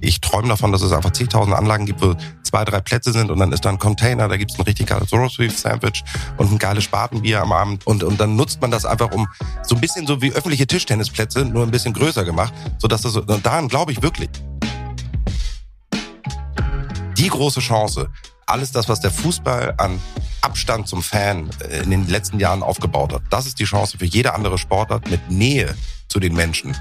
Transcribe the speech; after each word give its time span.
Ich 0.00 0.20
träume 0.20 0.48
davon, 0.48 0.72
dass 0.72 0.82
es 0.82 0.92
einfach 0.92 1.12
zigtausend 1.12 1.54
Anlagen 1.54 1.86
gibt, 1.86 2.02
wo 2.02 2.14
zwei, 2.42 2.64
drei 2.64 2.80
Plätze 2.80 3.12
sind 3.12 3.30
und 3.30 3.38
dann 3.38 3.52
ist 3.52 3.64
da 3.64 3.70
ein 3.70 3.78
Container, 3.78 4.28
da 4.28 4.36
gibt's 4.36 4.58
ein 4.58 4.62
richtig 4.62 4.86
geiles 4.86 5.12
Roast 5.12 5.38
Beef 5.38 5.58
Sandwich 5.58 6.04
und 6.36 6.52
ein 6.52 6.58
geiles 6.58 6.84
Spatenbier 6.84 7.42
am 7.42 7.52
Abend 7.52 7.86
und, 7.86 8.02
und 8.02 8.20
dann 8.20 8.36
nutzt 8.36 8.60
man 8.60 8.70
das 8.70 8.84
einfach 8.84 9.10
um 9.12 9.26
so 9.62 9.74
ein 9.74 9.80
bisschen 9.80 10.06
so 10.06 10.22
wie 10.22 10.32
öffentliche 10.32 10.66
Tischtennisplätze, 10.66 11.44
nur 11.44 11.64
ein 11.64 11.70
bisschen 11.70 11.92
größer 11.92 12.24
gemacht, 12.24 12.52
sodass 12.78 13.02
das, 13.02 13.16
und 13.16 13.44
daran 13.44 13.68
glaube 13.68 13.92
ich 13.92 14.02
wirklich. 14.02 14.30
Die 17.16 17.28
große 17.28 17.60
Chance, 17.60 18.10
alles 18.46 18.72
das, 18.72 18.88
was 18.88 19.00
der 19.00 19.10
Fußball 19.10 19.74
an 19.78 20.00
Abstand 20.42 20.86
zum 20.86 21.02
Fan 21.02 21.50
äh, 21.68 21.82
in 21.82 21.90
den 21.90 22.06
letzten 22.08 22.38
Jahren 22.38 22.62
aufgebaut 22.62 23.12
hat, 23.12 23.22
das 23.30 23.46
ist 23.46 23.58
die 23.58 23.64
Chance 23.64 23.98
für 23.98 24.04
jede 24.04 24.34
andere 24.34 24.58
Sportart 24.58 25.10
mit 25.10 25.30
Nähe 25.30 25.74
zu 26.08 26.20
den 26.20 26.34
Menschen. 26.34 26.76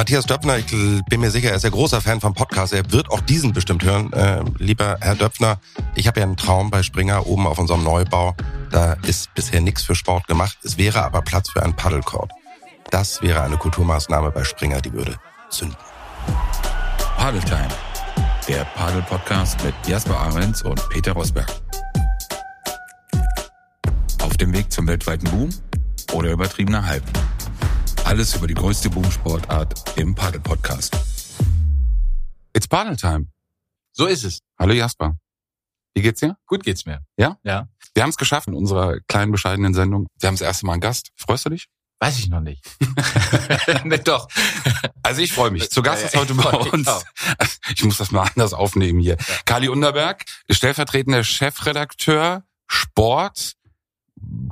Matthias 0.00 0.24
Döpfner, 0.24 0.56
ich 0.56 0.64
bin 1.10 1.20
mir 1.20 1.30
sicher, 1.30 1.50
er 1.50 1.56
ist 1.56 1.64
ein 1.66 1.72
großer 1.72 2.00
Fan 2.00 2.22
vom 2.22 2.32
Podcast. 2.32 2.72
Er 2.72 2.90
wird 2.90 3.10
auch 3.10 3.20
diesen 3.20 3.52
bestimmt 3.52 3.84
hören. 3.84 4.10
Äh, 4.14 4.42
lieber 4.56 4.96
Herr 5.02 5.14
Döpfner, 5.14 5.60
ich 5.94 6.06
habe 6.06 6.20
ja 6.20 6.24
einen 6.24 6.38
Traum 6.38 6.70
bei 6.70 6.82
Springer 6.82 7.26
oben 7.26 7.46
auf 7.46 7.58
unserem 7.58 7.84
Neubau. 7.84 8.34
Da 8.70 8.94
ist 9.02 9.34
bisher 9.34 9.60
nichts 9.60 9.82
für 9.82 9.94
Sport 9.94 10.26
gemacht. 10.26 10.56
Es 10.64 10.78
wäre 10.78 11.04
aber 11.04 11.20
Platz 11.20 11.50
für 11.50 11.62
einen 11.62 11.76
Paddelcourt. 11.76 12.32
Das 12.90 13.20
wäre 13.20 13.42
eine 13.42 13.58
Kulturmaßnahme 13.58 14.30
bei 14.30 14.42
Springer, 14.42 14.80
die 14.80 14.90
würde 14.90 15.16
zünden. 15.50 15.76
Padeltime, 17.18 17.68
der 18.48 18.64
Padel-Podcast 18.74 19.62
mit 19.62 19.74
Jasper 19.86 20.18
Ahrens 20.18 20.62
und 20.62 20.80
Peter 20.88 21.12
Rosberg. 21.12 21.52
Auf 24.22 24.34
dem 24.38 24.54
Weg 24.54 24.72
zum 24.72 24.86
weltweiten 24.86 25.30
Boom 25.30 25.50
oder 26.14 26.30
übertriebener 26.30 26.86
Hype. 26.86 27.04
Alles 28.10 28.34
über 28.34 28.48
die 28.48 28.54
größte 28.54 28.90
Boomsportart 28.90 29.96
im 29.96 30.16
Padel-Podcast. 30.16 30.96
It's 32.52 32.66
Paddle-Time. 32.66 33.28
So 33.92 34.06
ist 34.06 34.24
es. 34.24 34.40
Hallo 34.58 34.72
Jasper. 34.72 35.16
Wie 35.94 36.02
geht's 36.02 36.18
dir? 36.18 36.36
Gut 36.48 36.64
geht's 36.64 36.84
mir. 36.86 37.04
Ja? 37.16 37.36
Ja. 37.44 37.68
Wir 37.94 38.02
haben 38.02 38.10
es 38.10 38.16
geschafft 38.16 38.48
in 38.48 38.54
unserer 38.54 38.98
kleinen, 39.06 39.30
bescheidenen 39.30 39.74
Sendung. 39.74 40.08
Wir 40.18 40.26
haben 40.26 40.34
das 40.34 40.40
erste 40.40 40.66
Mal 40.66 40.72
einen 40.72 40.80
Gast. 40.80 41.12
Freust 41.14 41.46
du 41.46 41.50
dich? 41.50 41.68
Weiß 42.00 42.18
ich 42.18 42.28
noch 42.28 42.40
nicht. 42.40 42.64
ne, 43.84 44.00
doch. 44.00 44.26
Also 45.04 45.20
ich 45.20 45.32
freue 45.32 45.52
mich. 45.52 45.70
Zu 45.70 45.80
Gast 45.80 46.04
ist 46.04 46.16
heute 46.16 46.34
bei 46.34 46.50
uns. 46.50 46.90
Ich 47.76 47.84
muss 47.84 47.98
das 47.98 48.10
mal 48.10 48.28
anders 48.28 48.54
aufnehmen 48.54 48.98
hier. 48.98 49.18
Kali 49.44 49.68
Underberg, 49.68 50.24
stellvertretender 50.50 51.22
Chefredakteur 51.22 52.42
Sport. 52.66 53.54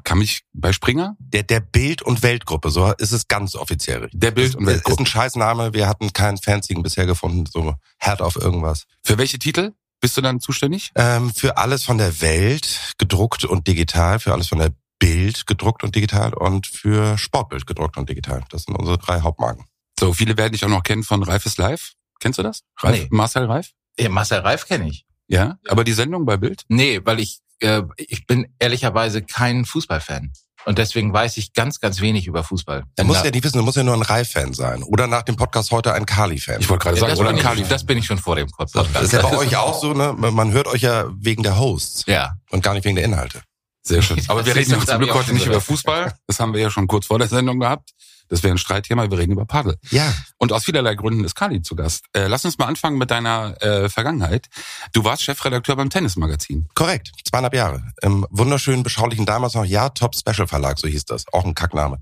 Kann 0.05 0.19
mich 0.19 0.43
bei 0.53 0.73
Springer? 0.73 1.17
Der, 1.19 1.43
der 1.43 1.61
Bild- 1.61 2.03
und 2.03 2.23
Weltgruppe, 2.23 2.71
so 2.71 2.93
ist 2.95 3.13
es 3.13 3.29
ganz 3.29 3.55
offiziell. 3.55 4.09
Der 4.13 4.31
Bild- 4.31 4.55
und 4.55 4.63
Ist 4.67 4.75
Weltgruppe. 4.75 5.03
ein 5.03 5.07
Scheißname. 5.07 5.75
Wir 5.75 5.89
hatten 5.89 6.13
keinen 6.13 6.39
Fanzigen 6.39 6.83
bisher 6.83 7.07
gefunden, 7.07 7.45
so 7.47 7.75
Herd 7.99 8.23
auf 8.23 8.37
irgendwas. 8.37 8.85
Für 9.05 9.19
welche 9.19 9.39
Titel 9.39 9.73
bist 10.01 10.17
du 10.17 10.21
dann 10.21 10.41
zuständig? 10.41 10.93
Ähm, 10.95 11.33
für 11.35 11.57
alles 11.59 11.85
von 11.85 11.99
der 11.99 12.21
Welt, 12.21 12.95
gedruckt 12.99 13.45
und 13.45 13.67
digital, 13.67 14.19
für 14.21 14.33
alles 14.33 14.49
von 14.49 14.59
der 14.59 14.73
Bild, 14.99 15.47
gedruckt 15.47 15.85
und 15.85 15.95
digital 15.95 16.33
und 16.35 16.67
für 16.67 17.19
Sportbild, 17.19 17.67
gedruckt 17.67 17.97
und 17.97 18.09
digital. 18.09 18.43
Das 18.51 18.63
sind 18.65 18.77
unsere 18.77 18.99
drei 18.99 19.21
Hauptmarken. 19.21 19.65
So, 19.99 20.13
viele 20.15 20.37
werden 20.37 20.53
dich 20.53 20.65
auch 20.65 20.69
noch 20.69 20.83
kennen 20.85 21.03
von 21.05 21.23
Reif 21.23 21.45
ist 21.47 21.59
live. 21.59 21.93
Kennst 22.21 22.39
du 22.39 22.43
das? 22.43 22.63
Reif, 22.79 23.03
Nee. 23.03 23.09
Marcel 23.11 23.45
Reif? 23.45 23.73
Ja, 23.99 24.09
Marcel 24.09 24.39
Reif 24.41 24.67
kenne 24.67 24.89
ich. 24.89 25.05
Ja. 25.29 25.59
Aber 25.69 25.85
die 25.85 25.93
Sendung 25.93 26.25
bei 26.25 26.37
Bild? 26.37 26.63
Nee, 26.69 27.01
weil 27.05 27.21
ich, 27.21 27.41
äh, 27.61 27.83
ich 27.97 28.27
bin 28.27 28.47
ehrlicherweise 28.59 29.23
kein 29.23 29.65
Fußballfan. 29.65 30.33
Und 30.65 30.77
deswegen 30.77 31.13
weiß 31.13 31.37
ich 31.39 31.55
ganz, 31.55 31.81
ganz 31.81 32.01
wenig 32.01 32.27
über 32.27 32.45
Fußball. 32.45 32.85
Du 32.97 33.05
musst 33.05 33.25
ja 33.25 33.31
nicht 33.31 33.43
wissen, 33.45 33.57
du 33.59 33.65
musst 33.65 33.77
ja 33.79 33.85
nur 33.85 33.95
ein 33.95 34.03
Reif-Fan 34.03 34.53
sein. 34.53 34.83
Oder 34.83 35.07
nach 35.07 35.23
dem 35.23 35.37
Podcast 35.37 35.71
heute 35.71 35.95
ein 35.95 36.05
Kali-Fan. 36.05 36.61
Ich 36.61 36.69
wollte 36.69 36.83
gerade 36.83 36.97
Ja, 36.97 37.01
sagen, 37.03 37.11
das, 37.13 37.21
oder 37.21 37.29
bin 37.31 37.39
ein 37.39 37.43
Kali. 37.43 37.63
ich, 37.63 37.69
das 37.69 37.87
bin 37.87 37.97
ich 37.97 38.05
schon 38.05 38.19
vor 38.19 38.37
dem 38.37 38.49
Podcast. 38.49 38.91
Das 38.93 39.03
ist 39.05 39.13
ja 39.13 39.23
bei 39.23 39.37
euch 39.37 39.57
auch 39.57 39.81
so, 39.81 39.95
ne? 39.95 40.13
Man 40.19 40.53
hört 40.53 40.67
euch 40.67 40.83
ja 40.83 41.07
wegen 41.17 41.43
der 41.43 41.59
Hosts 41.59 42.05
Ja. 42.07 42.33
und 42.51 42.63
gar 42.63 42.75
nicht 42.75 42.85
wegen 42.85 42.97
der 42.97 43.05
Inhalte. 43.05 43.41
Sehr 43.83 44.03
schön. 44.03 44.21
Aber 44.29 44.45
wir 44.45 44.53
Das 44.53 44.61
reden 44.61 44.73
ja 44.73 44.77
ist- 44.79 44.89
zum 44.89 44.99
Glück 44.99 45.15
heute 45.15 45.33
nicht 45.33 45.47
über. 45.47 45.61
Fußball. 45.61 46.13
Das 46.27 46.39
haben 46.41 46.53
wir 46.53 46.61
ja 46.61 46.71
schon 46.71 46.87
kurz 46.87 47.07
vor 47.07 47.19
der 47.19 47.29
Sendung 47.29 47.61
gehabt. 47.61 47.91
Das 48.29 48.43
wäre 48.43 48.55
ein 48.55 48.59
Streitthema. 48.59 49.11
Wir 49.11 49.19
reden 49.19 49.33
über 49.33 49.47
Paddel. 49.47 49.77
Ja. 49.91 50.13
Und 50.37 50.53
aus 50.53 50.65
vielerlei 50.65 50.95
Gründen 50.95 51.25
ist 51.25 51.35
Kali 51.35 51.63
zu 51.63 51.75
Gast. 51.77 52.07
Äh, 52.13 52.27
lass 52.27 52.45
uns 52.45 52.59
mal 52.59 52.67
anfangen 52.67 52.99
mit 52.99 53.11
deiner 53.11 53.61
äh, 53.63 53.89
Vergangenheit. 53.89 54.47
Du 54.93 55.05
warst 55.05 55.23
Chefredakteur 55.23 55.77
beim 55.77 55.91
Tennismagazin. 55.91 56.69
Korrekt, 56.75 57.11
zweieinhalb 57.25 57.55
Jahre. 57.55 57.83
Im 58.03 58.27
wunderschönen, 58.31 58.83
beschaulichen 58.83 59.27
damals 59.27 59.55
noch 59.55 59.65
Ja 59.65 59.89
Top 59.89 60.15
Special 60.15 60.47
Verlag, 60.47 60.79
so 60.79 60.89
hieß 60.89 61.05
das. 61.07 61.25
Auch 61.33 61.45
ein 61.45 61.55
Kackname. 61.55 61.99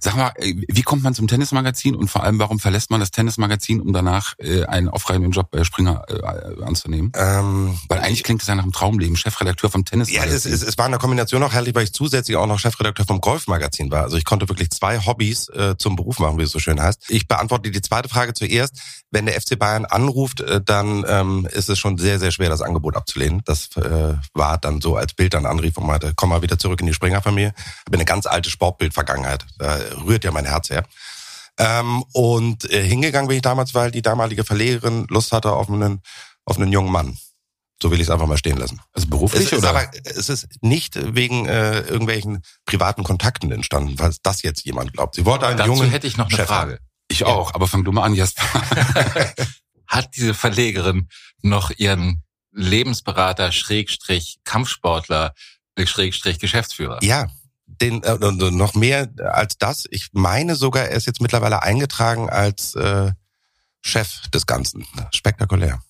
Sag 0.00 0.16
mal, 0.16 0.32
äh, 0.36 0.54
wie 0.68 0.82
kommt 0.82 1.02
man 1.02 1.14
zum 1.14 1.28
Tennismagazin 1.28 1.94
und 1.94 2.08
vor 2.08 2.22
allem, 2.22 2.38
warum 2.38 2.58
verlässt 2.58 2.90
man 2.90 3.00
das 3.00 3.10
Tennismagazin, 3.10 3.80
um 3.80 3.92
danach 3.92 4.34
äh, 4.38 4.64
einen 4.64 4.88
aufreibenden 4.88 5.32
Job 5.32 5.50
bei 5.50 5.64
Springer 5.64 6.04
äh, 6.08 6.64
anzunehmen? 6.64 7.12
Ähm, 7.14 7.78
Weil 7.88 8.00
eigentlich 8.00 8.22
klingt 8.22 8.42
das 8.42 8.48
ja 8.48 8.54
nach 8.54 8.62
einem 8.62 8.72
Traumleben, 8.72 9.16
Chefredakteur 9.16 9.70
vom 9.70 9.82
ja, 9.82 9.84
Tennismagazin. 9.90 10.34
es, 10.34 10.44
es, 10.44 10.62
es 10.62 10.78
war 10.78 10.86
eine 10.86 10.98
Kombination 10.98 11.42
auch 11.42 11.52
herrlich, 11.52 11.74
weil 11.74 11.84
ich 11.84 11.92
zusätzlich 11.92 12.36
auch 12.36 12.46
noch 12.46 12.58
Chefredakteur 12.58 13.06
vom 13.06 13.20
Golfmagazin 13.20 13.90
war. 13.90 14.02
Also 14.02 14.16
ich 14.16 14.24
konnte 14.24 14.48
wirklich 14.48 14.70
zwei 14.70 14.98
Hobbys 14.98 15.48
äh, 15.60 15.76
zum 15.76 15.96
Beruf 15.96 16.18
machen, 16.18 16.38
wie 16.38 16.42
es 16.42 16.50
so 16.50 16.58
schön 16.58 16.80
heißt. 16.80 17.04
Ich 17.08 17.28
beantworte 17.28 17.70
die 17.70 17.82
zweite 17.82 18.08
Frage 18.08 18.34
zuerst. 18.34 18.80
Wenn 19.10 19.26
der 19.26 19.40
FC 19.40 19.58
Bayern 19.58 19.84
anruft, 19.84 20.40
äh, 20.40 20.60
dann 20.64 21.04
ähm, 21.06 21.46
ist 21.52 21.68
es 21.68 21.78
schon 21.78 21.98
sehr, 21.98 22.18
sehr 22.18 22.30
schwer, 22.30 22.48
das 22.48 22.62
Angebot 22.62 22.96
abzulehnen. 22.96 23.42
Das 23.44 23.76
äh, 23.76 24.14
war 24.34 24.58
dann 24.58 24.80
so, 24.80 24.96
als 24.96 25.12
Bild 25.12 25.34
dann 25.34 25.46
anrief 25.46 25.76
und 25.76 25.86
meinte, 25.86 26.12
komm 26.16 26.30
mal 26.30 26.42
wieder 26.42 26.58
zurück 26.58 26.80
in 26.80 26.86
die 26.86 26.94
Springer-Familie. 26.94 27.52
Habe 27.86 27.96
eine 27.96 28.04
ganz 28.04 28.26
alte 28.26 28.50
Sportbild-Vergangenheit. 28.50 29.46
Da 29.58 29.78
rührt 30.04 30.24
ja 30.24 30.30
mein 30.30 30.46
Herz 30.46 30.70
her. 30.70 30.84
Ähm, 31.58 32.02
und 32.12 32.70
äh, 32.72 32.82
hingegangen 32.82 33.28
bin 33.28 33.36
ich 33.36 33.42
damals, 33.42 33.74
weil 33.74 33.90
die 33.90 34.02
damalige 34.02 34.44
Verlegerin 34.44 35.06
Lust 35.10 35.32
hatte 35.32 35.52
auf 35.52 35.68
einen, 35.68 36.00
auf 36.44 36.56
einen 36.56 36.72
jungen 36.72 36.90
Mann. 36.90 37.18
So 37.82 37.90
will 37.90 37.98
ich 37.98 38.06
es 38.06 38.10
einfach 38.10 38.26
mal 38.26 38.36
stehen 38.36 38.58
lassen. 38.58 38.80
also 38.92 39.04
Es 39.04 39.10
beruflich 39.10 39.52
ist 39.52 39.58
oder? 39.58 39.70
aber 39.70 39.90
es 40.04 40.28
ist 40.28 40.48
nicht 40.60 40.98
wegen 41.14 41.46
äh, 41.46 41.80
irgendwelchen 41.80 42.42
privaten 42.66 43.04
Kontakten 43.04 43.50
entstanden, 43.52 43.96
falls 43.96 44.20
das 44.22 44.42
jetzt 44.42 44.64
jemand 44.64 44.92
glaubt. 44.92 45.14
Sie 45.14 45.24
wollte 45.24 45.46
einen 45.46 45.56
Dazu 45.56 45.70
jungen 45.70 45.90
hätte 45.90 46.06
ich 46.06 46.16
noch 46.16 46.28
eine 46.28 46.36
Chef 46.36 46.46
Frage. 46.46 46.80
ich 47.08 47.24
auch, 47.24 47.54
aber 47.54 47.66
fang 47.66 47.84
du 47.84 47.92
mal 47.92 48.04
an, 48.04 48.14
Jasper. 48.14 48.42
Hat 49.86 50.14
diese 50.14 50.34
Verlegerin 50.34 51.08
noch 51.42 51.70
ihren 51.70 52.22
Lebensberater, 52.52 53.50
Schrägstrich, 53.52 54.40
Kampfsportler, 54.44 55.34
äh, 55.76 55.86
Schrägstrich, 55.86 56.38
Geschäftsführer? 56.38 56.98
Ja, 57.02 57.28
den 57.66 58.02
äh, 58.02 58.16
noch 58.18 58.74
mehr 58.74 59.08
als 59.32 59.56
das. 59.58 59.86
Ich 59.90 60.08
meine 60.12 60.56
sogar, 60.56 60.88
er 60.88 60.96
ist 60.96 61.06
jetzt 61.06 61.20
mittlerweile 61.20 61.62
eingetragen 61.62 62.28
als 62.28 62.74
äh, 62.74 63.12
Chef 63.80 64.28
des 64.32 64.46
Ganzen. 64.46 64.86
Spektakulär. 65.12 65.80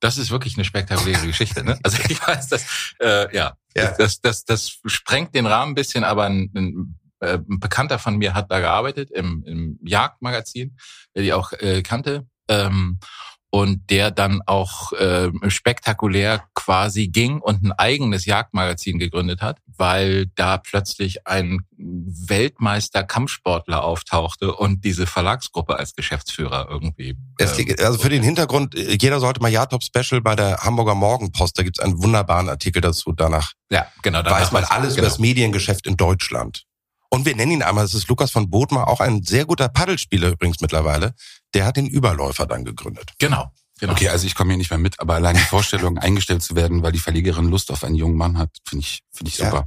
Das 0.00 0.18
ist 0.18 0.30
wirklich 0.30 0.56
eine 0.56 0.64
spektakuläre 0.64 1.26
Geschichte, 1.26 1.64
ne? 1.64 1.78
Also 1.82 1.98
ich 2.08 2.26
weiß, 2.26 2.48
dass 2.48 2.94
äh, 3.00 3.34
ja, 3.34 3.56
Ja. 3.76 3.94
Das, 3.96 4.20
das, 4.20 4.44
das 4.44 4.78
sprengt 4.86 5.34
den 5.34 5.46
Rahmen 5.46 5.72
ein 5.72 5.74
bisschen, 5.74 6.04
aber 6.04 6.24
ein, 6.24 6.50
ein, 6.54 6.98
äh, 7.20 7.38
ein 7.38 7.60
Bekannter 7.60 7.98
von 7.98 8.16
mir 8.16 8.34
hat 8.34 8.50
da 8.50 8.60
gearbeitet 8.60 9.10
im, 9.10 9.44
im 9.46 9.78
Jagdmagazin, 9.84 10.76
der 11.14 11.22
die 11.22 11.32
auch 11.32 11.52
äh, 11.52 11.82
kannte. 11.82 12.26
Ähm, 12.48 12.98
und 13.50 13.90
der 13.90 14.10
dann 14.10 14.42
auch 14.44 14.92
äh, 14.92 15.30
spektakulär 15.48 16.44
quasi 16.54 17.08
ging 17.08 17.40
und 17.40 17.62
ein 17.62 17.72
eigenes 17.72 18.26
Jagdmagazin 18.26 18.98
gegründet 18.98 19.40
hat, 19.40 19.58
weil 19.76 20.26
da 20.34 20.58
plötzlich 20.58 21.26
ein 21.26 21.60
Weltmeister 21.78 23.04
Kampfsportler 23.04 23.84
auftauchte 23.84 24.54
und 24.54 24.84
diese 24.84 25.06
Verlagsgruppe 25.06 25.78
als 25.78 25.94
Geschäftsführer 25.94 26.66
irgendwie. 26.68 27.16
Es, 27.38 27.58
ähm, 27.58 27.74
also 27.78 27.98
für 27.98 28.10
den 28.10 28.22
Hintergrund, 28.22 28.74
äh, 28.74 28.98
jeder 29.00 29.18
sollte 29.18 29.40
mal 29.40 29.50
Ja-Top 29.50 29.82
Special 29.82 30.20
bei 30.20 30.36
der 30.36 30.58
Hamburger 30.58 30.94
Morgenpost, 30.94 31.58
da 31.58 31.62
gibt 31.62 31.78
es 31.78 31.84
einen 31.84 32.02
wunderbaren 32.02 32.50
Artikel 32.50 32.82
dazu. 32.82 33.12
Danach 33.12 33.52
ja, 33.70 33.86
genau. 34.02 34.22
da 34.22 34.30
weiß 34.30 34.52
man 34.52 34.64
alles 34.64 34.94
genau. 34.94 34.98
über 34.98 35.08
das 35.08 35.18
Mediengeschäft 35.18 35.86
in 35.86 35.96
Deutschland. 35.96 36.64
Und 37.10 37.24
wir 37.24 37.34
nennen 37.34 37.52
ihn 37.52 37.62
einmal, 37.62 37.84
das 37.84 37.94
ist 37.94 38.08
Lukas 38.08 38.30
von 38.30 38.50
Bodmer, 38.50 38.88
auch 38.88 39.00
ein 39.00 39.22
sehr 39.22 39.46
guter 39.46 39.68
Paddelspieler 39.68 40.28
übrigens 40.28 40.60
mittlerweile. 40.60 41.14
Der 41.54 41.64
hat 41.66 41.76
den 41.76 41.86
Überläufer 41.86 42.46
dann 42.46 42.64
gegründet. 42.64 43.12
Genau. 43.18 43.50
Genau. 43.80 43.92
Okay, 43.92 44.08
also 44.08 44.26
ich 44.26 44.34
komme 44.34 44.50
hier 44.50 44.58
nicht 44.58 44.70
mehr 44.70 44.78
mit, 44.78 44.98
aber 44.98 45.14
allein 45.14 45.36
die 45.36 45.42
Vorstellung, 45.42 45.98
eingestellt 45.98 46.42
zu 46.42 46.56
werden, 46.56 46.82
weil 46.82 46.90
die 46.90 46.98
Verlegerin 46.98 47.48
Lust 47.48 47.70
auf 47.70 47.84
einen 47.84 47.94
jungen 47.94 48.16
Mann 48.16 48.36
hat, 48.36 48.50
finde 48.68 48.84
ich, 48.84 49.02
finde 49.12 49.30
ich 49.30 49.38
Ja. 49.38 49.50
super. 49.50 49.66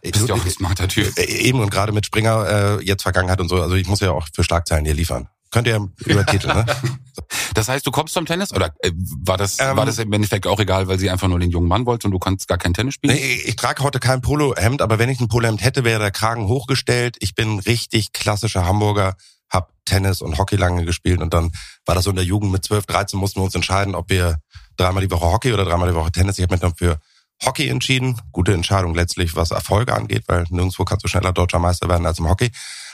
Bist 0.00 0.26
ja 0.28 0.34
auch 0.34 0.42
ein 0.44 0.50
smarter 0.50 0.88
Typ. 0.88 1.16
Äh, 1.18 1.24
Eben 1.24 1.60
und 1.60 1.70
gerade 1.70 1.92
mit 1.92 2.06
Springer 2.06 2.78
äh, 2.80 2.84
jetzt 2.84 3.02
Vergangenheit 3.02 3.40
und 3.40 3.48
so. 3.50 3.60
Also 3.60 3.74
ich 3.74 3.86
muss 3.86 4.00
ja 4.00 4.12
auch 4.12 4.26
für 4.34 4.44
Schlagzeilen 4.44 4.86
hier 4.86 4.94
liefern. 4.94 5.28
Könnt 5.50 5.68
ihr 5.68 5.88
übertiteln, 6.06 6.56
ne? 6.56 6.66
Das 7.54 7.68
heißt, 7.68 7.86
du 7.86 7.90
kommst 7.92 8.12
zum 8.14 8.26
Tennis 8.26 8.52
oder 8.52 8.74
äh, 8.80 8.90
war 9.24 9.36
das 9.36 9.60
Ähm, 9.60 9.76
war 9.76 9.86
das 9.86 9.98
im 9.98 10.12
Endeffekt 10.12 10.46
auch 10.48 10.58
egal, 10.58 10.88
weil 10.88 10.98
sie 10.98 11.10
einfach 11.10 11.28
nur 11.28 11.38
den 11.38 11.50
jungen 11.50 11.68
Mann 11.68 11.86
wollte 11.86 12.08
und 12.08 12.12
du 12.12 12.18
konntest 12.18 12.48
gar 12.48 12.58
kein 12.58 12.74
Tennis 12.74 12.94
spielen? 12.94 13.14
Nee, 13.14 13.42
ich 13.44 13.54
trage 13.56 13.82
heute 13.84 14.00
kein 14.00 14.20
Polohemd, 14.20 14.82
aber 14.82 14.98
wenn 14.98 15.08
ich 15.10 15.20
ein 15.20 15.28
Polohemd 15.28 15.62
hätte, 15.62 15.84
wäre 15.84 16.00
der 16.00 16.10
Kragen 16.10 16.48
hochgestellt. 16.48 17.16
Ich 17.20 17.34
bin 17.36 17.60
richtig 17.60 18.12
klassischer 18.12 18.64
Hamburger, 18.64 19.16
hab 19.50 19.72
Tennis 19.84 20.22
und 20.22 20.38
Hockey 20.38 20.56
lange 20.56 20.84
gespielt 20.84 21.20
und 21.20 21.34
dann 21.34 21.52
war 21.86 21.94
das 21.94 22.04
so 22.04 22.10
in 22.10 22.16
der 22.16 22.24
Jugend 22.24 22.52
mit 22.52 22.64
12, 22.64 22.86
13 22.86 23.18
mussten 23.18 23.40
wir 23.40 23.44
uns 23.44 23.54
entscheiden, 23.54 23.94
ob 23.94 24.10
wir 24.10 24.38
dreimal 24.76 25.02
die 25.02 25.10
Woche 25.10 25.26
Hockey 25.26 25.52
oder 25.52 25.64
dreimal 25.64 25.88
die 25.88 25.94
Woche 25.94 26.12
Tennis. 26.12 26.38
Ich 26.38 26.42
habe 26.42 26.54
mich 26.54 26.60
dann 26.60 26.74
für 26.74 26.98
Hockey 27.44 27.68
entschieden. 27.68 28.20
Gute 28.32 28.54
Entscheidung 28.54 28.94
letztlich, 28.94 29.36
was 29.36 29.50
Erfolge 29.50 29.94
angeht, 29.94 30.24
weil 30.26 30.44
nirgendwo 30.50 30.84
kannst 30.84 31.04
du 31.04 31.08
schneller 31.08 31.32
deutscher 31.32 31.58
Meister 31.58 31.88
werden 31.88 32.06
als 32.06 32.18
im 32.18 32.28
Hockey. 32.28 32.50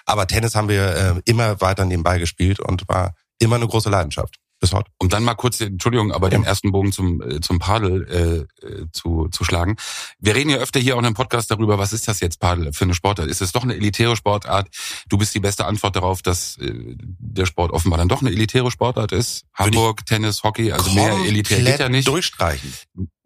Aber 0.07 0.27
Tennis 0.27 0.55
haben 0.55 0.69
wir 0.69 0.97
äh, 0.97 1.15
immer 1.25 1.61
weiter 1.61 1.85
nebenbei 1.85 2.19
gespielt 2.19 2.61
und 2.61 2.89
war 2.89 3.15
immer 3.39 3.57
eine 3.57 3.69
große 3.69 3.91
Leidenschaft. 3.91 4.37
Bis 4.61 4.75
heute. 4.75 4.91
Um 4.99 5.09
dann 5.09 5.25
mal 5.25 5.35
kurz, 5.35 5.59
Entschuldigung, 5.63 6.13
aber 6.13 6.27
ja. 6.27 6.37
den 6.37 6.45
ersten 6.45 6.71
Bogen 6.71 6.93
zum, 6.93 7.23
äh, 7.23 7.41
zum 7.41 7.59
Padel 7.59 8.47
äh, 8.63 8.67
äh, 8.67 8.87
zu, 8.93 9.29
zu 9.29 9.43
schlagen. 9.43 9.77
Wir 10.19 10.35
reden 10.35 10.51
ja 10.51 10.59
öfter 10.59 10.79
hier 10.79 10.97
auch 10.97 10.99
in 10.99 11.07
einem 11.07 11.15
Podcast 11.15 11.51
darüber, 11.51 11.79
was 11.79 11.95
ist 11.95 12.07
das 12.09 12.21
jetzt 12.21 12.41
Padel 12.41 12.75
für 12.75 12.85
eine 12.85 12.93
Sportart? 12.93 13.29
Ist 13.29 13.41
es 13.41 13.53
doch 13.53 13.63
eine 13.63 13.75
elitäre 13.75 14.17
Sportart? 14.17 14.69
Du 15.09 15.17
bist 15.17 15.35
die 15.35 15.41
beste 15.41 15.65
Antwort 15.65 15.97
darauf, 15.97 16.21
dass 16.21 16.59
äh, 16.59 16.75
der 16.99 17.47
Sport 17.47 17.73
offenbar 17.73 17.99
dann 17.99 18.09
doch 18.09 18.21
eine 18.21 18.31
elitäre 18.31 18.71
Sportart 18.71 19.13
ist. 19.13 19.47
Hamburg, 19.55 20.05
Tennis, 20.05 20.43
Hockey, 20.43 20.73
also 20.73 20.91
mehr 20.93 21.15
elitär 21.27 21.63
geht 21.63 21.81
ja 21.81 21.89
nicht. 21.89 22.07
durchstreichen. 22.07 22.71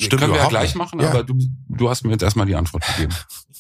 Stimmt 0.01 0.21
Können 0.21 0.35
wir 0.35 0.41
ja 0.41 0.49
gleich 0.49 0.77
machen, 0.77 1.01
ja. 1.01 1.11
aber 1.11 1.25
du, 1.25 1.37
du 1.69 1.91
hast 1.91 2.05
mir 2.05 2.13
jetzt 2.13 2.23
erstmal 2.23 2.47
die 2.47 2.55
Antwort 2.55 2.87
gegeben. 2.87 3.15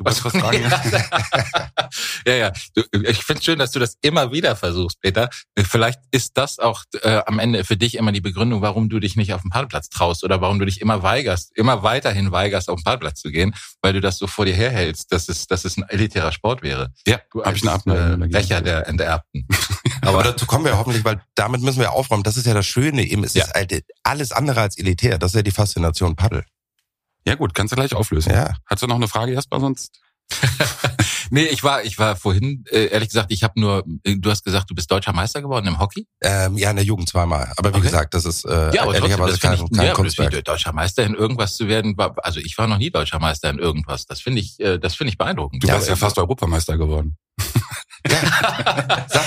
Du 0.00 0.06
wolltest 0.06 0.24
was 0.24 0.32
fragen? 0.32 0.62
ja, 2.26 2.34
ja. 2.34 2.52
Du, 2.74 2.82
ich 3.02 3.22
finde 3.22 3.42
schön, 3.42 3.58
dass 3.58 3.70
du 3.72 3.78
das 3.78 3.98
immer 4.00 4.32
wieder 4.32 4.56
versuchst, 4.56 4.98
Peter. 5.02 5.28
Vielleicht 5.58 6.00
ist 6.10 6.38
das 6.38 6.58
auch 6.58 6.84
äh, 7.02 7.20
am 7.26 7.38
Ende 7.38 7.64
für 7.64 7.76
dich 7.76 7.98
immer 7.98 8.10
die 8.10 8.22
Begründung, 8.22 8.62
warum 8.62 8.88
du 8.88 8.98
dich 8.98 9.16
nicht 9.16 9.34
auf 9.34 9.42
den 9.42 9.50
Parkplatz 9.50 9.90
traust 9.90 10.24
oder 10.24 10.40
warum 10.40 10.58
du 10.58 10.64
dich 10.64 10.80
immer 10.80 11.02
weigerst, 11.02 11.54
immer 11.54 11.82
weiterhin 11.82 12.32
weigerst, 12.32 12.70
auf 12.70 12.80
den 12.80 12.84
Parkplatz 12.84 13.20
zu 13.20 13.30
gehen, 13.30 13.54
weil 13.82 13.92
du 13.92 14.00
das 14.00 14.16
so 14.16 14.26
vor 14.26 14.46
dir 14.46 14.54
herhältst, 14.54 15.12
dass 15.12 15.28
es, 15.28 15.46
dass 15.46 15.66
es 15.66 15.76
ein 15.76 15.84
elitärer 15.90 16.32
Sport 16.32 16.62
wäre. 16.62 16.94
Ja, 17.06 17.20
du 17.30 17.44
habe 17.44 17.54
ich 17.54 17.62
eine 17.62 17.72
Abneigung. 17.72 18.22
Äh, 18.22 18.36
Rächer 18.38 18.62
der 18.62 18.88
Enterbten. 18.88 19.46
Aber 20.00 20.22
dazu 20.22 20.46
kommen 20.46 20.64
wir 20.64 20.78
hoffentlich, 20.78 21.04
weil 21.04 21.20
damit 21.34 21.60
müssen 21.60 21.80
wir 21.80 21.92
aufräumen. 21.92 22.22
Das 22.22 22.38
ist 22.38 22.46
ja 22.46 22.54
das 22.54 22.64
Schöne 22.64 23.04
eben. 23.04 23.22
Es 23.22 23.34
ja. 23.34 23.44
ist 23.44 23.52
halt 23.52 23.84
alles 24.02 24.32
andere 24.32 24.62
als 24.62 24.78
elitär. 24.78 25.18
Das 25.18 25.32
ist 25.32 25.36
ja 25.36 25.42
die 25.42 25.50
Faszination 25.50 26.16
Paddel. 26.16 26.46
Ja 27.30 27.36
gut, 27.36 27.54
kannst 27.54 27.70
du 27.70 27.76
gleich 27.76 27.94
auflösen. 27.94 28.32
Ja. 28.32 28.56
Hast 28.66 28.82
du 28.82 28.88
noch 28.88 28.96
eine 28.96 29.06
Frage 29.06 29.32
erstmal 29.32 29.60
sonst? 29.60 30.00
nee, 31.30 31.44
ich 31.44 31.62
war, 31.62 31.84
ich 31.84 31.96
war 31.96 32.16
vorhin, 32.16 32.64
äh, 32.72 32.86
ehrlich 32.86 33.08
gesagt, 33.08 33.30
ich 33.30 33.44
habe 33.44 33.60
nur, 33.60 33.84
äh, 34.02 34.16
du 34.16 34.30
hast 34.32 34.44
gesagt, 34.44 34.68
du 34.68 34.74
bist 34.74 34.90
deutscher 34.90 35.12
Meister 35.12 35.40
geworden 35.40 35.68
im 35.68 35.78
Hockey? 35.78 36.08
Ähm, 36.20 36.58
ja, 36.58 36.70
in 36.70 36.76
der 36.76 36.84
Jugend 36.84 37.08
zweimal. 37.08 37.52
Aber 37.56 37.70
wie 37.70 37.78
okay. 37.78 37.86
gesagt, 37.86 38.14
das 38.14 38.24
ist 38.24 38.44
äh, 38.46 38.74
ja, 38.74 38.82
aber 38.82 38.96
ehrlicherweise 38.96 39.38
kein, 39.38 39.54
ich, 39.54 39.60
kein 39.70 39.86
ja, 39.86 39.92
Kunstwerk. 39.92 40.44
deutscher 40.44 40.72
Meister 40.72 41.04
in 41.04 41.14
irgendwas 41.14 41.54
zu 41.54 41.68
werden, 41.68 41.96
war, 41.96 42.16
also 42.24 42.40
ich 42.40 42.58
war 42.58 42.66
noch 42.66 42.78
nie 42.78 42.90
deutscher 42.90 43.20
Meister 43.20 43.48
in 43.48 43.60
irgendwas. 43.60 44.06
Das 44.06 44.20
finde 44.20 44.40
ich, 44.40 44.58
äh, 44.58 44.78
das 44.78 44.96
finde 44.96 45.12
ich 45.12 45.18
beeindruckend. 45.18 45.62
Du 45.62 45.68
ja, 45.68 45.74
warst 45.74 45.88
ja 45.88 45.94
fast 45.94 46.18
Europameister 46.18 46.76
geworden. 46.76 47.16
Ja. 49.12 49.24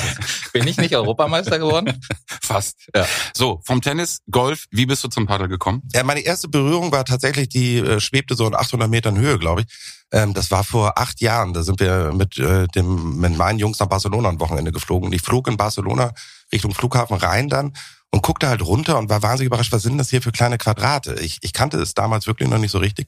Bin 0.54 0.68
ich 0.68 0.78
nicht 0.78 0.96
Europameister 0.96 1.60
geworden? 1.60 2.00
Fast. 2.42 2.88
Ja. 2.96 3.06
So, 3.34 3.62
vom 3.64 3.82
Tennis, 3.82 4.20
Golf, 4.30 4.66
wie 4.72 4.86
bist 4.86 5.04
du 5.04 5.08
zum 5.08 5.26
Paddel 5.26 5.48
gekommen? 5.48 5.82
Ja, 5.94 6.04
meine 6.04 6.22
erste 6.22 6.48
Berührung 6.48 6.92
war 6.92 7.06
tatsächlich, 7.06 7.50
die 7.50 7.78
äh, 7.78 8.00
schwebte 8.00 8.36
so 8.36 8.48
in 8.48 8.56
800 8.56 8.90
Metern 8.90 9.18
Höhe, 9.18 9.40
glaube 9.40 9.62
ich. 9.62 9.68
Ähm, 10.12 10.34
das 10.34 10.52
war 10.52 10.64
vor 10.64 10.98
acht 10.98 11.22
Jahren. 11.22 11.54
Da 11.54 11.64
sind 11.64 11.80
wir 11.80 12.14
mit, 12.14 12.38
äh, 12.38 12.68
dem, 12.68 13.18
mit 13.20 13.36
meinen 13.36 13.60
Jungs 13.60 13.80
nach 13.80 13.88
Barcelona 13.88 14.30
ein 14.30 14.40
Wochenende 14.40 14.72
geflogen. 14.72 15.08
Und 15.08 15.14
ich 15.14 15.22
flog 15.22 15.48
in 15.48 15.58
Barcelona 15.58 16.14
Richtung 16.52 16.74
Flughafen 16.74 17.18
rein 17.18 17.50
dann 17.50 17.74
und 18.12 18.22
guckte 18.22 18.48
halt 18.48 18.62
runter 18.62 19.00
und 19.00 19.10
war 19.10 19.24
wahnsinnig 19.24 19.48
überrascht, 19.48 19.72
was 19.72 19.82
sind 19.82 19.98
das 19.98 20.12
hier 20.12 20.22
für 20.22 20.32
kleine 20.32 20.60
Quadrate? 20.60 21.16
Ich, 21.16 21.40
ich 21.42 21.52
kannte 21.52 21.80
es 21.80 21.96
damals 21.96 22.28
wirklich 22.28 22.48
noch 22.48 22.60
nicht 22.60 22.72
so 22.72 22.78
richtig. 22.78 23.08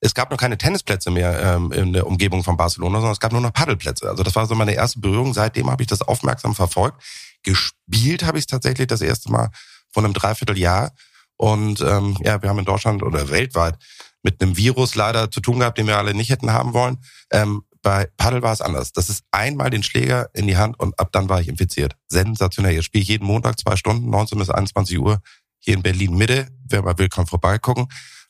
Es 0.00 0.14
gab 0.14 0.30
noch 0.30 0.38
keine 0.38 0.56
Tennisplätze 0.56 1.10
mehr 1.10 1.40
ähm, 1.40 1.72
in 1.72 1.92
der 1.92 2.06
Umgebung 2.06 2.44
von 2.44 2.56
Barcelona, 2.56 2.98
sondern 2.98 3.12
es 3.12 3.20
gab 3.20 3.32
nur 3.32 3.40
noch 3.40 3.52
Paddelplätze. 3.52 4.08
Also 4.08 4.22
das 4.22 4.34
war 4.36 4.46
so 4.46 4.54
meine 4.54 4.74
erste 4.74 5.00
Berührung. 5.00 5.34
Seitdem 5.34 5.70
habe 5.70 5.82
ich 5.82 5.88
das 5.88 6.02
aufmerksam 6.02 6.54
verfolgt. 6.54 7.02
Gespielt 7.42 8.24
habe 8.24 8.38
ich 8.38 8.42
es 8.42 8.46
tatsächlich 8.46 8.86
das 8.86 9.00
erste 9.00 9.30
Mal 9.30 9.50
vor 9.90 10.04
einem 10.04 10.14
Dreivierteljahr. 10.14 10.92
Und 11.36 11.80
ähm, 11.80 12.16
ja, 12.22 12.40
wir 12.42 12.48
haben 12.48 12.58
in 12.58 12.64
Deutschland 12.64 13.02
oder 13.02 13.28
weltweit 13.28 13.76
mit 14.22 14.42
einem 14.42 14.56
Virus 14.56 14.94
leider 14.94 15.30
zu 15.30 15.40
tun 15.40 15.60
gehabt, 15.60 15.78
den 15.78 15.86
wir 15.86 15.98
alle 15.98 16.14
nicht 16.14 16.30
hätten 16.30 16.52
haben 16.52 16.74
wollen. 16.74 16.98
Ähm, 17.32 17.62
bei 17.82 18.08
Paddel 18.16 18.42
war 18.42 18.52
es 18.52 18.60
anders. 18.60 18.92
Das 18.92 19.08
ist 19.08 19.24
einmal 19.30 19.70
den 19.70 19.82
Schläger 19.82 20.30
in 20.34 20.46
die 20.46 20.56
Hand 20.56 20.78
und 20.78 20.98
ab 20.98 21.10
dann 21.12 21.28
war 21.28 21.40
ich 21.40 21.48
infiziert. 21.48 21.94
Sensationell. 22.08 22.74
Jetzt 22.74 22.86
spiele 22.86 23.02
ich 23.02 23.08
jeden 23.08 23.26
Montag 23.26 23.58
zwei 23.58 23.76
Stunden, 23.76 24.10
19 24.10 24.38
bis 24.38 24.50
21 24.50 24.98
Uhr 24.98 25.20
hier 25.58 25.74
in 25.74 25.82
Berlin 25.82 26.16
Mitte. 26.16 26.48
Wer 26.68 26.82
mal 26.82 26.98
will, 26.98 27.08
kann 27.08 27.26
vorbeigucken. 27.26 27.88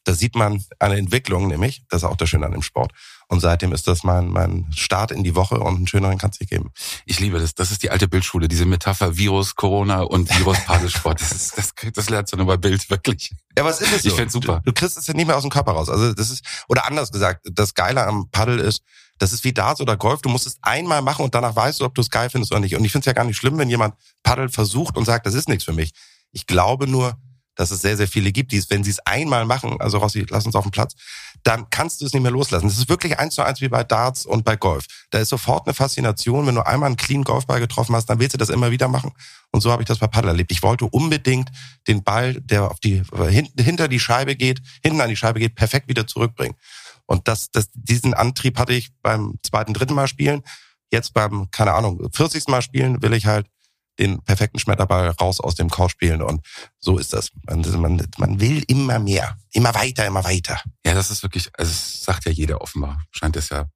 Da 0.08 0.14
sieht 0.14 0.36
man 0.36 0.64
eine 0.78 0.96
Entwicklung, 0.96 1.48
nämlich, 1.48 1.82
das 1.90 2.02
ist 2.02 2.08
auch 2.08 2.16
das 2.16 2.30
Schöne 2.30 2.46
an 2.46 2.52
dem 2.52 2.62
Sport. 2.62 2.92
Und 3.26 3.40
seitdem 3.40 3.74
ist 3.74 3.86
das 3.88 4.04
mein, 4.04 4.28
mein 4.28 4.66
Start 4.74 5.10
in 5.10 5.22
die 5.22 5.34
Woche 5.34 5.60
und 5.60 5.76
einen 5.76 5.86
schöneren 5.86 6.16
kann 6.16 6.30
es 6.30 6.40
nicht 6.40 6.48
geben. 6.48 6.72
Ich 7.04 7.20
liebe 7.20 7.38
das. 7.38 7.54
Das 7.54 7.70
ist 7.70 7.82
die 7.82 7.90
alte 7.90 8.08
Bildschule, 8.08 8.48
diese 8.48 8.64
Metapher 8.64 9.18
Virus, 9.18 9.54
Corona 9.54 10.00
und 10.00 10.34
Virus 10.38 10.64
Paddelsport. 10.64 11.20
Das, 11.20 11.32
ist, 11.32 11.58
das, 11.58 11.74
das 11.92 12.08
lernt 12.08 12.32
du 12.32 12.38
nur 12.38 12.46
bei 12.46 12.56
Bild, 12.56 12.88
wirklich. 12.88 13.34
Ja, 13.54 13.66
was 13.66 13.82
ist 13.82 13.92
es 13.92 14.02
so? 14.04 14.08
Ich 14.08 14.14
find's 14.14 14.32
super. 14.32 14.62
Du, 14.64 14.72
du 14.72 14.80
kriegst 14.80 14.96
es 14.96 15.06
ja 15.06 15.12
nicht 15.12 15.26
mehr 15.26 15.36
aus 15.36 15.42
dem 15.42 15.50
Körper 15.50 15.72
raus. 15.72 15.90
Also 15.90 16.14
das 16.14 16.30
ist, 16.30 16.42
oder 16.68 16.86
anders 16.86 17.12
gesagt, 17.12 17.46
das 17.52 17.74
Geile 17.74 18.06
am 18.06 18.30
Paddel 18.30 18.60
ist, 18.60 18.82
das 19.18 19.34
ist 19.34 19.44
wie 19.44 19.52
Darts 19.52 19.82
oder 19.82 19.98
Golf. 19.98 20.22
Du 20.22 20.30
musst 20.30 20.46
es 20.46 20.56
einmal 20.62 21.02
machen 21.02 21.22
und 21.22 21.34
danach 21.34 21.54
weißt 21.54 21.80
du, 21.80 21.84
ob 21.84 21.94
du 21.94 22.00
es 22.00 22.08
geil 22.08 22.30
findest 22.30 22.50
oder 22.50 22.62
nicht. 22.62 22.76
Und 22.76 22.84
ich 22.86 22.92
finde 22.92 23.02
es 23.02 23.06
ja 23.06 23.12
gar 23.12 23.24
nicht 23.24 23.36
schlimm, 23.36 23.58
wenn 23.58 23.68
jemand 23.68 23.94
Paddel 24.22 24.48
versucht 24.48 24.96
und 24.96 25.04
sagt, 25.04 25.26
das 25.26 25.34
ist 25.34 25.50
nichts 25.50 25.64
für 25.64 25.74
mich. 25.74 25.92
Ich 26.32 26.46
glaube 26.46 26.86
nur, 26.86 27.18
dass 27.58 27.72
es 27.72 27.82
sehr, 27.82 27.96
sehr 27.96 28.06
viele 28.06 28.30
gibt, 28.30 28.52
die 28.52 28.56
es, 28.56 28.70
wenn 28.70 28.84
sie 28.84 28.92
es 28.92 29.00
einmal 29.00 29.44
machen, 29.44 29.80
also 29.80 29.98
Rossi, 29.98 30.24
lass 30.30 30.46
uns 30.46 30.54
auf 30.54 30.64
den 30.64 30.70
Platz, 30.70 30.94
dann 31.42 31.68
kannst 31.70 32.00
du 32.00 32.06
es 32.06 32.12
nicht 32.12 32.22
mehr 32.22 32.30
loslassen. 32.30 32.68
Das 32.68 32.78
ist 32.78 32.88
wirklich 32.88 33.18
eins 33.18 33.34
zu 33.34 33.42
eins 33.42 33.60
wie 33.60 33.68
bei 33.68 33.82
Darts 33.82 34.26
und 34.26 34.44
bei 34.44 34.54
Golf. 34.54 34.86
Da 35.10 35.18
ist 35.18 35.28
sofort 35.28 35.66
eine 35.66 35.74
Faszination. 35.74 36.46
Wenn 36.46 36.54
du 36.54 36.64
einmal 36.64 36.86
einen 36.86 36.96
clean 36.96 37.24
Golfball 37.24 37.58
getroffen 37.58 37.96
hast, 37.96 38.06
dann 38.06 38.20
willst 38.20 38.34
du 38.34 38.38
das 38.38 38.48
immer 38.48 38.70
wieder 38.70 38.86
machen. 38.86 39.10
Und 39.50 39.60
so 39.60 39.72
habe 39.72 39.82
ich 39.82 39.88
das 39.88 39.98
bei 39.98 40.06
Paddel 40.06 40.28
erlebt. 40.28 40.52
Ich 40.52 40.62
wollte 40.62 40.84
unbedingt 40.84 41.50
den 41.88 42.04
Ball, 42.04 42.34
der 42.34 42.70
auf 42.70 42.78
die, 42.78 43.02
hinten, 43.28 43.60
hinter 43.60 43.88
die 43.88 43.98
Scheibe 43.98 44.36
geht, 44.36 44.62
hinten 44.84 45.00
an 45.00 45.08
die 45.08 45.16
Scheibe 45.16 45.40
geht, 45.40 45.56
perfekt 45.56 45.88
wieder 45.88 46.06
zurückbringen. 46.06 46.54
Und 47.06 47.26
das, 47.26 47.50
das, 47.50 47.70
diesen 47.74 48.14
Antrieb 48.14 48.56
hatte 48.56 48.74
ich 48.74 48.90
beim 49.02 49.34
zweiten, 49.42 49.74
dritten 49.74 49.94
Mal 49.94 50.06
spielen. 50.06 50.44
Jetzt 50.92 51.12
beim, 51.12 51.50
keine 51.50 51.74
Ahnung, 51.74 52.08
40. 52.12 52.46
Mal 52.46 52.62
spielen 52.62 53.02
will 53.02 53.14
ich 53.14 53.26
halt 53.26 53.46
den 53.98 54.22
perfekten 54.22 54.58
Schmetterball 54.58 55.08
raus 55.10 55.40
aus 55.40 55.54
dem 55.54 55.68
Korb 55.70 55.90
spielen. 55.90 56.22
Und 56.22 56.46
so 56.78 56.98
ist 56.98 57.12
das. 57.12 57.30
Man, 57.46 57.60
man, 57.80 58.06
man 58.16 58.40
will 58.40 58.62
immer 58.68 58.98
mehr, 58.98 59.36
immer 59.52 59.74
weiter, 59.74 60.06
immer 60.06 60.24
weiter. 60.24 60.60
Ja, 60.84 60.94
das 60.94 61.10
ist 61.10 61.22
wirklich, 61.22 61.50
also 61.54 61.70
das 61.70 62.04
sagt 62.04 62.24
ja 62.24 62.32
jeder 62.32 62.60
offenbar. 62.60 63.02
Scheint 63.10 63.36
es 63.36 63.48
ja. 63.48 63.66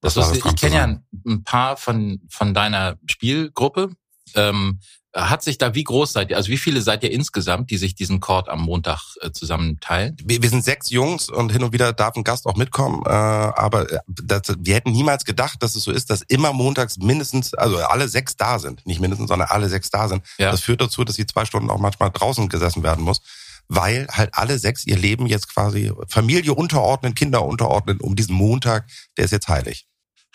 Das 0.00 0.16
ist, 0.16 0.36
ich 0.36 0.56
kenne 0.56 0.76
ja 0.76 1.00
ein 1.26 1.42
paar 1.42 1.76
von, 1.76 2.20
von 2.28 2.54
deiner 2.54 2.96
Spielgruppe. 3.06 3.90
Ähm, 4.34 4.80
hat 5.14 5.42
sich 5.42 5.58
da, 5.58 5.74
wie 5.74 5.84
groß 5.84 6.12
seid 6.12 6.30
ihr, 6.30 6.36
also 6.36 6.50
wie 6.50 6.58
viele 6.58 6.82
seid 6.82 7.02
ihr 7.02 7.10
insgesamt, 7.10 7.70
die 7.70 7.78
sich 7.78 7.94
diesen 7.94 8.20
Chord 8.20 8.48
am 8.48 8.60
Montag 8.60 9.00
äh, 9.20 9.30
zusammen 9.32 9.78
teilen? 9.80 10.16
Wir, 10.22 10.42
wir, 10.42 10.50
sind 10.50 10.64
sechs 10.64 10.90
Jungs 10.90 11.30
und 11.30 11.50
hin 11.50 11.62
und 11.62 11.72
wieder 11.72 11.92
darf 11.92 12.14
ein 12.16 12.24
Gast 12.24 12.46
auch 12.46 12.56
mitkommen, 12.56 13.02
äh, 13.06 13.08
aber 13.08 13.90
äh, 13.90 13.98
das, 14.06 14.42
wir 14.58 14.74
hätten 14.74 14.92
niemals 14.92 15.24
gedacht, 15.24 15.62
dass 15.62 15.74
es 15.74 15.84
so 15.84 15.92
ist, 15.92 16.10
dass 16.10 16.22
immer 16.22 16.52
montags 16.52 16.98
mindestens, 16.98 17.54
also 17.54 17.78
alle 17.78 18.08
sechs 18.08 18.36
da 18.36 18.58
sind, 18.58 18.86
nicht 18.86 19.00
mindestens, 19.00 19.28
sondern 19.28 19.48
alle 19.48 19.68
sechs 19.68 19.90
da 19.90 20.08
sind. 20.08 20.22
Ja. 20.38 20.50
Das 20.50 20.60
führt 20.60 20.80
dazu, 20.80 21.04
dass 21.04 21.16
die 21.16 21.26
zwei 21.26 21.44
Stunden 21.44 21.70
auch 21.70 21.80
manchmal 21.80 22.10
draußen 22.10 22.48
gesessen 22.48 22.82
werden 22.82 23.04
muss 23.04 23.20
weil 23.68 24.06
halt 24.10 24.30
alle 24.32 24.58
sechs 24.58 24.86
ihr 24.86 24.96
Leben 24.96 25.26
jetzt 25.26 25.52
quasi 25.52 25.92
Familie 26.08 26.54
unterordnen, 26.54 27.14
Kinder 27.14 27.44
unterordnen 27.44 28.00
um 28.00 28.16
diesen 28.16 28.34
Montag, 28.34 28.88
der 29.18 29.26
ist 29.26 29.30
jetzt 29.30 29.48
heilig. 29.48 29.87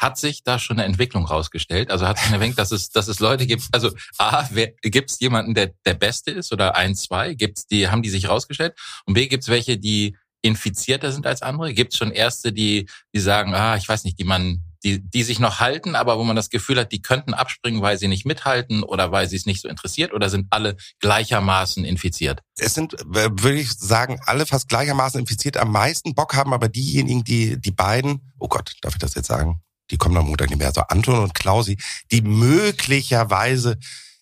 Hat 0.04 0.18
sich 0.18 0.44
da 0.44 0.60
schon 0.60 0.78
eine 0.78 0.86
Entwicklung 0.86 1.26
rausgestellt? 1.26 1.90
Also 1.90 2.06
hat 2.06 2.20
sich 2.20 2.30
erwähnt, 2.30 2.60
dass 2.60 2.74
es, 2.74 2.90
dass 2.90 3.08
es 3.08 3.22
Leute 3.22 3.48
gibt, 3.48 3.64
also 3.72 3.90
A, 4.18 4.46
gibt 4.82 5.12
es 5.12 5.20
jemanden, 5.22 5.54
der 5.54 5.72
der 5.86 5.94
Beste 5.94 6.32
ist 6.32 6.52
oder 6.52 6.76
ein, 6.76 6.94
zwei? 6.94 7.36
Gibt's 7.36 7.68
die, 7.68 7.88
haben 7.88 8.02
die 8.02 8.10
sich 8.10 8.28
rausgestellt? 8.28 8.78
Und 9.06 9.14
B, 9.14 9.28
gibt 9.28 9.44
es 9.44 9.50
welche, 9.50 9.78
die 9.78 10.18
infizierter 10.42 11.14
sind 11.14 11.26
als 11.26 11.42
andere? 11.42 11.74
Gibt 11.74 11.94
es 11.94 11.98
schon 11.98 12.12
Erste, 12.12 12.52
die, 12.52 12.90
die 13.16 13.22
sagen, 13.22 13.54
ah, 13.54 13.78
ich 13.78 13.88
weiß 13.88 14.04
nicht, 14.04 14.20
die 14.20 14.26
man, 14.26 14.60
die, 14.84 15.00
die 15.00 15.24
sich 15.24 15.40
noch 15.40 15.62
halten, 15.62 15.96
aber 15.96 16.20
wo 16.20 16.26
man 16.26 16.36
das 16.36 16.50
Gefühl 16.50 16.82
hat, 16.82 16.92
die 16.92 17.02
könnten 17.02 17.34
abspringen, 17.34 17.82
weil 17.82 17.98
sie 17.98 18.10
nicht 18.10 18.26
mithalten 18.26 18.84
oder 18.84 19.14
weil 19.14 19.30
sie 19.30 19.38
es 19.38 19.46
nicht 19.46 19.62
so 19.62 19.70
interessiert 19.70 20.12
oder 20.12 20.30
sind 20.30 20.48
alle 20.50 20.76
gleichermaßen 21.00 21.86
infiziert? 21.86 22.42
Es 22.58 22.74
sind, 22.74 22.94
würde 23.06 23.54
ich 23.58 23.72
sagen, 23.72 24.20
alle 24.26 24.46
fast 24.46 24.68
gleichermaßen 24.68 25.22
infiziert. 25.22 25.56
Am 25.56 25.72
meisten 25.72 26.14
Bock 26.14 26.36
haben 26.36 26.54
aber 26.54 26.68
diejenigen, 26.68 27.24
die, 27.24 27.58
die 27.58 27.72
beiden, 27.72 28.34
oh 28.38 28.50
Gott, 28.50 28.76
darf 28.82 28.96
ich 28.96 29.00
das 29.00 29.16
jetzt 29.16 29.28
sagen? 29.28 29.62
Die 29.94 29.98
kommen 29.98 30.18
am 30.18 30.26
Montag 30.26 30.50
nicht 30.50 30.58
mehr, 30.58 30.68
also 30.68 30.82
Anton 30.82 31.20
und 31.20 31.36
Klausi, 31.36 31.78
die 32.12 32.22
möglicherweise 32.22 33.78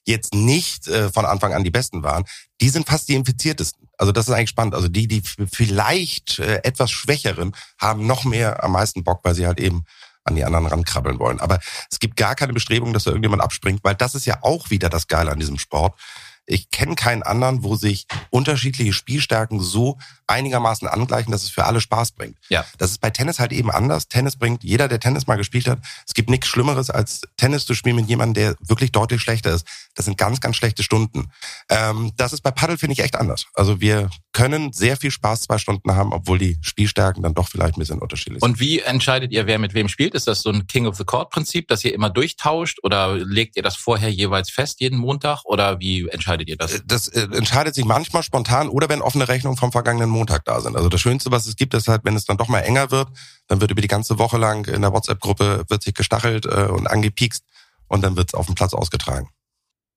jetzt 0.05 0.33
nicht 0.33 0.87
äh, 0.87 1.09
von 1.09 1.25
Anfang 1.25 1.53
an 1.53 1.63
die 1.63 1.71
Besten 1.71 2.03
waren, 2.03 2.25
die 2.59 2.69
sind 2.69 2.87
fast 2.87 3.07
die 3.07 3.15
infiziertesten. 3.15 3.87
Also 3.97 4.11
das 4.11 4.27
ist 4.27 4.33
eigentlich 4.33 4.49
spannend. 4.49 4.75
Also 4.75 4.89
die, 4.89 5.07
die 5.07 5.21
vielleicht 5.51 6.39
äh, 6.39 6.61
etwas 6.63 6.91
schwächeren, 6.91 7.55
haben 7.79 8.05
noch 8.05 8.25
mehr 8.25 8.63
am 8.63 8.73
meisten 8.73 9.03
Bock, 9.03 9.21
weil 9.23 9.33
sie 9.33 9.47
halt 9.47 9.59
eben 9.59 9.85
an 10.23 10.35
die 10.35 10.43
anderen 10.43 10.67
rankrabbeln 10.67 11.19
wollen. 11.19 11.39
Aber 11.39 11.59
es 11.89 11.99
gibt 11.99 12.17
gar 12.17 12.35
keine 12.35 12.53
Bestrebung, 12.53 12.93
dass 12.93 13.05
da 13.05 13.11
irgendjemand 13.11 13.41
abspringt, 13.41 13.83
weil 13.83 13.95
das 13.95 14.13
ist 14.13 14.25
ja 14.25 14.39
auch 14.41 14.69
wieder 14.69 14.89
das 14.89 15.07
Geile 15.07 15.31
an 15.31 15.39
diesem 15.39 15.57
Sport. 15.57 15.97
Ich 16.45 16.69
kenne 16.69 16.95
keinen 16.95 17.23
anderen, 17.23 17.63
wo 17.63 17.75
sich 17.75 18.07
unterschiedliche 18.29 18.93
Spielstärken 18.93 19.59
so 19.59 19.97
einigermaßen 20.27 20.87
angleichen, 20.87 21.31
dass 21.31 21.43
es 21.43 21.49
für 21.49 21.65
alle 21.65 21.81
Spaß 21.81 22.11
bringt. 22.11 22.37
Ja. 22.49 22.65
Das 22.77 22.91
ist 22.91 23.01
bei 23.01 23.09
Tennis 23.09 23.39
halt 23.39 23.51
eben 23.51 23.69
anders. 23.69 24.07
Tennis 24.07 24.37
bringt, 24.37 24.63
jeder, 24.63 24.87
der 24.87 24.99
Tennis 24.99 25.27
mal 25.27 25.35
gespielt 25.35 25.67
hat, 25.67 25.79
es 26.07 26.13
gibt 26.13 26.29
nichts 26.29 26.47
Schlimmeres, 26.47 26.89
als 26.89 27.21
Tennis 27.37 27.65
zu 27.65 27.73
spielen 27.73 27.97
mit 27.97 28.07
jemandem, 28.07 28.33
der 28.33 28.55
wirklich 28.67 28.91
deutlich 28.91 29.21
schlechter 29.21 29.53
ist. 29.53 29.67
Das 29.95 30.05
sind 30.05 30.17
ganz, 30.17 30.39
ganz 30.39 30.55
schlechte 30.55 30.83
Stunden. 30.83 31.31
Ähm, 31.69 32.11
das 32.15 32.33
ist 32.33 32.41
bei 32.41 32.51
Paddle, 32.51 32.77
finde 32.77 32.93
ich, 32.93 32.99
echt 32.99 33.15
anders. 33.15 33.45
Also 33.53 33.81
wir 33.81 34.09
können 34.33 34.71
sehr 34.71 34.95
viel 34.95 35.11
Spaß 35.11 35.41
zwei 35.41 35.57
Stunden 35.57 35.93
haben, 35.93 36.13
obwohl 36.13 36.37
die 36.37 36.57
Spielstärken 36.61 37.23
dann 37.23 37.33
doch 37.33 37.49
vielleicht 37.49 37.75
ein 37.75 37.79
bisschen 37.79 37.99
unterschiedlich 37.99 38.41
sind. 38.41 38.49
Und 38.49 38.59
wie 38.59 38.79
entscheidet 38.79 39.31
ihr, 39.31 39.45
wer 39.47 39.59
mit 39.59 39.73
wem 39.73 39.89
spielt? 39.89 40.15
Ist 40.15 40.27
das 40.27 40.41
so 40.41 40.49
ein 40.49 40.67
King 40.67 40.87
of 40.87 40.95
the 40.97 41.03
Court 41.03 41.29
Prinzip, 41.29 41.67
dass 41.67 41.83
ihr 41.83 41.93
immer 41.93 42.09
durchtauscht 42.09 42.79
oder 42.83 43.17
legt 43.17 43.57
ihr 43.57 43.63
das 43.63 43.75
vorher 43.75 44.09
jeweils 44.09 44.49
fest 44.49 44.79
jeden 44.79 44.97
Montag 44.97 45.43
oder 45.45 45.79
wie 45.79 46.07
entscheidet 46.07 46.40
ihr 46.47 46.57
das? 46.57 46.81
Das 46.85 47.07
äh, 47.07 47.27
entscheidet 47.33 47.75
sich 47.75 47.85
manchmal 47.85 48.23
spontan 48.23 48.69
oder 48.69 48.89
wenn 48.89 49.01
offene 49.01 49.27
Rechnungen 49.27 49.57
vom 49.57 49.71
vergangenen 49.71 50.09
Montag 50.09 50.45
da 50.45 50.61
sind. 50.61 50.75
Also 50.75 50.89
das 50.89 51.01
Schönste, 51.01 51.31
was 51.31 51.47
es 51.47 51.55
gibt, 51.55 51.73
ist 51.73 51.87
halt, 51.87 52.01
wenn 52.03 52.15
es 52.15 52.25
dann 52.25 52.37
doch 52.37 52.47
mal 52.47 52.59
enger 52.59 52.91
wird, 52.91 53.09
dann 53.47 53.61
wird 53.61 53.71
über 53.71 53.81
die 53.81 53.87
ganze 53.87 54.17
Woche 54.19 54.37
lang 54.37 54.67
in 54.67 54.81
der 54.81 54.93
WhatsApp-Gruppe 54.93 55.65
wird 55.67 55.83
sich 55.83 55.93
gestachelt 55.93 56.45
äh, 56.45 56.67
und 56.67 56.87
angepiekst 56.87 57.43
und 57.87 58.01
dann 58.01 58.15
wird 58.15 58.29
es 58.29 58.33
auf 58.33 58.45
dem 58.45 58.55
Platz 58.55 58.73
ausgetragen. 58.73 59.29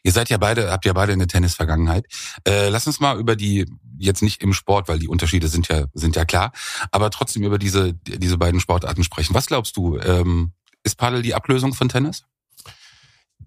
Ihr 0.02 0.12
seid 0.12 0.28
ja 0.28 0.36
beide, 0.36 0.70
habt 0.70 0.84
ja 0.84 0.92
beide 0.92 1.12
eine 1.12 1.26
Tennis-Vergangenheit. 1.26 2.04
Äh, 2.46 2.68
lass 2.68 2.86
uns 2.86 3.00
mal 3.00 3.18
über 3.18 3.36
die, 3.36 3.64
jetzt 3.96 4.22
nicht 4.22 4.42
im 4.42 4.52
Sport, 4.52 4.86
weil 4.86 4.98
die 4.98 5.08
Unterschiede 5.08 5.48
sind 5.48 5.68
ja, 5.68 5.86
sind 5.94 6.14
ja 6.14 6.26
klar, 6.26 6.52
aber 6.90 7.10
trotzdem 7.10 7.42
über 7.42 7.58
diese, 7.58 7.94
diese 7.94 8.36
beiden 8.36 8.60
Sportarten 8.60 9.02
sprechen. 9.02 9.34
Was 9.34 9.46
glaubst 9.46 9.76
du, 9.78 9.98
ähm, 9.98 10.52
ist 10.82 10.98
Paddel 10.98 11.22
die 11.22 11.34
Ablösung 11.34 11.72
von 11.72 11.88
Tennis? 11.88 12.24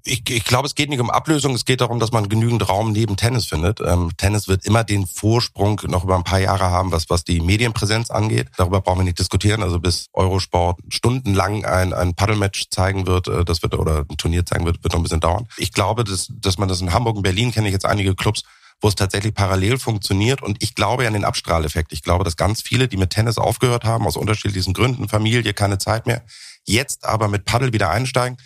Ich, 0.08 0.30
ich 0.30 0.46
glaube, 0.46 0.68
es 0.68 0.76
geht 0.76 0.90
nicht 0.90 1.00
um 1.00 1.10
Ablösung, 1.10 1.54
es 1.54 1.66
geht 1.66 1.82
darum, 1.82 2.00
dass 2.00 2.12
man 2.12 2.30
genügend 2.30 2.68
Raum 2.68 2.92
neben 2.92 3.18
Tennis 3.18 3.46
findet. 3.46 3.80
Ähm, 3.82 4.12
Tennis 4.18 4.48
wird 4.48 4.66
immer 4.66 4.84
den 4.84 5.06
Vorsprung 5.06 5.82
noch 5.88 6.04
über 6.04 6.16
ein 6.16 6.24
paar 6.24 6.40
Jahre 6.40 6.72
haben, 6.72 6.92
was, 6.92 7.10
was 7.10 7.24
die 7.24 7.42
Medienpräsenz 7.42 8.10
angeht. 8.10 8.48
Darüber 8.58 8.82
brauchen 8.82 9.00
wir 9.00 9.04
nicht 9.04 9.20
diskutieren. 9.20 9.64
Also 9.64 9.80
bis 9.80 10.08
Eurosport 10.14 10.80
stundenlang 10.90 11.66
ein, 11.66 11.94
ein 11.94 12.16
Paddelmatch 12.16 12.70
zeigen 12.70 13.06
wird, 13.06 13.28
äh, 13.28 13.44
das 13.44 13.62
wird 13.62 13.76
oder 13.76 14.06
ein 14.10 14.18
Turnier 14.18 14.46
zeigen 14.46 14.66
wird, 14.66 14.84
wird 14.84 14.94
noch 14.94 15.00
ein 15.00 15.04
bisschen 15.04 15.20
dauern. 15.20 15.48
Ich 15.58 15.74
glaube, 15.74 16.04
dass, 16.04 16.28
dass 16.32 16.58
man 16.58 16.70
das 16.70 16.82
in 16.82 16.94
Hamburg 16.94 17.18
und 17.18 17.24
Berlin 17.24 17.52
kenne 17.52 17.68
ich 17.68 17.74
jetzt 17.74 17.86
einige 17.86 18.16
Clubs, 18.16 18.44
wo 18.80 18.88
es 18.88 18.96
tatsächlich 18.96 19.34
parallel 19.34 19.78
funktioniert. 19.78 20.42
Und 20.42 20.64
ich 20.64 20.76
glaube 20.76 21.08
an 21.08 21.14
den 21.14 21.26
Abstrahleffekt. 21.26 21.92
Ich 21.92 22.04
glaube, 22.04 22.24
dass 22.24 22.38
ganz 22.38 22.62
viele, 22.62 22.88
die 22.88 22.98
mit 22.98 23.10
Tennis 23.10 23.38
aufgehört 23.38 23.84
haben, 23.84 24.06
aus 24.06 24.16
unterschiedlichsten 24.16 24.74
Gründen, 24.74 25.10
Familie, 25.10 25.54
keine 25.54 25.80
Zeit 25.80 26.06
mehr, 26.06 26.24
jetzt 26.66 27.06
aber 27.06 27.28
mit 27.28 27.46
Paddel 27.46 27.74
wieder 27.74 27.90
einsteigen 27.90 28.38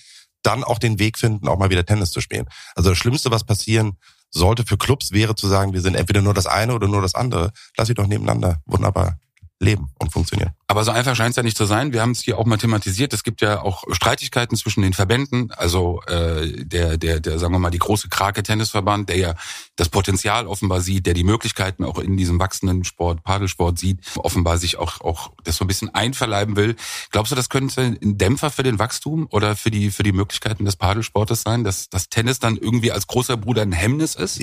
dann 0.43 0.63
auch 0.63 0.79
den 0.79 0.99
Weg 0.99 1.17
finden, 1.17 1.47
auch 1.47 1.57
mal 1.57 1.69
wieder 1.69 1.85
Tennis 1.85 2.11
zu 2.11 2.21
spielen. 2.21 2.45
Also 2.75 2.89
das 2.89 2.97
Schlimmste, 2.97 3.31
was 3.31 3.43
passieren 3.43 3.97
sollte 4.29 4.63
für 4.65 4.77
Clubs, 4.77 5.11
wäre 5.11 5.35
zu 5.35 5.47
sagen, 5.47 5.73
wir 5.73 5.81
sind 5.81 5.95
entweder 5.95 6.21
nur 6.21 6.33
das 6.33 6.47
eine 6.47 6.73
oder 6.73 6.87
nur 6.87 7.01
das 7.01 7.15
andere. 7.15 7.51
Lass 7.77 7.87
sie 7.87 7.93
doch 7.93 8.07
nebeneinander 8.07 8.61
wunderbar 8.65 9.19
leben 9.59 9.89
und 9.99 10.11
funktionieren. 10.11 10.51
Aber 10.71 10.85
so 10.85 10.91
einfach 10.91 11.17
scheint 11.17 11.31
es 11.31 11.35
ja 11.35 11.43
nicht 11.43 11.57
zu 11.57 11.65
sein. 11.65 11.91
Wir 11.91 12.01
haben 12.01 12.11
es 12.11 12.21
hier 12.21 12.37
auch 12.37 12.45
mal 12.45 12.55
thematisiert. 12.55 13.11
Es 13.11 13.23
gibt 13.23 13.41
ja 13.41 13.61
auch 13.61 13.83
Streitigkeiten 13.91 14.55
zwischen 14.55 14.83
den 14.83 14.93
Verbänden. 14.93 15.51
Also 15.51 16.01
äh, 16.03 16.63
der, 16.63 16.97
der, 16.97 17.19
der, 17.19 17.39
sagen 17.39 17.51
wir 17.51 17.59
mal, 17.59 17.71
die 17.71 17.77
große 17.77 18.07
Krake 18.07 18.41
Tennisverband, 18.41 19.09
der 19.09 19.17
ja 19.17 19.33
das 19.75 19.89
Potenzial 19.89 20.47
offenbar 20.47 20.79
sieht, 20.79 21.07
der 21.07 21.13
die 21.13 21.25
Möglichkeiten 21.25 21.83
auch 21.83 21.99
in 21.99 22.15
diesem 22.15 22.39
wachsenden 22.39 22.85
Sport, 22.85 23.21
Padelsport 23.21 23.79
sieht, 23.79 23.99
offenbar 24.15 24.57
sich 24.57 24.77
auch, 24.77 25.01
auch 25.01 25.33
das 25.43 25.57
so 25.57 25.65
ein 25.65 25.67
bisschen 25.67 25.93
einverleiben 25.93 26.55
will. 26.55 26.77
Glaubst 27.09 27.33
du, 27.33 27.35
das 27.35 27.49
könnte 27.49 27.81
ein 27.81 28.17
Dämpfer 28.17 28.49
für 28.49 28.63
den 28.63 28.79
Wachstum 28.79 29.27
oder 29.29 29.57
für 29.57 29.71
die, 29.71 29.91
für 29.91 30.03
die 30.03 30.13
Möglichkeiten 30.13 30.63
des 30.63 30.77
Padelsportes 30.77 31.41
sein, 31.41 31.65
dass 31.65 31.89
das 31.89 32.07
Tennis 32.07 32.39
dann 32.39 32.55
irgendwie 32.55 32.93
als 32.93 33.07
großer 33.07 33.35
Bruder 33.35 33.63
ein 33.63 33.73
Hemmnis 33.73 34.15
ist? 34.15 34.39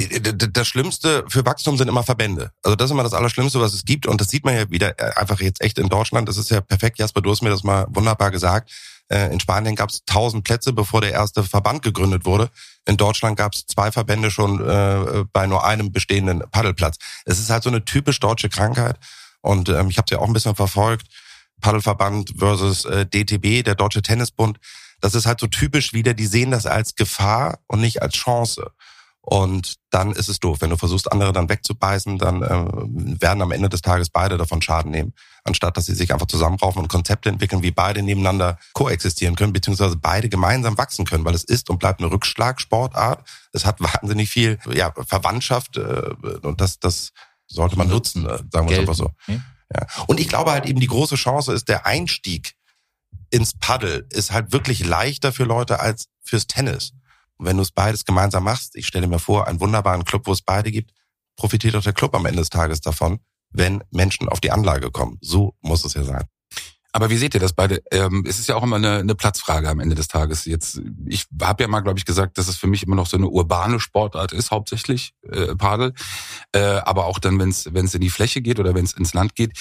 Das 0.52 0.68
Schlimmste 0.68 1.24
für 1.28 1.46
Wachstum 1.46 1.78
sind 1.78 1.88
immer 1.88 2.02
Verbände. 2.02 2.52
Also 2.62 2.76
das 2.76 2.90
ist 2.90 2.90
immer 2.90 3.02
das 3.02 3.14
Allerschlimmste, 3.14 3.60
was 3.60 3.72
es 3.72 3.86
gibt. 3.86 4.06
Und 4.06 4.20
das 4.20 4.28
sieht 4.28 4.44
man 4.44 4.54
ja 4.54 4.70
wieder 4.70 4.98
äh, 4.98 5.14
einfach 5.18 5.40
jetzt 5.40 5.62
echt 5.62 5.78
in 5.78 5.88
Deutschland. 5.88 6.17
Das 6.26 6.36
ist 6.36 6.50
ja 6.50 6.60
perfekt. 6.60 6.98
Jasper, 6.98 7.20
du 7.20 7.30
hast 7.30 7.42
mir 7.42 7.50
das 7.50 7.64
mal 7.64 7.86
wunderbar 7.90 8.30
gesagt. 8.30 8.70
Äh, 9.08 9.32
in 9.32 9.40
Spanien 9.40 9.74
gab 9.74 9.90
es 9.90 10.04
tausend 10.04 10.44
Plätze, 10.44 10.72
bevor 10.72 11.00
der 11.00 11.12
erste 11.12 11.42
Verband 11.42 11.82
gegründet 11.82 12.24
wurde. 12.24 12.50
In 12.86 12.96
Deutschland 12.96 13.36
gab 13.36 13.54
es 13.54 13.66
zwei 13.66 13.90
Verbände 13.90 14.30
schon 14.30 14.66
äh, 14.66 15.24
bei 15.32 15.46
nur 15.46 15.64
einem 15.64 15.92
bestehenden 15.92 16.42
Paddelplatz. 16.50 16.98
Es 17.24 17.38
ist 17.38 17.50
halt 17.50 17.62
so 17.62 17.70
eine 17.70 17.84
typisch 17.84 18.20
deutsche 18.20 18.48
Krankheit. 18.48 18.98
Und 19.40 19.68
ähm, 19.68 19.88
ich 19.88 19.98
habe 19.98 20.06
es 20.06 20.10
ja 20.10 20.18
auch 20.18 20.26
ein 20.26 20.32
bisschen 20.32 20.56
verfolgt. 20.56 21.06
Paddelverband 21.60 22.34
versus 22.38 22.84
äh, 22.84 23.06
DTB, 23.06 23.64
der 23.64 23.74
Deutsche 23.74 24.02
Tennisbund. 24.02 24.58
Das 25.00 25.14
ist 25.14 25.26
halt 25.26 25.40
so 25.40 25.46
typisch 25.46 25.92
wieder, 25.92 26.14
die 26.14 26.26
sehen 26.26 26.50
das 26.50 26.66
als 26.66 26.94
Gefahr 26.94 27.60
und 27.66 27.80
nicht 27.80 28.02
als 28.02 28.14
Chance. 28.14 28.72
Und 29.30 29.74
dann 29.90 30.12
ist 30.12 30.30
es 30.30 30.40
doof. 30.40 30.62
Wenn 30.62 30.70
du 30.70 30.78
versuchst, 30.78 31.12
andere 31.12 31.34
dann 31.34 31.50
wegzubeißen, 31.50 32.16
dann 32.16 32.42
äh, 32.42 33.20
werden 33.20 33.42
am 33.42 33.52
Ende 33.52 33.68
des 33.68 33.82
Tages 33.82 34.08
beide 34.08 34.38
davon 34.38 34.62
Schaden 34.62 34.90
nehmen, 34.90 35.12
anstatt 35.44 35.76
dass 35.76 35.84
sie 35.84 35.94
sich 35.94 36.14
einfach 36.14 36.28
zusammenraufen 36.28 36.80
und 36.80 36.88
Konzepte 36.88 37.28
entwickeln, 37.28 37.62
wie 37.62 37.70
beide 37.70 38.02
nebeneinander 38.02 38.58
koexistieren 38.72 39.36
können, 39.36 39.52
beziehungsweise 39.52 39.96
beide 39.96 40.30
gemeinsam 40.30 40.78
wachsen 40.78 41.04
können, 41.04 41.26
weil 41.26 41.34
es 41.34 41.44
ist 41.44 41.68
und 41.68 41.78
bleibt 41.78 42.00
eine 42.00 42.10
Rückschlagsportart. 42.10 43.22
Es 43.52 43.66
hat 43.66 43.80
wahnsinnig 43.80 44.30
viel 44.30 44.58
ja, 44.72 44.94
Verwandtschaft 45.06 45.76
äh, 45.76 46.14
und 46.40 46.62
das, 46.62 46.80
das 46.80 47.12
sollte 47.46 47.76
man 47.76 47.88
nutzen, 47.88 48.24
äh, 48.24 48.38
sagen 48.50 48.66
wir 48.66 48.76
es 48.76 48.80
einfach 48.80 48.94
so. 48.94 49.10
Ja. 49.26 49.86
Und 50.06 50.20
ich 50.20 50.28
glaube 50.28 50.52
halt 50.52 50.64
eben, 50.64 50.80
die 50.80 50.86
große 50.86 51.16
Chance 51.16 51.52
ist, 51.52 51.68
der 51.68 51.84
Einstieg 51.84 52.54
ins 53.28 53.52
Paddel 53.52 54.06
ist 54.08 54.32
halt 54.32 54.54
wirklich 54.54 54.86
leichter 54.86 55.32
für 55.32 55.44
Leute 55.44 55.80
als 55.80 56.08
fürs 56.22 56.46
Tennis. 56.46 56.94
Wenn 57.38 57.56
du 57.56 57.62
es 57.62 57.70
beides 57.70 58.04
gemeinsam 58.04 58.44
machst, 58.44 58.76
ich 58.76 58.86
stelle 58.86 59.06
mir 59.06 59.18
vor, 59.18 59.46
einen 59.46 59.60
wunderbaren 59.60 60.04
Club, 60.04 60.26
wo 60.26 60.32
es 60.32 60.42
beide 60.42 60.70
gibt, 60.70 60.92
profitiert 61.36 61.76
auch 61.76 61.82
der 61.82 61.92
Club 61.92 62.14
am 62.14 62.26
Ende 62.26 62.40
des 62.40 62.50
Tages 62.50 62.80
davon, 62.80 63.20
wenn 63.50 63.82
Menschen 63.90 64.28
auf 64.28 64.40
die 64.40 64.50
Anlage 64.50 64.90
kommen. 64.90 65.18
So 65.20 65.54
muss 65.60 65.84
es 65.84 65.94
ja 65.94 66.04
sein. 66.04 66.24
Aber 66.92 67.10
wie 67.10 67.16
seht 67.16 67.34
ihr 67.34 67.40
das 67.40 67.52
beide? 67.52 67.82
Ähm, 67.90 68.24
es 68.26 68.38
ist 68.38 68.48
ja 68.48 68.56
auch 68.56 68.62
immer 68.62 68.76
eine, 68.76 68.98
eine 68.98 69.14
Platzfrage 69.14 69.68
am 69.68 69.78
Ende 69.78 69.94
des 69.94 70.08
Tages. 70.08 70.46
Jetzt, 70.46 70.80
ich 71.06 71.26
habe 71.40 71.62
ja 71.62 71.68
mal, 71.68 71.80
glaube 71.80 71.98
ich, 71.98 72.06
gesagt, 72.06 72.38
dass 72.38 72.48
es 72.48 72.56
für 72.56 72.66
mich 72.66 72.82
immer 72.82 72.96
noch 72.96 73.06
so 73.06 73.16
eine 73.16 73.28
urbane 73.28 73.78
Sportart 73.78 74.32
ist, 74.32 74.50
hauptsächlich 74.50 75.12
äh, 75.22 75.54
Padel. 75.54 75.92
Äh, 76.52 76.60
aber 76.60 77.04
auch 77.04 77.18
dann, 77.18 77.38
wenn 77.38 77.50
es 77.50 77.94
in 77.94 78.00
die 78.00 78.10
Fläche 78.10 78.40
geht 78.40 78.58
oder 78.58 78.74
wenn 78.74 78.84
es 78.84 78.94
ins 78.94 79.12
Land 79.12 79.34
geht, 79.34 79.52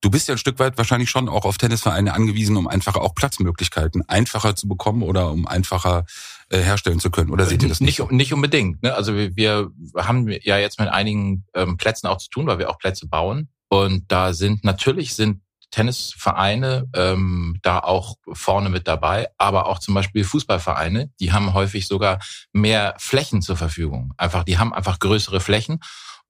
Du 0.00 0.10
bist 0.10 0.28
ja 0.28 0.34
ein 0.34 0.38
Stück 0.38 0.58
weit 0.58 0.76
wahrscheinlich 0.76 1.08
schon 1.08 1.28
auch 1.28 1.44
auf 1.44 1.56
Tennisvereine 1.56 2.12
angewiesen, 2.12 2.56
um 2.56 2.68
einfach 2.68 2.96
auch 2.96 3.14
Platzmöglichkeiten 3.14 4.06
einfacher 4.06 4.54
zu 4.54 4.68
bekommen 4.68 5.02
oder 5.02 5.30
um 5.30 5.46
einfacher 5.46 6.04
äh, 6.50 6.58
herstellen 6.58 7.00
zu 7.00 7.10
können. 7.10 7.30
Oder 7.30 7.46
seht 7.46 7.62
ihr 7.62 7.68
das 7.68 7.80
nicht? 7.80 7.98
Nicht, 8.00 8.12
nicht 8.12 8.32
unbedingt. 8.34 8.82
Ne? 8.82 8.94
Also 8.94 9.14
wir, 9.14 9.34
wir 9.34 9.70
haben 9.96 10.28
ja 10.28 10.58
jetzt 10.58 10.78
mit 10.78 10.88
einigen 10.88 11.46
ähm, 11.54 11.78
Plätzen 11.78 12.06
auch 12.06 12.18
zu 12.18 12.28
tun, 12.28 12.46
weil 12.46 12.58
wir 12.58 12.68
auch 12.68 12.78
Plätze 12.78 13.06
bauen. 13.08 13.48
Und 13.68 14.04
da 14.08 14.34
sind 14.34 14.62
natürlich 14.62 15.14
sind 15.14 15.40
Tennisvereine 15.74 16.88
ähm, 16.94 17.58
da 17.62 17.80
auch 17.80 18.14
vorne 18.32 18.68
mit 18.68 18.86
dabei, 18.86 19.26
aber 19.38 19.66
auch 19.66 19.80
zum 19.80 19.94
Beispiel 19.94 20.22
Fußballvereine, 20.22 21.10
die 21.18 21.32
haben 21.32 21.52
häufig 21.52 21.88
sogar 21.88 22.20
mehr 22.52 22.94
Flächen 22.98 23.42
zur 23.42 23.56
Verfügung. 23.56 24.14
Einfach, 24.16 24.44
die 24.44 24.58
haben 24.58 24.72
einfach 24.72 25.00
größere 25.00 25.40
Flächen 25.40 25.80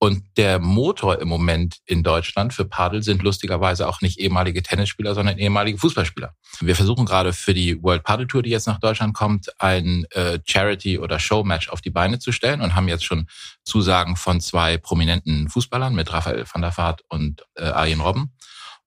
und 0.05 0.23
der 0.37 0.59
Motor 0.59 1.19
im 1.19 1.29
Moment 1.29 1.79
in 1.87 2.03
Deutschland 2.03 2.53
für 2.53 2.67
Padel 2.67 3.03
sind 3.03 3.23
lustigerweise 3.23 3.89
auch 3.89 4.03
nicht 4.03 4.19
ehemalige 4.19 4.63
Tennisspieler, 4.63 5.15
sondern 5.15 5.39
ehemalige 5.39 5.79
Fußballspieler. 5.79 6.35
Wir 6.61 6.77
versuchen 6.77 7.07
gerade 7.07 7.33
für 7.33 7.55
die 7.55 7.83
World 7.83 8.03
Padel 8.03 8.27
Tour, 8.27 8.43
die 8.43 8.51
jetzt 8.51 8.67
nach 8.67 8.79
Deutschland 8.79 9.15
kommt, 9.15 9.59
ein 9.63 10.05
äh, 10.11 10.41
Charity- 10.45 10.99
oder 10.99 11.19
Show-Match 11.19 11.71
auf 11.71 11.81
die 11.81 11.89
Beine 11.89 12.19
zu 12.19 12.33
stellen 12.33 12.61
und 12.61 12.75
haben 12.75 12.87
jetzt 12.87 13.07
schon 13.07 13.29
Zusagen 13.65 14.17
von 14.17 14.43
zwei 14.43 14.77
prominenten 14.77 15.49
Fußballern 15.49 15.95
mit 15.95 16.13
Raphael 16.13 16.45
van 16.53 16.61
der 16.61 16.77
Vaart 16.77 17.01
und 17.09 17.43
äh, 17.55 17.65
Arjen 17.65 18.01
Robben 18.01 18.35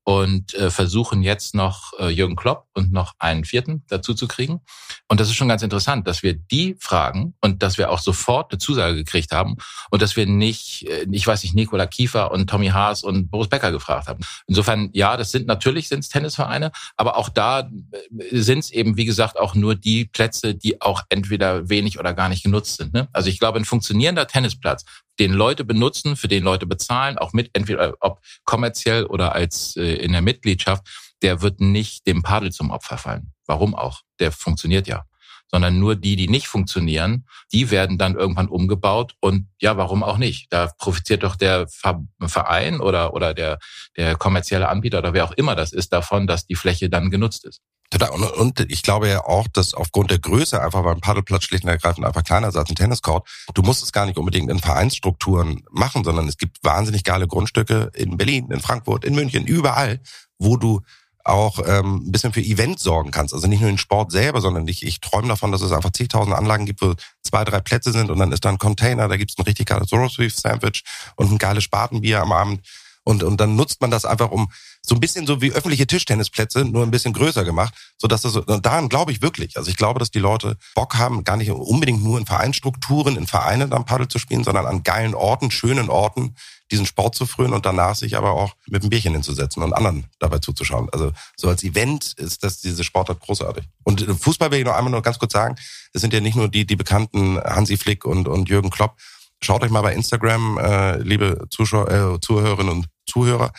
und 0.08 0.54
äh, 0.54 0.72
versuchen 0.72 1.22
jetzt 1.22 1.54
noch 1.54 1.92
äh, 2.00 2.08
Jürgen 2.08 2.38
Klopp 2.38 2.68
und 2.74 2.94
noch 2.94 3.16
einen 3.20 3.44
vierten 3.44 3.84
dazu 3.90 4.14
zu 4.14 4.26
kriegen. 4.26 4.62
Und 5.10 5.20
das 5.20 5.28
ist 5.28 5.36
schon 5.36 5.50
ganz 5.50 5.64
interessant, 5.64 6.08
dass 6.08 6.24
wir 6.24 6.34
die 6.34 6.78
fragen 6.80 7.34
und 7.42 7.62
dass 7.62 7.78
wir 7.78 7.92
auch 7.92 8.00
sofort 8.00 8.50
eine 8.50 8.58
Zusage 8.58 8.96
gekriegt 8.96 9.34
haben 9.34 9.58
und 9.90 10.02
dass 10.02 10.16
wir 10.16 10.26
nicht, 10.26 10.88
äh, 10.88 11.06
ich 11.12 11.28
weiß 11.28 11.44
nicht, 11.44 11.56
Nikola 11.56 11.88
Kiefer 11.88 12.32
und 12.32 12.50
Tommy 12.50 12.68
Haas 12.68 13.04
und 13.04 13.30
Boris 13.30 13.50
Becker 13.50 13.74
gefragt 13.74 14.08
haben. 14.08 14.22
Insofern, 14.48 14.92
ja, 14.94 15.18
das 15.18 15.32
sind 15.32 15.46
natürlich 15.46 15.90
sind's 15.90 16.08
Tennisvereine, 16.08 16.72
aber 16.96 17.18
auch 17.18 17.28
da 17.28 17.70
äh, 17.92 18.40
sind 18.40 18.60
es 18.60 18.72
eben, 18.72 18.96
wie 18.96 19.06
gesagt, 19.06 19.38
auch 19.38 19.56
nur 19.56 19.76
die 19.76 20.06
Plätze, 20.06 20.56
die 20.56 20.82
auch 20.82 21.02
entweder 21.10 21.68
wenig 21.68 22.00
oder 22.00 22.14
gar 22.14 22.30
nicht 22.30 22.44
genutzt 22.44 22.78
sind. 22.78 22.94
Ne? 22.94 23.10
Also 23.12 23.28
ich 23.28 23.40
glaube, 23.40 23.60
ein 23.60 23.66
funktionierender 23.66 24.26
Tennisplatz 24.26 24.86
den 25.20 25.34
Leute 25.34 25.66
benutzen, 25.66 26.16
für 26.16 26.28
den 26.28 26.44
Leute 26.44 26.66
bezahlen, 26.66 27.18
auch 27.18 27.34
mit 27.34 27.50
entweder 27.54 27.96
ob 28.00 28.22
kommerziell 28.44 29.06
oder 29.06 29.34
als 29.34 29.76
äh, 29.76 29.96
in 29.96 30.12
der 30.12 30.22
Mitgliedschaft, 30.22 30.88
der 31.22 31.42
wird 31.42 31.60
nicht 31.60 32.06
dem 32.08 32.24
Padel 32.24 32.52
zum 32.52 32.72
Opfer 32.72 32.98
fallen. 32.98 33.34
Warum 33.46 33.76
auch? 33.76 34.02
Der 34.20 34.32
funktioniert 34.32 34.88
ja. 34.88 35.06
Sondern 35.50 35.80
nur 35.80 35.96
die, 35.96 36.18
die 36.18 36.28
nicht 36.28 36.48
funktionieren, 36.48 37.26
die 37.54 37.72
werden 37.72 37.98
dann 37.98 38.16
irgendwann 38.16 38.50
umgebaut 38.50 39.16
und 39.22 39.48
ja, 39.62 39.78
warum 39.78 40.04
auch 40.04 40.18
nicht? 40.18 40.52
Da 40.52 40.70
profitiert 40.78 41.24
doch 41.24 41.38
der 41.38 41.68
Verein 41.70 42.82
oder, 42.82 43.14
oder 43.14 43.34
der, 43.34 43.58
der 43.96 44.18
kommerzielle 44.18 44.68
Anbieter 44.68 44.98
oder 45.00 45.14
wer 45.14 45.24
auch 45.24 45.32
immer 45.32 45.56
das 45.56 45.72
ist 45.72 45.94
davon, 45.94 46.28
dass 46.28 46.48
die 46.48 46.56
Fläche 46.56 46.90
dann 46.90 47.10
genutzt 47.12 47.46
ist. 47.46 47.62
Total. 47.89 48.10
Und, 48.10 48.24
und 48.24 48.60
ich 48.70 48.84
glaube 48.84 49.08
ja 49.08 49.24
auch, 49.24 49.48
dass 49.48 49.74
aufgrund 49.74 50.12
der 50.12 50.20
Größe 50.20 50.62
einfach 50.62 50.84
beim 50.84 51.00
Paddelplatz 51.00 51.46
schlicht 51.46 51.63
und 51.63 51.70
ergreifend 51.70 52.06
einfach 52.06 52.24
kleiner 52.24 52.50
ist 52.50 52.58
als 52.58 52.70
ein 52.70 52.75
Tenniscourt. 52.75 53.27
Du 53.53 53.62
musst 53.62 53.82
es 53.82 53.94
gar 53.94 54.06
nicht 54.06 54.17
unbedingt 54.17 54.51
in 54.51 54.60
Vereinsstrukturen 54.60 55.63
machen, 55.72 56.03
sondern 56.03 56.27
es 56.27 56.38
gibt 56.38 56.58
wahnsinnig 56.63 57.03
geile 57.06 57.27
Grundstücke 57.27 57.91
in 57.96 58.17
Berlin, 58.17 58.51
in 58.51 58.60
Frankfurt, 58.60 59.06
in 59.06 59.15
München, 59.15 59.46
überall, 59.46 60.01
wo 60.38 60.58
du 60.58 60.82
auch 61.24 61.60
ähm, 61.65 62.03
ein 62.08 62.12
bisschen 62.12 62.34
für 62.34 62.41
Event 62.41 62.79
sorgen 62.79 63.12
kannst. 63.12 63.34
Also 63.34 63.48
nicht 63.48 63.62
nur 63.62 63.70
den 63.70 63.77
Sport 63.77 64.12
selber, 64.12 64.41
sondern 64.41 64.67
ich, 64.67 64.86
ich 64.86 65.00
träume 65.00 65.27
davon, 65.27 65.51
dass 65.51 65.62
es 65.62 65.72
einfach 65.72 65.91
zigtausend 65.91 66.36
Anlagen 66.36 66.65
gibt, 66.65 66.82
wo 66.82 66.94
zwei, 67.24 67.44
drei 67.44 67.60
Plätze 67.60 67.91
sind 67.91 68.10
und 68.10 68.20
dann 68.20 68.32
ist 68.32 68.46
da 68.46 68.50
ein 68.50 68.58
Container, 68.58 69.08
da 69.08 69.17
gibt's 69.17 69.38
ein 69.38 69.44
richtig 69.44 69.67
geiles 69.67 69.91
Roast 69.91 70.20
Sandwich 70.39 70.84
und 71.15 71.32
ein 71.32 71.38
geiles 71.38 71.63
Spatenbier 71.63 72.22
am 72.22 72.32
Abend. 72.32 72.62
Und, 73.08 73.24
und 73.24 73.40
dann 73.40 73.56
nutzt 73.56 73.80
man 73.80 73.90
das 73.90 74.04
einfach 74.04 74.32
um 74.32 74.52
so 74.82 74.94
ein 74.94 75.00
bisschen 75.00 75.26
so 75.26 75.42
wie 75.42 75.54
öffentliche 75.54 75.88
Tischtennisplätze, 75.88 76.66
nur 76.66 76.84
ein 76.84 76.92
bisschen 76.92 77.14
größer 77.14 77.46
gemacht, 77.46 77.74
so 77.98 78.06
dass 78.06 78.24
das 78.24 78.36
und 78.36 78.66
daran 78.66 78.90
glaube 78.90 79.14
ich 79.14 79.22
wirklich. 79.22 79.56
Also 79.56 79.70
ich 79.70 79.78
glaube, 79.78 79.98
dass 79.98 80.12
die 80.12 80.20
Leute 80.20 80.58
Bock 80.76 80.96
haben, 80.98 81.24
gar 81.24 81.38
nicht 81.38 81.50
unbedingt 81.50 82.04
nur 82.04 82.20
in 82.20 82.26
Vereinsstrukturen, 82.26 83.16
in 83.16 83.26
Vereinen 83.26 83.70
dann 83.70 83.86
Paddel 83.86 84.10
zu 84.10 84.20
spielen, 84.20 84.44
sondern 84.44 84.66
an 84.66 84.84
geilen 84.84 85.16
Orten, 85.16 85.52
schönen 85.52 85.90
Orten, 85.90 86.36
diesen 86.70 86.86
Sport 86.86 87.16
zu 87.16 87.26
frönen 87.26 87.54
und 87.54 87.66
danach 87.66 87.96
sich 87.96 88.18
aber 88.18 88.32
auch 88.32 88.56
mit 88.68 88.82
einem 88.82 88.90
Bierchen 88.90 89.14
hinzusetzen 89.14 89.64
und 89.64 89.72
anderen 89.72 90.08
dabei 90.20 90.40
zuzuschauen. 90.40 90.90
Also 90.92 91.14
so 91.38 91.48
als 91.48 91.64
Event 91.64 92.12
ist 92.18 92.44
das 92.44 92.60
diese 92.60 92.84
Sportart 92.84 93.22
großartig. 93.22 93.64
Und 93.86 94.02
Fußball 94.02 94.52
will 94.52 94.60
ich 94.60 94.66
noch 94.66 94.76
einmal 94.76 94.92
nur 94.92 95.02
ganz 95.02 95.18
kurz 95.18 95.32
sagen, 95.32 95.56
das 95.94 96.02
sind 96.02 96.14
ja 96.14 96.20
nicht 96.20 96.36
nur 96.36 96.50
die 96.50 96.66
die 96.66 96.76
bekannten 96.76 97.38
Hansi 97.38 97.78
Flick 97.78 98.04
und 98.04 98.28
und 98.28 98.50
Jürgen 98.50 98.70
Klopp. 98.70 98.98
Schaut 99.41 99.63
euch 99.63 99.70
mal 99.70 99.82
bei 99.82 99.94
Instagram, 99.94 100.58
äh, 100.58 100.98
liebe 100.98 101.46
Zuschauer, 101.50 101.89
äh, 101.91 102.20
Zuhörerinnen 102.20 102.72
und 102.72 102.88
Zuhörer, 103.06 103.51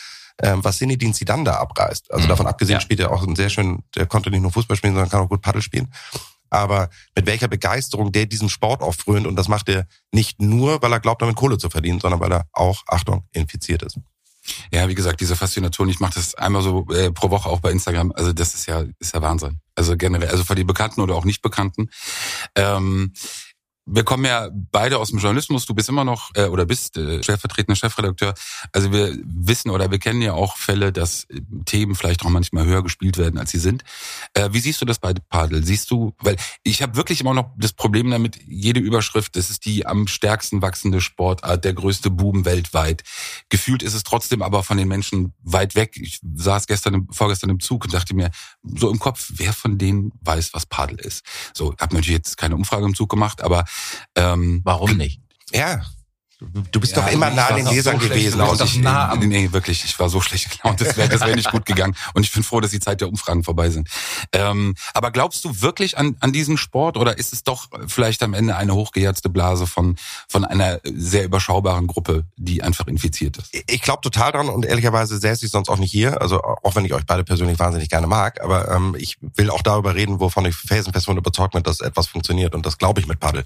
ähm, 0.42 0.62
was 0.64 0.78
Zinedine 0.78 1.12
Zidane 1.12 1.44
da 1.44 1.54
abreißt. 1.54 2.12
Also 2.12 2.25
mhm. 2.25 2.28
davon 2.28 2.47
abgesehen 2.47 2.76
ja. 2.76 2.80
spielt 2.80 3.00
er 3.00 3.12
auch 3.12 3.23
einen 3.23 3.37
sehr 3.37 3.49
schönen, 3.49 3.85
der 3.94 4.06
konnte 4.06 4.30
nicht 4.30 4.42
nur 4.42 4.52
Fußball 4.52 4.76
spielen, 4.76 4.94
sondern 4.94 5.11
kann 5.11 5.20
auch 5.20 5.28
gut 5.28 5.42
Paddel 5.42 5.62
spielen. 5.62 5.92
Aber 6.50 6.88
mit 7.14 7.26
welcher 7.26 7.49
Begeisterung 7.49 8.11
der 8.11 8.26
diesem 8.26 8.49
Sport 8.49 8.82
auch 8.82 8.94
frönt 8.94 9.26
und 9.26 9.37
das 9.37 9.49
macht 9.49 9.68
er 9.68 9.87
nicht 10.12 10.40
nur, 10.40 10.80
weil 10.82 10.92
er 10.92 11.00
glaubt, 11.00 11.23
damit 11.23 11.37
Kohle 11.37 11.58
zu 11.58 11.68
verdienen, 11.70 12.00
sondern 12.00 12.20
weil 12.20 12.32
er 12.32 12.47
auch, 12.52 12.82
Achtung, 12.87 13.25
infiziert 13.32 13.82
ist. 13.82 13.99
Ja, 14.73 14.88
wie 14.88 14.94
gesagt, 14.94 15.20
diese 15.20 15.37
Faszination, 15.37 15.88
ich 15.88 16.00
mache 16.00 16.14
das 16.14 16.35
einmal 16.35 16.62
so 16.62 16.87
äh, 16.90 17.11
pro 17.11 17.30
Woche 17.30 17.49
auch 17.49 17.61
bei 17.61 17.70
Instagram. 17.70 18.12
Also 18.12 18.32
das 18.32 18.54
ist 18.54 18.66
ja, 18.66 18.85
ist 18.99 19.14
ja 19.14 19.20
Wahnsinn. 19.20 19.61
Also 19.75 19.97
generell, 19.97 20.30
also 20.30 20.44
für 20.44 20.54
die 20.54 20.64
Bekannten 20.64 21.00
oder 21.00 21.14
auch 21.14 21.25
nicht 21.25 21.42
Bekannten. 21.42 21.90
Ähm, 22.54 23.12
wir 23.90 24.04
kommen 24.04 24.25
ja 24.25 24.49
beide 24.52 24.99
aus 24.99 25.11
dem 25.11 25.18
Journalismus. 25.18 25.66
Du 25.66 25.75
bist 25.75 25.88
immer 25.88 26.04
noch 26.04 26.30
äh, 26.35 26.45
oder 26.45 26.66
bist 26.66 26.97
äh, 26.97 27.23
stellvertretender 27.23 27.76
Chefredakteur. 27.76 28.35
Also 28.73 28.92
wir 28.92 29.16
wissen 29.25 29.71
oder 29.71 29.90
wir 29.90 29.99
kennen 29.99 30.21
ja 30.21 30.35
auch 30.35 30.57
Fälle, 30.57 30.92
dass 30.92 31.25
äh, 31.25 31.40
Themen 31.64 31.95
vielleicht 31.95 32.25
auch 32.25 32.30
manchmal 32.30 32.66
höher 32.66 32.83
gespielt 32.83 33.16
werden, 33.16 33.38
als 33.38 33.50
sie 33.50 33.59
sind. 33.59 33.85
Äh, 34.35 34.50
wie 34.52 34.61
siehst 34.61 34.80
du 34.80 34.85
das 34.85 34.99
bei 34.99 35.14
Padel? 35.14 35.64
Siehst 35.64 35.90
du, 35.90 36.14
weil 36.18 36.37
ich 36.62 36.83
habe 36.83 36.97
wirklich 36.97 37.21
immer 37.21 37.35
noch 37.35 37.50
das 37.57 37.73
Problem 37.73 38.11
damit, 38.11 38.38
jede 38.47 38.80
Überschrift, 38.80 39.37
das 39.37 39.49
ist 39.49 39.64
die 39.64 39.87
am 39.87 40.07
stärksten 40.07 40.61
wachsende 40.61 41.00
Sportart, 41.00 41.64
der 41.64 41.73
größte 41.73 42.11
Boom 42.11 42.45
weltweit. 42.45 43.02
Gefühlt 43.49 43.83
ist 43.83 43.95
es 43.95 44.02
trotzdem 44.02 44.42
aber 44.42 44.62
von 44.62 44.76
den 44.76 44.88
Menschen 44.88 45.33
weit 45.42 45.75
weg. 45.75 45.97
Ich 45.97 46.21
saß 46.35 46.66
gestern, 46.66 47.09
vorgestern 47.11 47.50
im 47.50 47.61
Zug 47.61 47.85
und 47.85 47.95
dachte 47.95 48.14
mir, 48.14 48.30
so 48.62 48.90
im 48.90 48.99
Kopf, 48.99 49.30
wer 49.35 49.52
von 49.52 49.78
denen 49.78 50.12
weiß, 50.21 50.52
was 50.52 50.66
Padel 50.66 51.00
ist? 51.00 51.25
So, 51.54 51.75
habe 51.80 51.95
natürlich 51.95 52.18
jetzt 52.18 52.37
keine 52.37 52.54
Umfrage 52.54 52.85
im 52.85 52.95
Zug 52.95 53.09
gemacht, 53.09 53.40
aber 53.40 53.64
ähm, 54.14 54.61
Warum 54.64 54.97
nicht? 54.97 55.20
Ja, 55.52 55.82
Du 56.40 56.78
bist 56.78 56.95
ja, 56.95 57.02
doch 57.02 57.11
immer 57.11 57.30
nah 57.30 57.47
an 57.47 57.57
den 57.57 57.66
Lesern 57.66 57.99
so 57.99 58.07
gewesen. 58.07 58.40
Aus. 58.40 58.61
Ich, 58.61 58.78
nah 58.78 59.11
am 59.11 59.18
nee, 59.18 59.50
wirklich, 59.50 59.85
ich 59.85 59.99
war 59.99 60.09
so 60.09 60.21
schlecht 60.21 60.50
gelaunt. 60.50 60.80
Das 60.80 60.97
wäre 60.97 61.09
das 61.09 61.21
wär 61.23 61.35
nicht 61.35 61.50
gut 61.50 61.66
gegangen. 61.66 61.97
Und 62.14 62.23
ich 62.23 62.33
bin 62.33 62.45
froh, 62.45 62.61
dass 62.61 62.71
die 62.71 62.78
Zeit 62.78 63.00
der 63.00 63.09
Umfragen 63.09 63.42
vorbei 63.42 63.71
sind. 63.71 63.88
Ähm, 64.33 64.76
aber 64.95 65.11
glaubst 65.11 65.45
du 65.45 65.61
wirklich 65.61 65.99
an, 65.99 66.16
an 66.21 66.33
diesen 66.33 66.57
Sport 66.57 66.97
oder 66.97 67.18
ist 67.18 67.33
es 67.33 67.42
doch 67.42 67.66
vielleicht 67.88 68.23
am 68.23 68.35
Ende 68.35 68.54
eine 68.54 68.75
hochgejatzte 68.75 69.28
Blase 69.28 69.66
von, 69.66 69.97
von 70.28 70.45
einer 70.45 70.78
sehr 70.85 71.25
überschaubaren 71.25 71.88
Gruppe, 71.88 72.25
die 72.37 72.62
einfach 72.62 72.87
infiziert 72.87 73.38
ist? 73.38 73.52
Ich 73.66 73.83
glaube 73.83 74.02
total 74.02 74.30
dran 74.30 74.49
und 74.49 74.64
ehrlicherweise 74.64 75.18
säße 75.18 75.45
ich 75.45 75.50
sonst 75.50 75.68
auch 75.68 75.78
nicht 75.78 75.90
hier. 75.90 76.23
Also 76.23 76.40
auch 76.42 76.76
wenn 76.76 76.85
ich 76.85 76.95
euch 76.95 77.04
beide 77.04 77.25
persönlich 77.25 77.59
wahnsinnig 77.59 77.88
gerne 77.88 78.07
mag, 78.07 78.40
aber 78.40 78.71
ähm, 78.71 78.95
ich 78.97 79.16
will 79.35 79.50
auch 79.50 79.62
darüber 79.62 79.97
reden, 79.97 80.21
wovon 80.21 80.45
ich 80.45 80.54
felsenfest 80.54 81.07
von 81.07 81.16
überzeugt 81.16 81.54
bin, 81.54 81.64
dass 81.64 81.80
etwas 81.80 82.07
funktioniert. 82.07 82.54
Und 82.54 82.64
das 82.64 82.78
glaube 82.78 83.00
ich 83.00 83.09
mit 83.09 83.18
Paddel. 83.18 83.42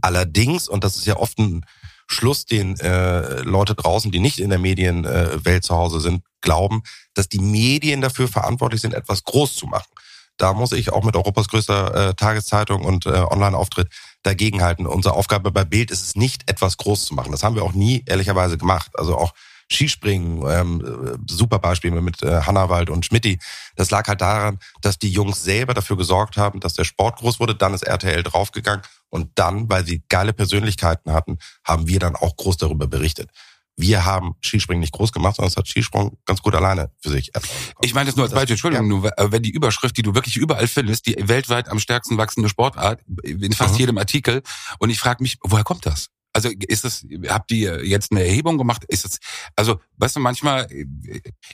Allerdings, 0.00 0.68
und 0.68 0.84
das 0.84 0.96
ist 0.96 1.04
ja 1.04 1.16
oft 1.16 1.38
ein 1.38 1.66
Schluss, 2.12 2.44
den 2.46 2.78
äh, 2.80 3.40
Leute 3.42 3.74
draußen, 3.74 4.10
die 4.10 4.20
nicht 4.20 4.38
in 4.38 4.50
der 4.50 4.58
Medienwelt 4.58 5.64
zu 5.64 5.74
Hause 5.74 6.00
sind, 6.00 6.22
glauben, 6.40 6.82
dass 7.14 7.28
die 7.28 7.40
Medien 7.40 8.00
dafür 8.00 8.28
verantwortlich 8.28 8.80
sind, 8.80 8.94
etwas 8.94 9.24
groß 9.24 9.54
zu 9.54 9.66
machen. 9.66 9.90
Da 10.36 10.54
muss 10.54 10.72
ich 10.72 10.92
auch 10.92 11.04
mit 11.04 11.14
Europas 11.14 11.48
größter 11.48 12.10
äh, 12.10 12.14
Tageszeitung 12.14 12.84
und 12.84 13.06
äh, 13.06 13.10
Online-Auftritt 13.10 13.88
dagegenhalten. 14.22 14.86
Unsere 14.86 15.14
Aufgabe 15.14 15.52
bei 15.52 15.64
Bild 15.64 15.90
ist 15.90 16.02
es 16.02 16.16
nicht, 16.16 16.50
etwas 16.50 16.76
groß 16.76 17.04
zu 17.04 17.14
machen. 17.14 17.32
Das 17.32 17.42
haben 17.42 17.54
wir 17.54 17.62
auch 17.62 17.74
nie 17.74 18.02
ehrlicherweise 18.06 18.56
gemacht. 18.58 18.90
Also 18.94 19.16
auch 19.16 19.34
Skispringen, 19.72 20.42
ähm, 20.48 21.18
super 21.28 21.58
Beispiel 21.58 21.90
mit 21.90 22.22
äh, 22.22 22.42
Hannawald 22.42 22.90
und 22.90 23.04
Schmidti. 23.04 23.38
Das 23.76 23.90
lag 23.90 24.06
halt 24.08 24.20
daran, 24.20 24.58
dass 24.80 24.98
die 24.98 25.10
Jungs 25.10 25.42
selber 25.42 25.74
dafür 25.74 25.96
gesorgt 25.96 26.36
haben, 26.36 26.60
dass 26.60 26.74
der 26.74 26.84
Sport 26.84 27.18
groß 27.18 27.40
wurde. 27.40 27.54
Dann 27.54 27.74
ist 27.74 27.82
RTL 27.82 28.22
draufgegangen 28.22 28.82
und 29.08 29.30
dann, 29.34 29.68
weil 29.68 29.84
sie 29.84 30.02
geile 30.08 30.32
Persönlichkeiten 30.32 31.12
hatten, 31.12 31.38
haben 31.64 31.86
wir 31.88 31.98
dann 31.98 32.16
auch 32.16 32.36
groß 32.36 32.56
darüber 32.56 32.86
berichtet. 32.86 33.30
Wir 33.76 34.04
haben 34.04 34.34
Skispringen 34.42 34.80
nicht 34.80 34.92
groß 34.92 35.12
gemacht, 35.12 35.36
sondern 35.36 35.48
es 35.48 35.56
hat 35.56 35.66
Skisprung 35.66 36.18
ganz 36.26 36.42
gut 36.42 36.54
alleine 36.54 36.90
für 37.00 37.10
sich. 37.10 37.32
Ich 37.80 37.94
meine 37.94 38.06
das 38.06 38.16
nur 38.16 38.24
als 38.24 38.34
Beispiel, 38.34 38.52
Entschuldigung, 38.52 38.86
nur, 38.86 39.18
äh, 39.18 39.32
wenn 39.32 39.42
die 39.42 39.50
Überschrift, 39.50 39.96
die 39.96 40.02
du 40.02 40.14
wirklich 40.14 40.36
überall 40.36 40.68
findest, 40.68 41.06
die 41.06 41.16
weltweit 41.26 41.68
am 41.68 41.78
stärksten 41.78 42.18
wachsende 42.18 42.48
Sportart, 42.48 43.00
in 43.22 43.52
fast 43.52 43.74
mhm. 43.74 43.80
jedem 43.80 43.98
Artikel, 43.98 44.42
und 44.78 44.90
ich 44.90 45.00
frage 45.00 45.22
mich, 45.22 45.38
woher 45.42 45.64
kommt 45.64 45.86
das? 45.86 46.10
Also 46.34 46.48
ist 46.66 46.84
es, 46.84 47.06
habt 47.28 47.50
ihr 47.52 47.84
jetzt 47.84 48.10
eine 48.10 48.24
Erhebung 48.24 48.56
gemacht? 48.56 48.84
Ist 48.88 49.04
es, 49.04 49.18
also 49.54 49.80
weißt 49.98 50.16
du, 50.16 50.20
manchmal. 50.20 50.66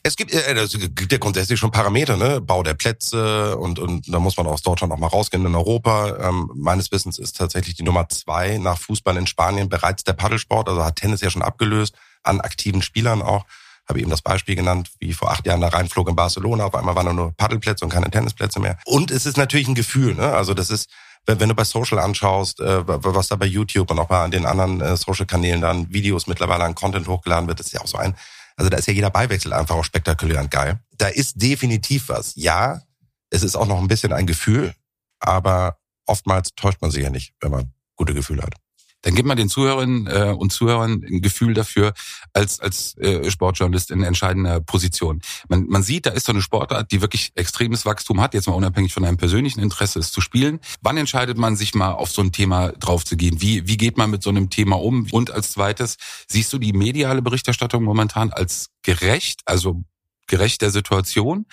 Es 0.04 0.16
gibt, 0.16 0.32
äh, 0.32 0.54
es 0.54 0.72
gibt 0.72 1.10
ja 1.10 1.18
grundsätzlich 1.18 1.58
schon 1.58 1.72
Parameter, 1.72 2.16
ne? 2.16 2.40
Bau 2.40 2.62
der 2.62 2.74
Plätze 2.74 3.56
und, 3.56 3.80
und 3.80 4.12
da 4.12 4.20
muss 4.20 4.36
man 4.36 4.46
aus 4.46 4.62
Deutschland 4.62 4.92
auch 4.92 4.98
mal 4.98 5.08
rausgehen 5.08 5.44
in 5.44 5.54
Europa. 5.54 6.28
Ähm, 6.28 6.50
meines 6.54 6.92
Wissens 6.92 7.18
ist 7.18 7.36
tatsächlich 7.36 7.74
die 7.74 7.82
Nummer 7.82 8.08
zwei 8.08 8.58
nach 8.58 8.78
Fußball 8.78 9.16
in 9.16 9.26
Spanien 9.26 9.68
bereits 9.68 10.04
der 10.04 10.12
Paddelsport, 10.12 10.68
also 10.68 10.84
hat 10.84 10.96
Tennis 10.96 11.22
ja 11.22 11.30
schon 11.30 11.42
abgelöst, 11.42 11.94
an 12.22 12.40
aktiven 12.40 12.82
Spielern 12.82 13.20
auch. 13.20 13.46
Habe 13.88 14.00
eben 14.00 14.10
das 14.10 14.20
Beispiel 14.20 14.54
genannt, 14.54 14.90
wie 15.00 15.14
vor 15.14 15.30
acht 15.30 15.46
Jahren 15.46 15.62
da 15.62 15.68
reinflog 15.68 16.08
in 16.10 16.14
Barcelona. 16.14 16.66
Auf 16.66 16.74
einmal 16.74 16.94
waren 16.94 17.16
nur 17.16 17.32
Paddelplätze 17.32 17.86
und 17.86 17.90
keine 17.90 18.10
Tennisplätze 18.10 18.60
mehr. 18.60 18.78
Und 18.84 19.10
es 19.10 19.24
ist 19.24 19.38
natürlich 19.38 19.66
ein 19.66 19.74
Gefühl, 19.74 20.14
ne? 20.14 20.30
Also 20.34 20.52
das 20.52 20.68
ist, 20.68 20.90
wenn, 21.26 21.48
du 21.48 21.54
bei 21.54 21.64
Social 21.64 21.98
anschaust, 21.98 22.60
äh, 22.60 22.82
was 22.86 23.28
da 23.28 23.36
bei 23.36 23.46
YouTube 23.46 23.90
und 23.90 23.98
auch 23.98 24.08
bei 24.08 24.28
den 24.28 24.46
anderen 24.46 24.80
äh, 24.80 24.96
Social-Kanälen 24.96 25.60
dann 25.60 25.92
Videos 25.92 26.26
mittlerweile 26.26 26.64
an 26.64 26.74
Content 26.74 27.06
hochgeladen 27.06 27.48
wird, 27.48 27.60
ist 27.60 27.72
ja 27.72 27.80
auch 27.80 27.86
so 27.86 27.98
ein, 27.98 28.16
also 28.56 28.70
da 28.70 28.78
ist 28.78 28.86
ja 28.86 28.94
jeder 28.94 29.10
Beiwechsel 29.10 29.52
einfach 29.52 29.76
auch 29.76 29.84
spektakulär 29.84 30.40
und 30.40 30.50
geil. 30.50 30.80
Da 30.96 31.08
ist 31.08 31.40
definitiv 31.40 32.08
was. 32.08 32.32
Ja, 32.36 32.82
es 33.30 33.42
ist 33.42 33.56
auch 33.56 33.66
noch 33.66 33.78
ein 33.78 33.88
bisschen 33.88 34.12
ein 34.12 34.26
Gefühl, 34.26 34.74
aber 35.20 35.78
oftmals 36.06 36.54
täuscht 36.54 36.80
man 36.80 36.90
sich 36.90 37.02
ja 37.02 37.10
nicht, 37.10 37.34
wenn 37.40 37.50
man 37.50 37.72
gute 37.96 38.14
Gefühle 38.14 38.42
hat 38.42 38.54
dann 39.02 39.14
gibt 39.14 39.28
man 39.28 39.36
den 39.36 39.48
Zuhörerinnen 39.48 40.06
äh, 40.06 40.34
und 40.36 40.52
Zuhörern 40.52 41.04
ein 41.08 41.22
Gefühl 41.22 41.54
dafür 41.54 41.92
als 42.32 42.60
als 42.60 42.96
äh, 42.98 43.30
Sportjournalist 43.30 43.90
in 43.90 44.02
entscheidender 44.02 44.60
Position. 44.60 45.20
Man, 45.48 45.66
man 45.66 45.82
sieht, 45.82 46.06
da 46.06 46.10
ist 46.10 46.26
so 46.26 46.32
eine 46.32 46.42
Sportart, 46.42 46.90
die 46.90 47.00
wirklich 47.00 47.32
extremes 47.34 47.84
Wachstum 47.86 48.20
hat, 48.20 48.34
jetzt 48.34 48.48
mal 48.48 48.54
unabhängig 48.54 48.92
von 48.92 49.04
einem 49.04 49.16
persönlichen 49.16 49.60
Interesse, 49.60 49.98
es 49.98 50.10
zu 50.10 50.20
spielen. 50.20 50.60
Wann 50.80 50.96
entscheidet 50.96 51.38
man 51.38 51.56
sich 51.56 51.74
mal 51.74 51.92
auf 51.92 52.10
so 52.10 52.22
ein 52.22 52.32
Thema 52.32 52.72
draufzugehen? 52.72 53.40
Wie 53.40 53.66
wie 53.66 53.76
geht 53.76 53.96
man 53.96 54.10
mit 54.10 54.22
so 54.22 54.30
einem 54.30 54.50
Thema 54.50 54.80
um? 54.80 55.06
Und 55.12 55.30
als 55.30 55.52
zweites 55.52 55.96
siehst 56.26 56.52
du 56.52 56.58
die 56.58 56.72
mediale 56.72 57.22
Berichterstattung 57.22 57.84
momentan 57.84 58.32
als 58.32 58.70
gerecht, 58.82 59.42
also 59.44 59.84
gerecht 60.28 60.62
der 60.62 60.70
Situation, 60.70 61.46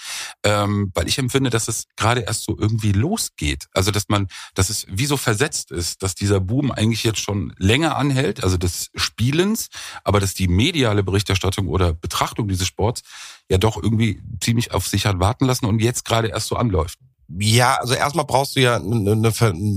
ähm, 0.44 0.92
weil 0.94 1.08
ich 1.08 1.18
empfinde, 1.18 1.50
dass 1.50 1.68
es 1.68 1.86
gerade 1.96 2.22
erst 2.22 2.44
so 2.44 2.58
irgendwie 2.58 2.92
losgeht. 2.92 3.68
Also 3.74 3.92
dass 3.92 4.10
man, 4.10 4.28
dass 4.54 4.70
es 4.70 4.86
wie 4.90 5.06
so 5.06 5.18
versetzt 5.18 5.72
ist, 5.72 6.04
dass 6.04 6.16
dieser 6.16 6.40
Boom 6.40 6.72
eigentlich 6.72 7.04
jetzt 7.04 7.20
schon 7.20 7.54
länger 7.58 7.98
anhält, 7.98 8.44
also 8.44 8.58
des 8.58 8.92
Spielens, 8.96 9.70
aber 10.04 10.20
dass 10.20 10.34
die 10.34 10.48
mediale 10.48 11.04
Berichterstattung 11.04 11.68
oder 11.68 11.94
Betrachtung 11.94 12.48
dieses 12.48 12.68
Sports 12.68 13.02
ja 13.50 13.58
doch 13.58 13.82
irgendwie 13.82 14.22
ziemlich 14.42 14.74
auf 14.74 14.88
sich 14.88 15.06
hat 15.06 15.20
warten 15.20 15.46
lassen 15.46 15.66
und 15.66 15.80
jetzt 15.80 16.06
gerade 16.06 16.28
erst 16.28 16.48
so 16.48 16.56
anläuft. 16.56 17.00
Ja, 17.28 17.78
also 17.78 17.96
erstmal 17.96 18.26
brauchst 18.26 18.56
du 18.56 18.62
ja 18.62 18.76
eine, 18.76 19.14
eine, 19.14 19.34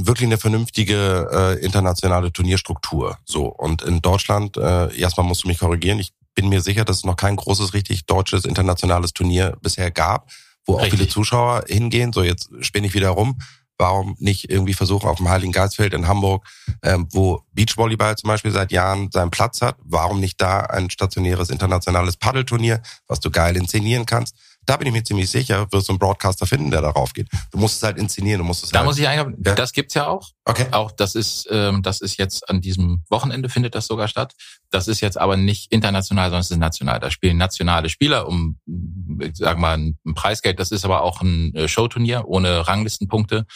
wirklich 0.07 0.27
eine 0.27 0.37
vernünftige 0.37 1.29
äh, 1.33 1.65
internationale 1.65 2.31
Turnierstruktur. 2.31 3.17
So 3.25 3.47
und 3.47 3.83
in 3.83 4.03
Deutschland 4.03 4.59
äh, 4.59 4.95
erstmal 4.95 5.27
musst 5.27 5.45
du 5.45 5.49
mich 5.49 5.59
korrigieren. 5.59 5.99
Ich 5.99 6.13
bin 6.35 6.49
mir 6.49 6.61
sicher, 6.61 6.85
dass 6.85 6.99
es 6.99 7.05
noch 7.05 7.17
kein 7.17 7.37
großes, 7.37 7.75
richtig 7.75 8.07
deutsches 8.07 8.45
internationales 8.45 9.13
Turnier 9.13 9.57
bisher 9.61 9.91
gab, 9.91 10.31
wo 10.67 10.75
auch 10.75 10.83
richtig. 10.83 10.99
viele 10.99 11.09
Zuschauer 11.09 11.65
hingehen. 11.67 12.13
So, 12.13 12.23
jetzt 12.23 12.51
spinne 12.61 12.87
ich 12.87 12.95
wieder 12.95 13.11
rum. 13.11 13.39
Warum 13.81 14.17
nicht 14.19 14.51
irgendwie 14.51 14.75
versuchen 14.75 15.09
auf 15.09 15.19
dem 15.19 15.29
Heiligen 15.29 15.53
Geistfeld 15.53 15.95
in 15.95 16.09
Hamburg, 16.09 16.45
ähm, 16.83 17.07
wo 17.13 17.43
Beachvolleyball 17.53 18.17
zum 18.17 18.27
Beispiel 18.27 18.51
seit 18.51 18.73
Jahren 18.73 19.09
seinen 19.13 19.31
Platz 19.31 19.63
hat, 19.63 19.77
warum 19.85 20.19
nicht 20.19 20.41
da 20.41 20.63
ein 20.63 20.91
stationäres 20.91 21.49
internationales 21.49 22.17
Paddelturnier, 22.17 22.83
was 23.07 23.21
du 23.21 23.31
geil 23.31 23.57
inszenieren 23.57 24.05
kannst? 24.05 24.35
Da 24.69 24.77
bin 24.77 24.87
ich 24.89 24.93
mir 24.93 25.03
ziemlich 25.03 25.31
sicher, 25.31 25.67
wirst 25.73 25.89
du 25.89 25.93
einen 25.93 25.99
Broadcaster 25.99 26.47
finden, 26.47 26.71
der 26.71 26.83
darauf 26.83 27.13
geht. 27.15 27.29
Du 27.51 27.59
musst 27.59 27.77
es 27.77 27.83
halt 27.83 27.97
inszenieren, 27.97 28.39
du 28.39 28.45
musst 28.45 28.65
es 28.65 28.71
Da 28.71 28.81
halt, 28.81 28.87
muss 28.87 28.99
ich 28.99 29.09
eigentlich, 29.09 29.47
Ja. 29.47 29.55
das 29.55 29.73
gibt's 29.73 29.95
ja 29.95 30.07
auch. 30.07 30.29
Okay. 30.45 30.67
Auch 30.73 30.91
das 30.93 31.15
ist, 31.15 31.49
ähm, 31.51 31.83
das 31.83 32.01
ist 32.01 32.19
jetzt 32.19 32.49
an 32.51 32.61
diesem 32.61 33.03
Wochenende 33.09 33.49
findet 33.49 33.75
das 33.75 33.87
sogar 33.87 34.09
statt. 34.09 34.35
Das 34.71 34.87
ist 34.87 35.01
jetzt 35.01 35.19
aber 35.19 35.37
nicht 35.37 35.73
international, 35.73 36.27
sondern 36.27 36.41
es 36.41 36.51
ist 36.51 36.59
national. 36.59 37.01
Da 37.01 37.11
spielen 37.11 37.39
nationale 37.39 37.89
Spieler 37.89 38.29
um, 38.29 38.59
ich 39.23 39.37
sag 39.37 39.59
mal, 39.59 39.79
ein 39.79 39.99
Preisgeld. 40.15 40.61
Das 40.61 40.71
ist 40.71 40.85
aber 40.85 41.03
auch 41.03 41.23
ein 41.23 41.55
äh, 41.55 41.69
Showturnier 41.69 42.25
ohne 42.27 42.69
Ranglistenpunkte. 42.69 43.47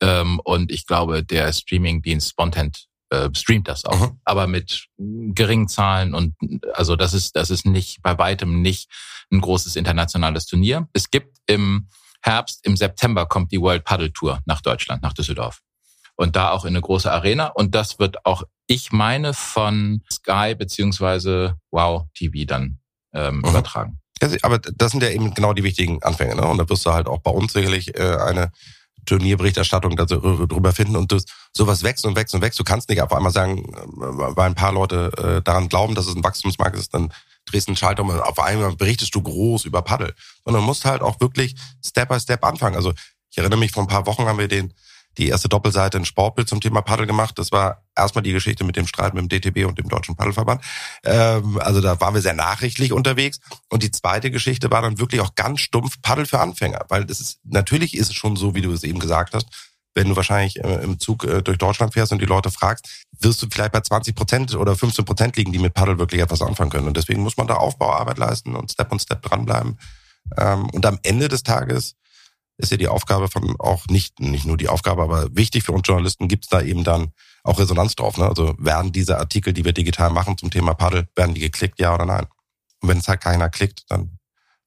Ähm, 0.00 0.40
und 0.44 0.70
ich 0.72 0.86
glaube, 0.86 1.22
der 1.24 1.52
Streamingdienst 1.52 2.30
Spontent 2.30 2.86
äh, 3.10 3.28
streamt 3.34 3.68
das 3.68 3.84
auch, 3.84 3.98
Mhm. 4.10 4.20
aber 4.24 4.46
mit 4.46 4.86
geringen 4.98 5.68
Zahlen 5.68 6.14
und 6.14 6.34
also 6.74 6.96
das 6.96 7.14
ist 7.14 7.36
das 7.36 7.50
ist 7.50 7.66
nicht 7.66 8.02
bei 8.02 8.18
weitem 8.18 8.60
nicht 8.62 8.90
ein 9.30 9.40
großes 9.40 9.76
internationales 9.76 10.46
Turnier. 10.46 10.88
Es 10.92 11.10
gibt 11.10 11.38
im 11.46 11.88
Herbst, 12.22 12.64
im 12.66 12.76
September 12.76 13.26
kommt 13.26 13.52
die 13.52 13.60
World 13.60 13.84
Paddle 13.84 14.12
Tour 14.12 14.40
nach 14.46 14.60
Deutschland, 14.60 15.02
nach 15.02 15.12
Düsseldorf. 15.12 15.60
Und 16.16 16.34
da 16.34 16.50
auch 16.50 16.64
in 16.64 16.70
eine 16.70 16.80
große 16.80 17.10
Arena. 17.12 17.46
Und 17.46 17.76
das 17.76 18.00
wird 18.00 18.26
auch, 18.26 18.42
ich 18.66 18.90
meine, 18.90 19.34
von 19.34 20.02
Sky 20.12 20.56
beziehungsweise 20.56 21.54
Wow 21.70 22.06
TV 22.14 22.44
dann 22.44 22.78
ähm, 23.14 23.36
Mhm. 23.38 23.44
übertragen. 23.50 24.00
Aber 24.42 24.58
das 24.58 24.90
sind 24.90 25.02
ja 25.04 25.10
eben 25.10 25.32
genau 25.32 25.52
die 25.52 25.62
wichtigen 25.62 26.02
Anfänge. 26.02 26.34
Ne? 26.34 26.44
Und 26.44 26.58
da 26.58 26.68
wirst 26.68 26.84
du 26.84 26.92
halt 26.92 27.06
auch 27.06 27.20
bei 27.20 27.30
uns 27.30 27.52
sicherlich 27.52 27.96
äh, 27.96 28.16
eine 28.16 28.50
Turnierberichterstattung 29.08 29.96
darüber 29.96 30.72
finden 30.72 30.96
und 30.96 31.12
das, 31.12 31.24
sowas 31.56 31.82
wächst 31.82 32.04
und 32.04 32.16
wächst 32.16 32.34
und 32.34 32.42
wächst. 32.42 32.58
Du 32.58 32.64
kannst 32.64 32.88
nicht 32.88 33.02
auf 33.02 33.12
einmal 33.12 33.32
sagen, 33.32 33.74
äh, 33.74 34.36
weil 34.36 34.46
ein 34.46 34.54
paar 34.54 34.72
Leute 34.72 35.12
äh, 35.16 35.42
daran 35.42 35.68
glauben, 35.68 35.94
dass 35.94 36.06
es 36.06 36.14
ein 36.14 36.24
Wachstumsmarkt 36.24 36.76
ist, 36.76 36.94
dann 36.94 37.12
drehst 37.46 37.68
du 37.68 37.70
einen 37.70 37.76
Schalter 37.76 38.02
und 38.02 38.20
auf 38.20 38.38
einmal 38.38 38.76
berichtest 38.76 39.14
du 39.14 39.22
groß 39.22 39.64
über 39.64 39.82
Paddel. 39.82 40.14
Sondern 40.44 40.64
musst 40.64 40.84
halt 40.84 41.02
auch 41.02 41.20
wirklich 41.20 41.54
Step 41.84 42.08
by 42.08 42.20
Step 42.20 42.44
anfangen. 42.44 42.76
Also 42.76 42.92
ich 43.30 43.38
erinnere 43.38 43.58
mich, 43.58 43.72
vor 43.72 43.82
ein 43.82 43.88
paar 43.88 44.06
Wochen 44.06 44.26
haben 44.26 44.38
wir 44.38 44.48
den 44.48 44.72
die 45.18 45.28
erste 45.28 45.48
Doppelseite 45.48 45.98
in 45.98 46.04
Sportbild 46.04 46.48
zum 46.48 46.60
Thema 46.60 46.80
Paddel 46.80 47.06
gemacht. 47.06 47.38
Das 47.38 47.52
war 47.52 47.82
erstmal 47.96 48.22
die 48.22 48.32
Geschichte 48.32 48.64
mit 48.64 48.76
dem 48.76 48.86
Streit 48.86 49.14
mit 49.14 49.22
dem 49.22 49.28
DTB 49.28 49.66
und 49.66 49.78
dem 49.78 49.88
Deutschen 49.88 50.16
Paddelverband. 50.16 50.62
Ähm, 51.04 51.58
also 51.60 51.80
da 51.80 52.00
waren 52.00 52.14
wir 52.14 52.22
sehr 52.22 52.34
nachrichtlich 52.34 52.92
unterwegs. 52.92 53.40
Und 53.68 53.82
die 53.82 53.90
zweite 53.90 54.30
Geschichte 54.30 54.70
war 54.70 54.82
dann 54.82 54.98
wirklich 54.98 55.20
auch 55.20 55.34
ganz 55.34 55.60
stumpf 55.60 56.00
Paddel 56.00 56.26
für 56.26 56.40
Anfänger. 56.40 56.86
Weil 56.88 57.04
das 57.04 57.20
ist, 57.20 57.40
natürlich 57.44 57.96
ist 57.96 58.10
es 58.10 58.14
schon 58.14 58.36
so, 58.36 58.54
wie 58.54 58.62
du 58.62 58.72
es 58.72 58.84
eben 58.84 59.00
gesagt 59.00 59.34
hast, 59.34 59.46
wenn 59.94 60.08
du 60.08 60.16
wahrscheinlich 60.16 60.62
äh, 60.62 60.82
im 60.82 61.00
Zug 61.00 61.24
äh, 61.24 61.42
durch 61.42 61.58
Deutschland 61.58 61.92
fährst 61.92 62.12
und 62.12 62.22
die 62.22 62.26
Leute 62.26 62.50
fragst, 62.50 63.06
wirst 63.18 63.42
du 63.42 63.48
vielleicht 63.50 63.72
bei 63.72 63.80
20 63.80 64.14
Prozent 64.14 64.54
oder 64.54 64.76
15 64.76 65.04
Prozent 65.04 65.36
liegen, 65.36 65.52
die 65.52 65.58
mit 65.58 65.74
Paddel 65.74 65.98
wirklich 65.98 66.20
etwas 66.20 66.40
anfangen 66.40 66.70
können. 66.70 66.86
Und 66.86 66.96
deswegen 66.96 67.22
muss 67.22 67.36
man 67.36 67.48
da 67.48 67.54
Aufbauarbeit 67.54 68.18
leisten 68.18 68.54
und 68.54 68.70
Step 68.70 68.92
on 68.92 69.00
Step 69.00 69.22
dranbleiben. 69.22 69.78
Ähm, 70.36 70.70
und 70.70 70.86
am 70.86 71.00
Ende 71.02 71.28
des 71.28 71.42
Tages 71.42 71.96
ist 72.58 72.70
ja 72.70 72.76
die 72.76 72.88
Aufgabe 72.88 73.28
von 73.28 73.56
auch 73.58 73.86
nicht, 73.86 74.20
nicht 74.20 74.44
nur 74.44 74.56
die 74.56 74.68
Aufgabe, 74.68 75.02
aber 75.02 75.28
wichtig 75.34 75.62
für 75.62 75.72
uns 75.72 75.86
Journalisten 75.86 76.28
gibt 76.28 76.44
es 76.44 76.50
da 76.50 76.60
eben 76.60 76.84
dann 76.84 77.12
auch 77.44 77.58
Resonanz 77.58 77.94
drauf. 77.94 78.18
Ne? 78.18 78.26
Also 78.26 78.54
werden 78.58 78.92
diese 78.92 79.18
Artikel, 79.18 79.52
die 79.52 79.64
wir 79.64 79.72
digital 79.72 80.10
machen 80.10 80.36
zum 80.36 80.50
Thema 80.50 80.74
Paddel, 80.74 81.08
werden 81.14 81.34
die 81.34 81.40
geklickt, 81.40 81.78
ja 81.80 81.94
oder 81.94 82.04
nein? 82.04 82.26
Und 82.80 82.88
wenn 82.88 82.98
es 82.98 83.08
halt 83.08 83.20
keiner 83.20 83.48
klickt, 83.48 83.84
dann 83.88 84.18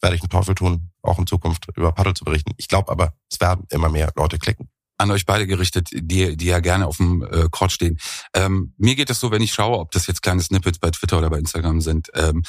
werde 0.02 0.16
ich 0.16 0.22
einen 0.22 0.30
Teufel 0.30 0.56
tun, 0.56 0.90
auch 1.02 1.20
in 1.20 1.28
Zukunft 1.28 1.68
über 1.76 1.92
Paddel 1.92 2.14
zu 2.14 2.26
berichten. 2.26 2.54
Ich 2.58 2.68
glaube 2.68 2.92
aber, 2.92 3.14
es 3.30 3.40
werden 3.40 3.66
immer 3.70 3.90
mehr 3.90 4.12
Leute 4.16 4.40
klicken. 4.40 4.70
an 4.98 5.12
euch 5.12 5.26
beide 5.26 5.48
gerichtet, 5.48 5.90
die, 5.92 6.38
die 6.38 6.46
ja 6.46 6.60
gerne 6.60 6.88
auf 6.88 6.98
dem 6.98 7.24
äh, 7.24 7.50
Court 7.50 7.72
stehen. 7.72 8.00
Ähm, 8.34 8.74
mir 8.78 8.96
geht 8.96 9.10
es 9.10 9.20
so, 9.20 9.32
wenn 9.32 9.42
ich 9.42 9.52
schaue, 9.52 9.80
ob 9.80 9.92
das 9.92 10.08
jetzt 10.08 10.22
kleine 10.22 10.42
Snippets 10.42 10.78
bei 10.80 10.92
Twitter 10.92 11.18
oder 11.18 11.30
bei 11.30 11.40
Instagram 11.40 11.82
sind, 11.82 12.10
ähm, 12.14 12.44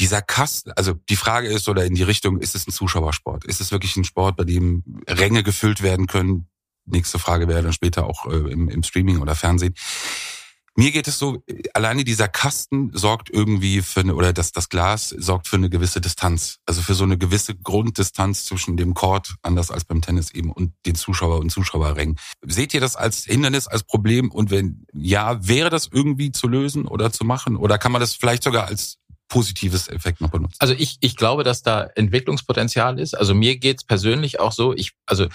dieser 0.00 0.22
Kasten, 0.22 0.72
also 0.72 0.94
die 0.94 1.16
Frage 1.16 1.48
ist 1.48 1.68
oder 1.68 1.84
in 1.84 1.94
die 1.94 2.02
Richtung, 2.02 2.38
ist 2.38 2.54
es 2.54 2.66
ein 2.66 2.72
Zuschauersport? 2.72 3.44
Ist 3.44 3.60
es 3.60 3.70
wirklich 3.70 3.96
ein 3.96 4.04
Sport, 4.04 4.36
bei 4.36 4.44
dem 4.44 4.82
Ränge 5.06 5.42
gefüllt 5.42 5.82
werden 5.82 6.06
können? 6.06 6.48
Nächste 6.86 7.18
Frage 7.18 7.46
wäre 7.46 7.62
dann 7.62 7.74
später 7.74 8.06
auch 8.06 8.26
äh, 8.26 8.50
im, 8.50 8.68
im 8.68 8.82
Streaming 8.82 9.18
oder 9.18 9.34
Fernsehen. 9.34 9.74
Mir 10.76 10.92
geht 10.92 11.08
es 11.08 11.18
so, 11.18 11.42
alleine 11.74 12.04
dieser 12.04 12.28
Kasten 12.28 12.90
sorgt 12.94 13.28
irgendwie 13.28 13.82
für 13.82 14.00
eine, 14.00 14.14
oder 14.14 14.32
das, 14.32 14.52
das 14.52 14.68
Glas 14.68 15.10
sorgt 15.10 15.48
für 15.48 15.56
eine 15.56 15.68
gewisse 15.68 16.00
Distanz. 16.00 16.58
Also 16.64 16.80
für 16.80 16.94
so 16.94 17.04
eine 17.04 17.18
gewisse 17.18 17.54
Grunddistanz 17.54 18.46
zwischen 18.46 18.78
dem 18.78 18.94
Court, 18.94 19.34
anders 19.42 19.70
als 19.70 19.84
beim 19.84 20.00
Tennis 20.00 20.30
eben, 20.30 20.50
und 20.50 20.72
den 20.86 20.94
Zuschauer 20.94 21.40
und 21.40 21.50
Zuschauerrängen. 21.50 22.18
Seht 22.46 22.72
ihr 22.72 22.80
das 22.80 22.96
als 22.96 23.24
Hindernis, 23.24 23.66
als 23.66 23.82
Problem? 23.82 24.30
Und 24.30 24.50
wenn 24.50 24.86
ja, 24.94 25.46
wäre 25.46 25.68
das 25.68 25.88
irgendwie 25.92 26.32
zu 26.32 26.48
lösen 26.48 26.86
oder 26.86 27.12
zu 27.12 27.24
machen? 27.24 27.56
Oder 27.56 27.76
kann 27.76 27.92
man 27.92 28.00
das 28.00 28.14
vielleicht 28.14 28.44
sogar 28.44 28.66
als 28.66 28.99
positives 29.30 29.88
Effekt 29.88 30.20
noch 30.20 30.28
benutzen? 30.28 30.56
Also 30.58 30.74
ich, 30.74 30.98
ich 31.00 31.16
glaube, 31.16 31.44
dass 31.44 31.62
da 31.62 31.84
Entwicklungspotenzial 31.94 32.98
ist. 32.98 33.14
Also 33.14 33.34
mir 33.34 33.56
geht's 33.58 33.84
persönlich 33.84 34.40
auch 34.40 34.52
so. 34.52 34.74
Ich, 34.74 34.92
also 35.06 35.28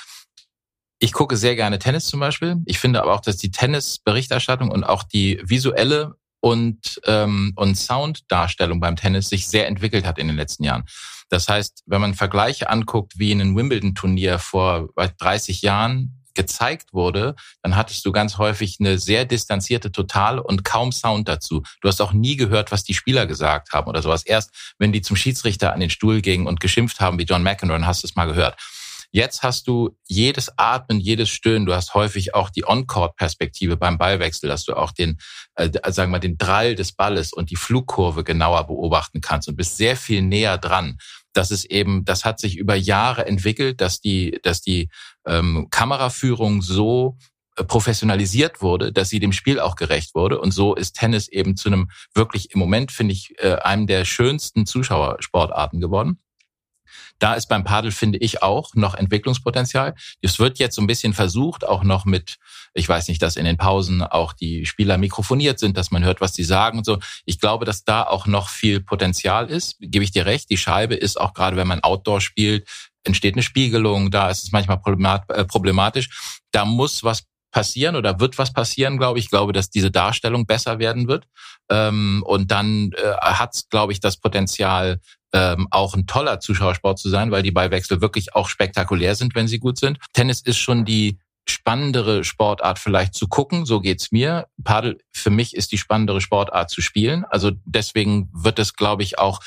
ich 0.99 1.13
gucke 1.13 1.35
sehr 1.37 1.55
gerne 1.55 1.79
Tennis 1.79 2.05
zum 2.05 2.19
Beispiel. 2.19 2.57
Ich 2.65 2.77
finde 2.77 3.01
aber 3.01 3.15
auch, 3.15 3.21
dass 3.21 3.37
die 3.37 3.49
Tennisberichterstattung 3.49 4.69
und 4.69 4.83
auch 4.83 5.01
die 5.01 5.41
visuelle 5.43 6.15
und, 6.41 7.01
ähm, 7.05 7.53
und 7.55 7.75
Sounddarstellung 7.75 8.79
beim 8.79 8.95
Tennis 8.95 9.29
sich 9.29 9.47
sehr 9.47 9.67
entwickelt 9.67 10.05
hat 10.05 10.19
in 10.19 10.27
den 10.27 10.35
letzten 10.35 10.63
Jahren. 10.63 10.85
Das 11.29 11.47
heißt, 11.47 11.83
wenn 11.87 12.01
man 12.01 12.13
Vergleiche 12.13 12.69
anguckt, 12.69 13.17
wie 13.17 13.31
in 13.31 13.41
einem 13.41 13.55
Wimbledon-Turnier 13.55 14.37
vor 14.37 14.89
30 14.95 15.63
Jahren 15.63 16.24
gezeigt 16.35 16.93
wurde, 16.93 17.35
dann 17.63 17.75
hattest 17.75 18.05
du 18.05 18.11
ganz 18.11 18.37
häufig 18.37 18.77
eine 18.79 18.97
sehr 18.97 19.25
distanzierte 19.25 19.91
Total 19.91 20.39
und 20.39 20.63
kaum 20.63 20.91
Sound 20.91 21.27
dazu. 21.27 21.63
Du 21.81 21.87
hast 21.87 22.01
auch 22.01 22.13
nie 22.13 22.35
gehört, 22.35 22.71
was 22.71 22.83
die 22.83 22.93
Spieler 22.93 23.25
gesagt 23.25 23.71
haben 23.73 23.87
oder 23.87 24.01
sowas. 24.01 24.23
Erst 24.23 24.51
wenn 24.77 24.91
die 24.91 25.01
zum 25.01 25.15
Schiedsrichter 25.15 25.73
an 25.73 25.79
den 25.79 25.89
Stuhl 25.89 26.21
gingen 26.21 26.47
und 26.47 26.59
geschimpft 26.59 26.99
haben 26.99 27.17
wie 27.17 27.23
John 27.23 27.43
McEnroe, 27.43 27.85
hast 27.85 28.03
du 28.03 28.07
es 28.07 28.15
mal 28.15 28.25
gehört. 28.25 28.57
Jetzt 29.15 29.43
hast 29.43 29.69
du 29.69 29.95
jedes 30.07 30.51
Atmen, 30.57 30.99
jedes 30.99 31.29
Stöhnen. 31.29 31.65
Du 31.65 31.73
hast 31.73 31.93
häufig 31.93 32.35
auch 32.35 32.49
die 32.49 32.67
On-Court-Perspektive 32.67 33.77
beim 33.77 33.97
Ballwechsel, 33.97 34.49
dass 34.49 34.65
du 34.65 34.73
auch 34.73 34.91
den, 34.91 35.19
äh, 35.55 35.69
sagen 35.89 36.09
wir 36.09 36.17
mal, 36.17 36.19
den 36.19 36.37
Drall 36.37 36.75
des 36.75 36.91
Balles 36.91 37.31
und 37.31 37.49
die 37.49 37.55
Flugkurve 37.55 38.25
genauer 38.25 38.67
beobachten 38.67 39.21
kannst 39.21 39.47
und 39.47 39.55
bist 39.55 39.77
sehr 39.77 39.95
viel 39.95 40.21
näher 40.21 40.57
dran. 40.57 40.97
Das 41.31 41.49
ist 41.49 41.63
eben, 41.63 42.03
das 42.03 42.25
hat 42.25 42.41
sich 42.41 42.57
über 42.57 42.75
Jahre 42.75 43.25
entwickelt, 43.25 43.79
dass 43.79 44.01
die, 44.01 44.37
dass 44.43 44.61
die 44.61 44.89
ähm, 45.25 45.67
Kameraführung 45.69 46.61
so 46.61 47.17
äh, 47.57 47.63
professionalisiert 47.63 48.61
wurde, 48.61 48.91
dass 48.91 49.09
sie 49.09 49.19
dem 49.19 49.31
Spiel 49.31 49.59
auch 49.59 49.75
gerecht 49.75 50.13
wurde. 50.15 50.39
Und 50.39 50.51
so 50.51 50.75
ist 50.75 50.93
Tennis 50.93 51.27
eben 51.27 51.55
zu 51.55 51.69
einem 51.69 51.89
wirklich 52.13 52.51
im 52.51 52.59
Moment, 52.59 52.91
finde 52.91 53.13
ich, 53.13 53.33
äh, 53.39 53.55
einem 53.55 53.87
der 53.87 54.05
schönsten 54.05 54.65
Zuschauersportarten 54.65 55.79
geworden. 55.79 56.19
Da 57.19 57.33
ist 57.33 57.47
beim 57.47 57.63
Padel, 57.63 57.91
finde 57.91 58.17
ich, 58.17 58.43
auch 58.43 58.75
noch 58.75 58.93
Entwicklungspotenzial. 58.93 59.95
Es 60.21 60.37
wird 60.39 60.59
jetzt 60.59 60.75
so 60.75 60.81
ein 60.81 60.87
bisschen 60.87 61.13
versucht, 61.13 61.65
auch 61.65 61.83
noch 61.83 62.03
mit, 62.05 62.37
ich 62.73 62.89
weiß 62.89 63.07
nicht, 63.07 63.21
dass 63.21 63.37
in 63.37 63.45
den 63.45 63.57
Pausen 63.57 64.03
auch 64.03 64.33
die 64.33 64.65
Spieler 64.65 64.97
mikrofoniert 64.97 65.59
sind, 65.59 65.77
dass 65.77 65.91
man 65.91 66.03
hört, 66.03 66.19
was 66.19 66.33
sie 66.33 66.43
sagen 66.43 66.79
und 66.79 66.85
so. 66.85 66.99
Ich 67.25 67.39
glaube, 67.39 67.63
dass 67.63 67.85
da 67.85 68.03
auch 68.03 68.27
noch 68.27 68.49
viel 68.49 68.81
Potenzial 68.81 69.49
ist. 69.49 69.77
Gebe 69.79 70.03
ich 70.03 70.11
dir 70.11 70.25
recht. 70.25 70.49
Die 70.49 70.57
Scheibe 70.57 70.95
ist 70.95 71.19
auch 71.19 71.33
gerade, 71.33 71.55
wenn 71.55 71.67
man 71.67 71.81
Outdoor 71.81 72.19
spielt, 72.19 72.67
entsteht 73.05 73.35
eine 73.35 73.43
Spiegelung. 73.43 74.11
Da 74.11 74.29
ist 74.29 74.43
es 74.43 74.51
manchmal 74.51 74.79
äh, 75.29 75.45
problematisch. 75.45 76.41
Da 76.51 76.65
muss 76.65 77.03
was 77.03 77.23
passieren 77.51 77.95
oder 77.95 78.19
wird 78.19 78.37
was 78.37 78.51
passieren, 78.51 78.97
glaube 78.97 79.17
ich. 79.17 79.25
Ich 79.25 79.31
glaube, 79.31 79.53
dass 79.53 79.69
diese 79.69 79.89
Darstellung 79.89 80.45
besser 80.45 80.77
werden 80.77 81.07
wird. 81.07 81.25
Ähm, 81.69 82.21
und 82.25 82.51
dann 82.51 82.91
äh, 82.91 83.13
hat 83.21 83.55
es, 83.55 83.69
glaube 83.69 83.93
ich, 83.93 84.01
das 84.01 84.17
Potenzial, 84.17 84.99
ähm, 85.33 85.67
auch 85.71 85.93
ein 85.93 86.05
toller 86.05 86.41
Zuschauersport 86.41 86.99
zu 86.99 87.09
sein, 87.09 87.31
weil 87.31 87.43
die 87.43 87.51
Ballwechsel 87.51 88.01
wirklich 88.01 88.35
auch 88.35 88.49
spektakulär 88.49 89.15
sind, 89.15 89.35
wenn 89.35 89.47
sie 89.47 89.59
gut 89.59 89.77
sind. 89.79 89.99
Tennis 90.11 90.41
ist 90.41 90.57
schon 90.57 90.83
die 90.83 91.17
spannendere 91.47 92.23
Sportart 92.23 92.79
vielleicht 92.79 93.13
zu 93.13 93.27
gucken, 93.27 93.65
so 93.65 93.79
geht's 93.79 94.11
mir. 94.11 94.47
Padel 94.63 94.97
für 95.13 95.29
mich 95.29 95.55
ist 95.55 95.71
die 95.71 95.77
spannendere 95.77 96.19
Sportart 96.19 96.69
zu 96.69 96.81
spielen. 96.81 97.23
Also 97.25 97.51
deswegen 97.65 98.29
wird 98.33 98.59
es, 98.59 98.73
glaube 98.73 99.03
ich, 99.03 99.19
auch 99.19 99.39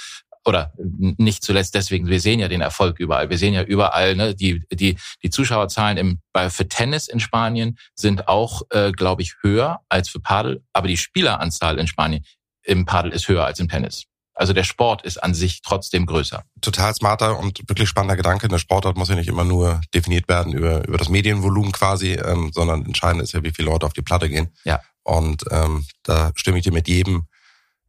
oder 0.49 0.73
nicht 0.79 1.45
zuletzt 1.45 1.75
deswegen, 1.75 2.07
wir 2.07 2.21
sehen 2.21 2.41
ja 2.41 2.49
den 2.49 2.63
Erfolg 2.63 2.99
überall. 2.99 3.29
Wir 3.29 3.37
sehen 3.37 3.53
ja 3.53 3.63
überall, 3.63 4.17
ne, 4.17 4.35
die, 4.35 4.65
die, 4.73 4.97
die 5.23 5.31
Zuschauerzahlen 5.31 5.99
im, 5.99 6.21
bei, 6.33 6.49
für 6.49 6.67
Tennis 6.67 7.07
in 7.07 7.21
Spanien 7.21 7.79
sind 7.95 8.29
auch, 8.29 8.63
äh, 8.71 8.91
glaube 8.93 9.21
ich, 9.21 9.35
höher 9.43 9.81
als 9.91 10.09
für 10.09 10.21
Padel, 10.21 10.65
aber 10.73 10.89
die 10.89 10.97
Spieleranzahl 10.97 11.79
in 11.79 11.87
Spanien 11.87 12.25
im 12.63 12.87
Padel 12.87 13.13
ist 13.13 13.29
höher 13.29 13.45
als 13.45 13.61
im 13.61 13.69
Tennis. 13.69 14.05
Also 14.35 14.55
der 14.55 14.65
Sport 14.65 15.03
ist 15.03 15.23
an 15.23 15.35
sich 15.35 15.61
trotzdem 15.63 16.07
größer. 16.07 16.45
Total 16.63 16.95
smarter 16.95 17.39
und 17.39 17.69
wirklich 17.69 17.89
spannender 17.89 18.17
Gedanke. 18.17 18.47
Eine 18.47 18.59
Sportart 18.59 18.97
muss 18.97 19.09
ja 19.09 19.17
nicht 19.17 19.29
immer 19.29 19.45
nur 19.45 19.81
definiert 19.93 20.29
werden 20.29 20.55
über, 20.55 20.87
über 20.89 20.97
das 20.97 21.09
Medienvolumen 21.09 21.73
quasi, 21.73 22.13
ähm, 22.13 22.53
sondern 22.55 22.87
entscheidend 22.87 23.23
ist 23.23 23.33
ja, 23.33 23.43
wie 23.43 23.51
viele 23.51 23.69
Leute 23.69 23.85
auf 23.85 23.93
die 23.93 24.03
Platte 24.03 24.29
gehen. 24.29 24.49
Ja. 24.65 24.81
Und 25.03 25.45
ähm, 25.51 25.85
da 26.05 26.31
stimme 26.37 26.59
ich 26.59 26.65
dir 26.65 26.73
mit 26.73 26.89
jedem 26.89 27.27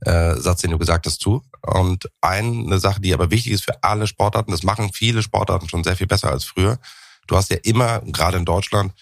äh, 0.02 0.36
Satz, 0.36 0.62
den 0.62 0.72
du 0.72 0.78
gesagt 0.78 1.06
hast, 1.06 1.20
zu. 1.20 1.44
Und 1.62 2.10
eine 2.22 2.80
Sache, 2.80 3.02
die 3.02 3.14
aber 3.14 3.32
wichtig 3.32 3.54
ist 3.54 3.66
für 3.66 3.84
alle 3.84 4.08
Sportarten, 4.08 4.52
das 4.52 4.64
machen 4.64 4.92
viele 4.94 5.22
Sportarten 5.22 5.70
schon 5.70 5.84
sehr 5.84 5.96
viel 5.96 6.08
besser 6.08 6.32
als 6.32 6.44
früher. 6.44 6.80
Du 7.28 7.36
hast 7.36 7.52
ja 7.52 7.58
immer, 7.64 8.00
gerade 8.02 8.38
in 8.38 8.46
Deutschland, 8.46 8.94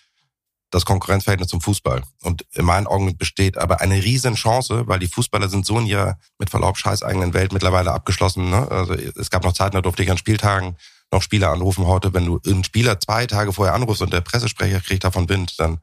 das 0.70 0.86
Konkurrenzverhältnis 0.86 1.48
zum 1.48 1.62
Fußball. 1.62 2.04
Und 2.24 2.46
in 2.54 2.66
meinen 2.66 2.88
Augen 2.88 3.18
besteht 3.18 3.58
aber 3.58 3.80
eine 3.80 4.04
Riesenchance, 4.04 4.88
weil 4.88 5.00
die 5.00 5.08
Fußballer 5.08 5.48
sind 5.48 5.66
so 5.66 5.80
in 5.80 5.86
ihrer, 5.86 6.18
mit 6.40 6.50
Verlaub, 6.50 6.78
scheißeigenen 6.78 7.34
Welt 7.34 7.54
mittlerweile 7.54 7.92
abgeschlossen. 7.94 8.50
Ne? 8.50 8.70
Also 8.70 8.94
es 8.94 9.30
gab 9.30 9.44
noch 9.44 9.54
Zeiten, 9.54 9.76
da 9.76 9.82
durfte 9.82 10.04
ich 10.04 10.12
an 10.12 10.18
Spieltagen 10.18 10.76
noch 11.12 11.22
Spieler 11.22 11.52
anrufen. 11.52 11.86
Heute, 11.86 12.14
wenn 12.14 12.26
du 12.26 12.42
einen 12.46 12.66
Spieler 12.66 13.00
zwei 13.00 13.26
Tage 13.28 13.54
vorher 13.54 13.76
anrufst 13.76 14.02
und 14.02 14.12
der 14.12 14.22
Pressesprecher 14.22 14.82
kriegt 14.82 15.06
davon 15.06 15.30
Wind, 15.30 15.58
dann 15.58 15.80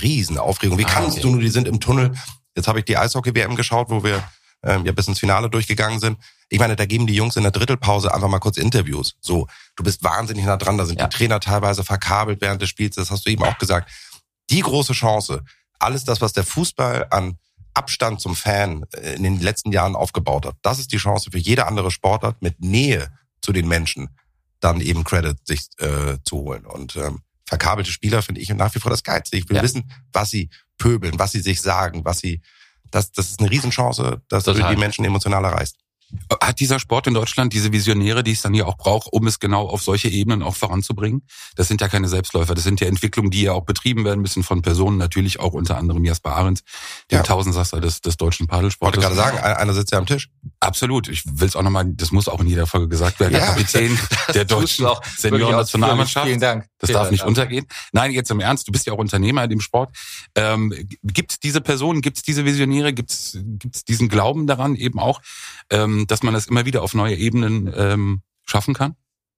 Riesenaufregung. 0.00 0.78
Wie 0.78 0.84
ah, 0.84 0.90
kannst 0.90 1.22
du 1.24 1.30
nur, 1.30 1.40
die 1.40 1.48
sind 1.48 1.66
im 1.66 1.80
Tunnel. 1.80 2.14
Jetzt 2.56 2.68
habe 2.68 2.80
ich 2.80 2.84
die 2.84 2.96
Eishockey-WM 2.96 3.54
geschaut, 3.54 3.90
wo 3.90 4.02
wir 4.02 4.24
ähm, 4.62 4.84
ja 4.84 4.92
bis 4.92 5.08
ins 5.08 5.20
Finale 5.20 5.48
durchgegangen 5.50 6.00
sind. 6.00 6.18
Ich 6.48 6.58
meine, 6.58 6.76
da 6.76 6.86
geben 6.86 7.06
die 7.06 7.14
Jungs 7.14 7.36
in 7.36 7.42
der 7.42 7.52
Drittelpause 7.52 8.12
einfach 8.12 8.28
mal 8.28 8.38
kurz 8.38 8.56
Interviews. 8.56 9.16
So, 9.20 9.46
du 9.76 9.84
bist 9.84 10.02
wahnsinnig 10.02 10.44
nah 10.44 10.56
dran, 10.56 10.78
da 10.78 10.84
sind 10.84 10.98
ja. 10.98 11.06
die 11.06 11.16
Trainer 11.16 11.40
teilweise 11.40 11.84
verkabelt 11.84 12.40
während 12.40 12.62
des 12.62 12.68
Spiels, 12.68 12.96
das 12.96 13.10
hast 13.10 13.26
du 13.26 13.30
eben 13.30 13.44
auch 13.44 13.58
gesagt. 13.58 13.90
Die 14.50 14.60
große 14.60 14.92
Chance, 14.92 15.44
alles 15.78 16.04
das, 16.04 16.20
was 16.20 16.32
der 16.32 16.44
Fußball 16.44 17.08
an 17.10 17.38
Abstand 17.74 18.20
zum 18.20 18.34
Fan 18.34 18.86
äh, 18.92 19.14
in 19.14 19.22
den 19.22 19.40
letzten 19.40 19.72
Jahren 19.72 19.96
aufgebaut 19.96 20.46
hat, 20.46 20.56
das 20.62 20.78
ist 20.78 20.92
die 20.92 20.98
Chance 20.98 21.30
für 21.30 21.38
jede 21.38 21.66
andere 21.66 21.90
Sportart 21.90 22.40
mit 22.40 22.60
Nähe 22.60 23.12
zu 23.42 23.52
den 23.52 23.68
Menschen 23.68 24.08
dann 24.60 24.80
eben 24.80 25.04
Credit 25.04 25.36
sich 25.46 25.66
äh, 25.78 26.16
zu 26.24 26.38
holen. 26.38 26.64
Und 26.64 26.96
ähm, 26.96 27.20
verkabelte 27.46 27.90
Spieler 27.90 28.22
finde 28.22 28.40
ich 28.40 28.48
nach 28.50 28.74
wie 28.74 28.80
vor 28.80 28.90
das 28.90 29.02
Geilste. 29.02 29.36
Ich 29.36 29.48
will 29.48 29.56
ja. 29.56 29.62
wissen, 29.62 29.90
was 30.12 30.30
sie 30.30 30.50
pöbeln, 30.78 31.18
was 31.18 31.32
sie 31.32 31.40
sich 31.40 31.62
sagen, 31.62 32.04
was 32.04 32.18
sie 32.18 32.40
das, 32.90 33.12
das 33.12 33.30
ist 33.30 33.40
eine 33.40 33.50
Riesenchance, 33.50 34.22
dass 34.28 34.44
Total. 34.44 34.62
du 34.62 34.74
die 34.74 34.80
Menschen 34.80 35.04
emotional 35.04 35.44
erreichst. 35.44 35.76
Hat 36.40 36.60
dieser 36.60 36.78
Sport 36.78 37.08
in 37.08 37.14
Deutschland 37.14 37.52
diese 37.52 37.72
Visionäre, 37.72 38.22
die 38.22 38.30
es 38.30 38.40
dann 38.40 38.54
hier 38.54 38.68
auch 38.68 38.76
braucht, 38.76 39.08
um 39.12 39.26
es 39.26 39.40
genau 39.40 39.66
auf 39.66 39.82
solche 39.82 40.08
Ebenen 40.08 40.42
auch 40.44 40.54
voranzubringen? 40.54 41.26
Das 41.56 41.66
sind 41.66 41.80
ja 41.80 41.88
keine 41.88 42.06
Selbstläufer, 42.06 42.54
das 42.54 42.62
sind 42.62 42.80
ja 42.80 42.86
Entwicklungen, 42.86 43.32
die 43.32 43.42
ja 43.42 43.52
auch 43.52 43.64
betrieben 43.64 44.04
werden 44.04 44.20
müssen 44.20 44.44
von 44.44 44.62
Personen, 44.62 44.98
natürlich 44.98 45.40
auch 45.40 45.52
unter 45.52 45.76
anderem 45.76 46.04
Jasper 46.04 46.36
Ahrens, 46.36 46.62
dem 47.10 47.16
ja. 47.16 47.22
Tausendsasser 47.24 47.80
des, 47.80 48.02
des 48.02 48.16
deutschen 48.16 48.46
Padelsports. 48.46 48.96
Ich 48.96 49.02
wollte 49.02 49.16
gerade 49.16 49.36
sagen, 49.36 49.44
einer 49.44 49.74
sitzt 49.74 49.90
ja 49.90 49.98
am 49.98 50.06
Tisch. 50.06 50.28
Absolut. 50.60 51.08
Ich 51.08 51.24
will 51.26 51.48
es 51.48 51.56
auch 51.56 51.62
nochmal, 51.62 51.86
das 51.86 52.12
muss 52.12 52.28
auch 52.28 52.40
in 52.40 52.46
jeder 52.46 52.68
Folge 52.68 52.86
gesagt 52.86 53.18
werden, 53.18 53.32
ja. 53.32 53.38
der 53.40 53.48
Kapitän 53.48 53.98
der 54.32 54.44
deutschen 54.44 54.86
Senioren-Nationalmannschaft. 55.16 56.26
Vielen 56.26 56.40
Dank. 56.40 56.68
Das 56.78 56.92
darf 56.92 57.10
nicht 57.10 57.24
untergehen. 57.24 57.66
Nein, 57.92 58.12
jetzt 58.12 58.30
im 58.30 58.40
Ernst, 58.40 58.68
du 58.68 58.72
bist 58.72 58.86
ja 58.86 58.92
auch 58.92 58.98
Unternehmer 58.98 59.44
in 59.44 59.50
dem 59.50 59.60
Sport. 59.60 59.96
Ähm, 60.34 60.72
gibt 61.02 61.32
es 61.32 61.40
diese 61.40 61.60
Personen, 61.60 62.02
gibt 62.02 62.18
es 62.18 62.22
diese 62.22 62.44
Visionäre, 62.44 62.92
gibt 62.92 63.10
es 63.10 63.38
diesen 63.88 64.08
Glauben 64.08 64.46
daran 64.46 64.76
eben 64.76 64.98
auch, 64.98 65.20
ähm, 65.70 66.06
dass 66.06 66.22
man 66.22 66.34
das 66.34 66.46
immer 66.46 66.66
wieder 66.66 66.82
auf 66.82 66.94
neue 66.94 67.16
Ebenen 67.16 67.72
ähm, 67.74 68.22
schaffen 68.44 68.74
kann? 68.74 68.94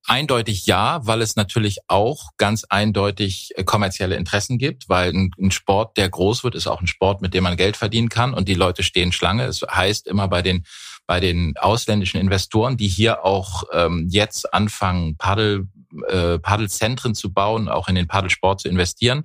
Eindeutig 0.07 0.64
ja, 0.66 1.01
weil 1.07 1.20
es 1.20 1.37
natürlich 1.37 1.79
auch 1.87 2.31
ganz 2.38 2.64
eindeutig 2.64 3.51
äh, 3.57 3.64
kommerzielle 3.64 4.16
Interessen 4.16 4.57
gibt, 4.57 4.88
weil 4.88 5.12
ein, 5.12 5.31
ein, 5.38 5.51
Sport, 5.51 5.96
der 5.96 6.09
groß 6.09 6.44
wird, 6.44 6.55
ist 6.55 6.66
auch 6.66 6.81
ein 6.81 6.87
Sport, 6.87 7.20
mit 7.20 7.35
dem 7.35 7.44
man 7.44 7.57
Geld 7.57 7.77
verdienen 7.77 8.09
kann 8.09 8.33
und 8.33 8.48
die 8.48 8.55
Leute 8.55 8.83
stehen 8.83 9.12
Schlange. 9.12 9.44
Es 9.44 9.62
heißt 9.62 10.07
immer 10.07 10.27
bei 10.29 10.42
den 10.42 10.64
bei 11.07 11.20
den 11.20 11.57
ausländischen 11.57 12.20
Investoren, 12.20 12.77
die 12.77 12.87
hier 12.87 13.24
auch 13.24 13.64
ähm, 13.72 14.09
jetzt 14.11 14.53
anfangen, 14.53 15.16
Paddel, 15.16 15.66
äh, 16.09 16.38
Paddelzentren 16.38 17.14
zu 17.14 17.33
bauen, 17.33 17.68
auch 17.68 17.88
in 17.88 17.94
den 17.94 18.07
Paddelsport 18.07 18.61
zu 18.61 18.68
investieren, 18.68 19.24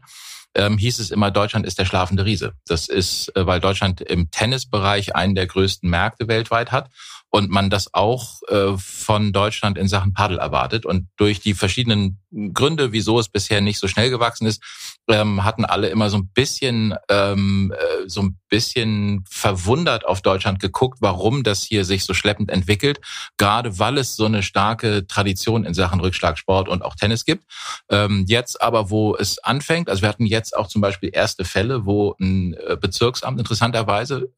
ähm, 0.55 0.77
hieß 0.77 0.99
es 0.99 1.11
immer, 1.11 1.31
Deutschland 1.31 1.65
ist 1.65 1.79
der 1.79 1.85
schlafende 1.85 2.25
Riese. 2.25 2.53
Das 2.67 2.87
ist, 2.87 3.35
äh, 3.35 3.45
weil 3.45 3.59
Deutschland 3.59 4.01
im 4.01 4.29
Tennisbereich 4.29 5.15
einen 5.15 5.35
der 5.35 5.47
größten 5.47 5.89
Märkte 5.89 6.27
weltweit 6.27 6.71
hat 6.71 6.89
und 7.33 7.49
man 7.49 7.71
das 7.71 7.95
auch 7.95 8.43
äh, 8.47 8.77
von 8.77 9.33
Deutschland 9.33 9.79
in 9.79 9.87
Sachen 9.87 10.13
Paddel 10.13 10.37
erwartet. 10.37 10.85
Und 10.85 11.07
durch 11.17 11.39
die 11.39 11.55
verschiedenen 11.55 12.19
Gründe, 12.53 12.91
wieso 12.91 13.19
es 13.19 13.27
bisher 13.27 13.59
nicht 13.59 13.79
so 13.79 13.87
schnell 13.87 14.11
gewachsen 14.11 14.45
ist, 14.45 14.61
ähm, 15.07 15.43
hatten 15.43 15.65
alle 15.65 15.89
immer 15.89 16.11
so 16.11 16.17
ein 16.17 16.27
bisschen 16.27 16.95
ähm, 17.09 17.73
äh, 17.75 18.07
so 18.07 18.21
ein 18.21 18.39
bisschen 18.49 19.23
verwundert 19.27 20.05
auf 20.05 20.21
Deutschland 20.21 20.59
geguckt, 20.59 20.99
warum 21.01 21.43
das 21.43 21.63
hier 21.63 21.85
sich 21.85 22.05
so 22.05 22.13
schleppend 22.13 22.51
entwickelt, 22.51 23.01
gerade 23.37 23.79
weil 23.79 23.97
es 23.97 24.15
so 24.15 24.25
eine 24.25 24.43
starke 24.43 25.07
Tradition 25.07 25.65
in 25.65 25.73
Sachen 25.73 25.99
Rückschlagsport 26.01 26.69
und 26.69 26.83
auch 26.83 26.95
Tennis 26.95 27.25
gibt. 27.25 27.45
Ähm, 27.89 28.25
jetzt 28.27 28.61
aber, 28.61 28.91
wo 28.91 29.15
es 29.15 29.39
anfängt, 29.39 29.89
also 29.89 30.03
wir 30.03 30.09
hatten 30.09 30.27
jetzt 30.27 30.55
auch 30.55 30.67
zum 30.67 30.81
Beispiel 30.81 31.09
erste 31.11 31.45
Fälle, 31.45 31.85
wo 31.85 32.15
ein 32.19 32.53
äh, 32.53 32.77
Bezirksamt 32.79 33.39
interessanterweise 33.39 34.29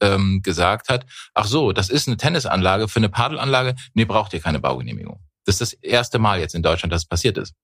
gesagt 0.42 0.88
hat, 0.88 1.06
ach 1.34 1.46
so, 1.46 1.72
das 1.72 1.90
ist 1.90 2.06
eine 2.06 2.16
Tennisanlage, 2.16 2.85
für 2.88 3.00
eine 3.00 3.08
Paddelanlage, 3.08 3.74
nee, 3.94 4.04
braucht 4.04 4.32
ihr 4.32 4.40
keine 4.40 4.60
Baugenehmigung. 4.60 5.20
Das 5.44 5.60
ist 5.60 5.60
das 5.60 5.72
erste 5.74 6.18
Mal 6.18 6.40
jetzt 6.40 6.54
in 6.54 6.62
Deutschland, 6.62 6.92
dass 6.92 7.02
es 7.02 7.08
passiert 7.08 7.38
ist 7.38 7.54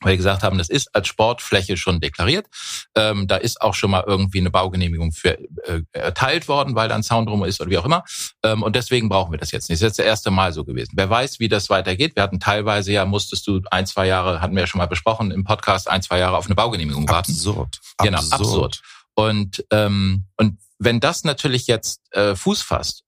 weil 0.00 0.12
wir 0.12 0.16
gesagt 0.16 0.42
haben, 0.42 0.58
das 0.58 0.68
ist 0.68 0.94
als 0.94 1.08
Sportfläche 1.08 1.76
schon 1.76 2.00
deklariert. 2.00 2.46
Ähm, 2.94 3.26
da 3.26 3.36
ist 3.36 3.60
auch 3.60 3.74
schon 3.74 3.90
mal 3.90 4.04
irgendwie 4.06 4.38
eine 4.38 4.50
Baugenehmigung 4.50 5.12
für 5.12 5.38
äh, 5.64 5.82
erteilt 5.92 6.46
worden, 6.48 6.74
weil 6.74 6.88
da 6.88 6.94
ein 6.94 7.02
Zaun 7.02 7.26
drum 7.26 7.44
ist 7.44 7.60
oder 7.60 7.70
wie 7.70 7.78
auch 7.78 7.84
immer. 7.84 8.04
Ähm, 8.44 8.62
und 8.62 8.76
deswegen 8.76 9.08
brauchen 9.08 9.32
wir 9.32 9.38
das 9.38 9.50
jetzt 9.50 9.68
nicht. 9.68 9.82
Das 9.82 9.88
ist 9.88 9.90
jetzt 9.90 9.98
das 9.98 10.06
erste 10.06 10.30
Mal 10.30 10.52
so 10.52 10.64
gewesen. 10.64 10.92
Wer 10.94 11.10
weiß, 11.10 11.40
wie 11.40 11.48
das 11.48 11.68
weitergeht. 11.68 12.14
Wir 12.14 12.22
hatten 12.22 12.38
teilweise 12.38 12.92
ja, 12.92 13.04
musstest 13.04 13.46
du 13.46 13.60
ein, 13.70 13.86
zwei 13.86 14.06
Jahre, 14.06 14.40
hatten 14.40 14.54
wir 14.54 14.60
ja 14.60 14.66
schon 14.66 14.78
mal 14.78 14.86
besprochen 14.86 15.30
im 15.30 15.44
Podcast, 15.44 15.88
ein, 15.88 16.02
zwei 16.02 16.18
Jahre 16.18 16.36
auf 16.36 16.46
eine 16.46 16.54
Baugenehmigung 16.54 17.08
warten. 17.08 17.32
Absurd. 17.32 17.80
Genau, 17.98 18.18
absurd. 18.18 18.40
absurd. 18.40 18.82
Und, 19.14 19.64
ähm, 19.72 20.26
und 20.36 20.58
wenn 20.78 21.00
das 21.00 21.24
natürlich 21.24 21.66
jetzt 21.66 22.02
äh, 22.12 22.36
Fuß 22.36 22.62
fasst 22.62 23.02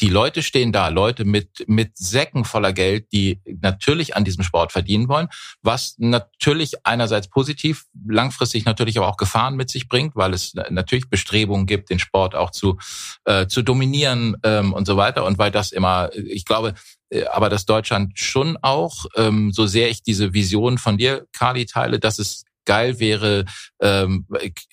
die 0.00 0.08
Leute 0.08 0.42
stehen 0.42 0.72
da, 0.72 0.88
Leute 0.88 1.24
mit, 1.24 1.64
mit 1.68 1.96
Säcken 1.96 2.44
voller 2.44 2.72
Geld, 2.72 3.12
die 3.12 3.40
natürlich 3.60 4.16
an 4.16 4.24
diesem 4.24 4.42
Sport 4.42 4.72
verdienen 4.72 5.08
wollen, 5.08 5.28
was 5.62 5.94
natürlich 5.98 6.84
einerseits 6.84 7.28
positiv, 7.28 7.84
langfristig 8.06 8.64
natürlich 8.64 8.98
aber 8.98 9.08
auch 9.08 9.16
Gefahren 9.16 9.56
mit 9.56 9.70
sich 9.70 9.88
bringt, 9.88 10.16
weil 10.16 10.34
es 10.34 10.54
natürlich 10.70 11.08
Bestrebungen 11.08 11.66
gibt, 11.66 11.90
den 11.90 11.98
Sport 11.98 12.34
auch 12.34 12.50
zu, 12.50 12.78
äh, 13.24 13.46
zu 13.46 13.62
dominieren 13.62 14.36
ähm, 14.42 14.72
und 14.72 14.86
so 14.86 14.96
weiter. 14.96 15.24
Und 15.24 15.38
weil 15.38 15.50
das 15.50 15.72
immer, 15.72 16.10
ich 16.14 16.44
glaube, 16.44 16.74
äh, 17.10 17.24
aber 17.26 17.48
dass 17.48 17.66
Deutschland 17.66 18.18
schon 18.18 18.58
auch, 18.60 19.06
ähm, 19.16 19.52
so 19.52 19.66
sehr 19.66 19.88
ich 19.88 20.02
diese 20.02 20.34
Vision 20.34 20.78
von 20.78 20.98
dir, 20.98 21.26
Kali, 21.32 21.66
teile, 21.66 21.98
dass 21.98 22.18
es 22.18 22.44
geil 22.64 22.98
wäre, 22.98 23.44
ähm, 23.80 24.26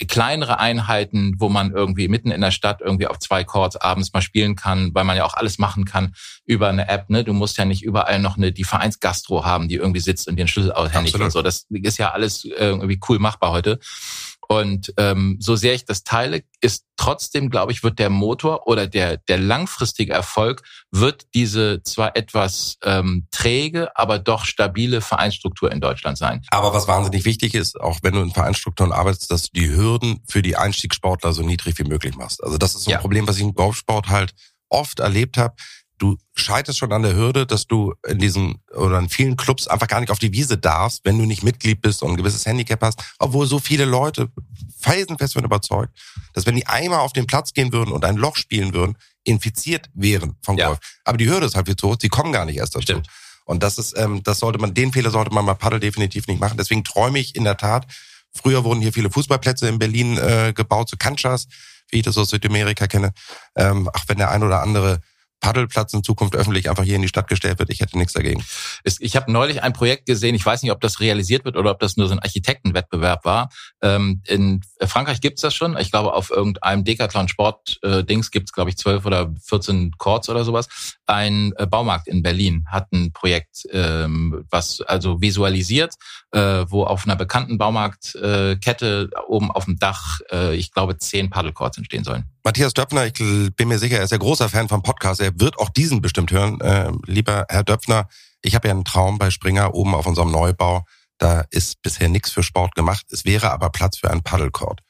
kleinere 0.08 0.60
Einheiten, 0.60 1.36
wo 1.38 1.50
man 1.50 1.72
irgendwie 1.72 2.08
mitten 2.08 2.32
in 2.32 2.42
der 2.42 2.52
Stadt 2.52 2.82
irgendwie 2.82 3.08
auf 3.08 3.20
zwei 3.20 3.44
Chords 3.44 3.76
abends 3.76 4.14
mal 4.14 4.22
spielen 4.22 4.56
kann, 4.56 4.94
weil 4.94 5.04
man 5.04 5.18
ja 5.18 5.26
auch 5.26 5.34
alles 5.34 5.58
machen 5.58 5.86
kann 5.86 6.14
über 6.46 6.70
eine 6.70 6.88
App. 6.88 7.10
Ne? 7.10 7.24
Du 7.24 7.34
musst 7.34 7.58
ja 7.58 7.66
nicht 7.66 7.84
überall 7.84 8.20
noch 8.20 8.38
eine 8.38 8.52
die 8.52 8.64
Vereinsgastro 8.64 9.46
haben, 9.46 9.68
die 9.68 9.76
irgendwie 9.76 10.00
sitzt 10.00 10.28
und 10.28 10.38
den 10.38 10.48
Schlüssel 10.48 10.72
aushändigt 10.72 11.20
und 11.20 11.32
so. 11.32 11.42
Das 11.42 11.66
ist 11.70 11.98
ja 11.98 12.12
alles 12.12 12.46
irgendwie 12.46 13.00
cool 13.10 13.20
machbar 13.20 13.52
heute. 13.52 13.80
Und 14.52 14.94
ähm, 14.98 15.38
so 15.40 15.56
sehr 15.56 15.74
ich 15.74 15.86
das 15.86 16.04
teile, 16.04 16.44
ist 16.60 16.84
trotzdem, 16.98 17.50
glaube 17.50 17.72
ich, 17.72 17.84
wird 17.84 18.00
der 18.00 18.10
Motor 18.10 18.68
oder 18.68 18.86
der, 18.86 19.16
der 19.16 19.38
langfristige 19.38 20.12
Erfolg 20.12 20.64
wird 20.92 21.26
diese 21.34 21.84
zwar 21.84 22.18
etwas 22.18 22.76
ähm, 22.84 23.28
träge, 23.32 23.96
aber 23.96 24.20
doch 24.20 24.44
stabile 24.44 25.00
Vereinsstruktur 25.00 25.72
in 25.72 25.80
Deutschland 25.80 26.18
sein. 26.18 26.42
Aber 26.50 26.74
was 26.74 26.90
wahnsinnig 26.90 27.24
wichtig 27.24 27.54
ist, 27.54 27.80
auch 27.80 28.00
wenn 28.02 28.14
du 28.14 28.20
in 28.20 28.32
Vereinsstrukturen 28.32 28.92
arbeitest, 28.92 29.32
dass 29.32 29.44
du 29.44 29.52
die 29.54 29.70
Hürden 29.70 30.20
für 30.28 30.42
die 30.42 30.58
Einstiegssportler 30.58 31.32
so 31.32 31.44
niedrig 31.44 31.80
wie 31.80 31.86
möglich 31.86 32.18
machst. 32.18 32.44
Also 32.44 32.58
das 32.58 32.76
ist 32.76 32.84
so 32.84 32.90
ein 32.90 32.96
ja. 32.96 33.00
Problem, 33.00 33.30
was 33.30 33.38
ich 33.38 33.44
im 33.44 33.54
Golfsport 33.54 34.10
halt 34.10 34.34
oft 34.68 35.00
erlebt 35.00 35.38
habe 35.38 35.56
du 36.02 36.18
scheiterst 36.34 36.80
schon 36.80 36.92
an 36.92 37.04
der 37.04 37.16
Hürde, 37.16 37.46
dass 37.46 37.68
du 37.68 37.94
in 38.08 38.18
diesen 38.18 38.56
oder 38.74 38.98
in 38.98 39.10
vielen 39.10 39.38
Clubs 39.38 39.68
einfach 39.68 39.88
gar 39.88 40.00
nicht 40.00 40.10
auf 40.10 40.20
die 40.20 40.34
Wiese 40.34 40.58
darfst, 40.58 41.06
wenn 41.06 41.18
du 41.18 41.26
nicht 41.26 41.44
Mitglied 41.44 41.82
bist 41.82 42.02
und 42.02 42.12
ein 42.12 42.18
gewisses 42.18 42.46
Handicap 42.46 42.82
hast, 42.82 43.04
obwohl 43.20 43.46
so 43.46 43.60
viele 43.60 43.86
Leute 43.86 44.30
felsenfest 44.80 45.34
von 45.34 45.44
überzeugt, 45.44 45.96
dass 46.34 46.46
wenn 46.48 46.56
die 46.56 46.66
einmal 46.66 47.00
auf 47.00 47.14
den 47.14 47.28
Platz 47.28 47.54
gehen 47.54 47.72
würden 47.72 47.92
und 47.92 48.04
ein 48.04 48.18
Loch 48.18 48.36
spielen 48.36 48.74
würden, 48.74 48.98
infiziert 49.24 49.90
wären 49.94 50.36
Golf. 50.46 50.58
Ja. 50.60 50.78
Aber 51.04 51.18
die 51.18 51.30
Hürde 51.30 51.46
ist 51.46 51.56
halt 51.56 51.68
viel 51.68 51.76
zu 51.76 51.90
hoch, 51.90 51.98
sie 52.02 52.10
kommen 52.10 52.32
gar 52.32 52.46
nicht 52.46 52.58
erst 52.58 52.76
dazu. 52.76 52.84
Stimmt. 52.84 53.08
Und 53.46 53.62
das 53.62 53.78
ist, 53.78 53.96
ähm, 53.98 54.24
das 54.24 54.40
sollte 54.40 54.58
man, 54.58 54.74
den 54.74 54.92
Fehler 54.92 55.12
sollte 55.12 55.34
man 55.34 55.46
mal 55.46 55.54
Paddel 55.54 55.80
definitiv 55.80 56.28
nicht 56.28 56.40
machen. 56.40 56.58
Deswegen 56.58 56.84
träume 56.84 57.20
ich 57.20 57.36
in 57.36 57.44
der 57.44 57.58
Tat. 57.58 57.86
Früher 58.34 58.64
wurden 58.64 58.82
hier 58.82 58.94
viele 58.94 59.12
Fußballplätze 59.12 59.68
in 59.68 59.78
Berlin 59.78 60.18
äh, 60.18 60.54
gebaut, 60.56 60.90
zu 60.90 60.96
so 60.96 60.98
Kanchas, 60.98 61.48
wie 61.90 61.98
ich 61.98 62.04
das 62.04 62.18
aus 62.18 62.30
Südamerika 62.30 62.88
kenne. 62.88 63.14
Ähm, 63.56 63.90
ach, 63.94 64.06
wenn 64.08 64.18
der 64.18 64.32
ein 64.32 64.42
oder 64.42 64.62
andere 64.62 65.02
Paddelplatz 65.42 65.94
in 65.94 66.04
Zukunft 66.04 66.36
öffentlich 66.36 66.70
einfach 66.70 66.84
hier 66.84 66.96
in 66.96 67.02
die 67.02 67.08
Stadt 67.10 67.28
gestellt 67.28 67.60
wird. 67.60 67.70
Ich 67.70 67.82
hätte 67.82 67.98
nichts 67.98 68.14
dagegen. 68.14 68.44
Ich 69.00 69.16
habe 69.18 69.30
neulich 69.32 69.62
ein 69.62 69.74
Projekt 69.74 70.06
gesehen, 70.06 70.36
ich 70.36 70.46
weiß 70.46 70.62
nicht, 70.64 70.72
ob 70.72 70.80
das 70.80 71.02
realisiert 71.02 71.44
wird 71.44 71.58
oder 71.58 71.72
ob 71.72 71.80
das 71.80 71.98
nur 71.98 72.08
so 72.08 72.14
ein 72.14 72.20
Architektenwettbewerb 72.20 73.26
war. 73.26 73.50
Ähm, 73.82 74.22
in 74.28 74.62
Frankreich 74.82 75.20
gibt's 75.20 75.42
das 75.42 75.54
schon. 75.54 75.76
Ich 75.78 75.92
glaube, 75.92 76.14
auf 76.14 76.30
irgendeinem 76.30 76.86
Decathlon-Sport-Dings 76.86 78.28
äh, 78.28 78.32
gibt's, 78.32 78.54
glaube 78.54 78.70
ich, 78.70 78.78
zwölf 78.78 79.06
oder 79.06 79.34
14 79.44 79.94
Courts 79.98 80.30
oder 80.30 80.46
sowas. 80.46 80.68
Ein 81.08 81.54
äh, 81.58 81.66
Baumarkt 81.66 82.08
in 82.08 82.22
Berlin 82.22 82.66
hat 82.70 82.92
ein 82.94 83.12
Projekt, 83.12 83.68
ähm, 83.72 84.46
was 84.50 84.82
also 84.82 85.22
visualisiert, 85.22 85.96
äh, 86.32 86.66
wo 86.68 86.84
auf 86.84 87.06
einer 87.06 87.16
bekannten 87.16 87.58
Baumarktkette 87.58 89.10
oben 89.28 89.52
auf 89.52 89.66
dem 89.66 89.80
Dach, 89.80 90.20
ich 90.54 90.72
glaube, 90.72 90.98
zehn 90.98 91.30
Paddelcourts 91.30 91.78
entstehen 91.78 92.04
sollen. 92.04 92.26
Matthias 92.44 92.74
Döpfner, 92.74 93.06
ich 93.06 93.14
bin 93.14 93.68
mir 93.68 93.80
sicher, 93.80 93.98
er 93.98 94.04
ist 94.04 94.14
ein 94.14 94.20
großer 94.20 94.50
Fan 94.50 94.68
vom 94.68 94.82
Podcast. 94.82 95.22
Er 95.22 95.31
wird 95.36 95.58
auch 95.60 95.70
diesen 95.70 96.02
bestimmt 96.02 96.32
hören. 96.32 96.60
Äh, 96.62 96.92
lieber 97.06 97.46
Herr 97.50 97.64
Döpfner, 97.64 98.08
ich 98.42 98.56
habe 98.56 98.68
ja 98.68 98.74
einen 98.74 98.86
Traum 98.86 99.18
bei 99.18 99.30
Springer 99.32 99.74
oben 99.74 99.96
auf 99.96 100.06
unserem 100.08 100.32
Neubau, 100.32 100.86
Da 101.18 101.42
ist 101.52 101.82
bisher 101.84 102.10
nichts 102.10 102.32
für 102.32 102.42
Sport 102.44 102.74
gemacht. 102.76 103.06
Es 103.12 103.26
wäre 103.26 103.52
aber 103.52 103.70
Platz 103.70 103.98
für 103.98 104.10
einen 104.10 104.24
Paddelcourt. 104.24 104.82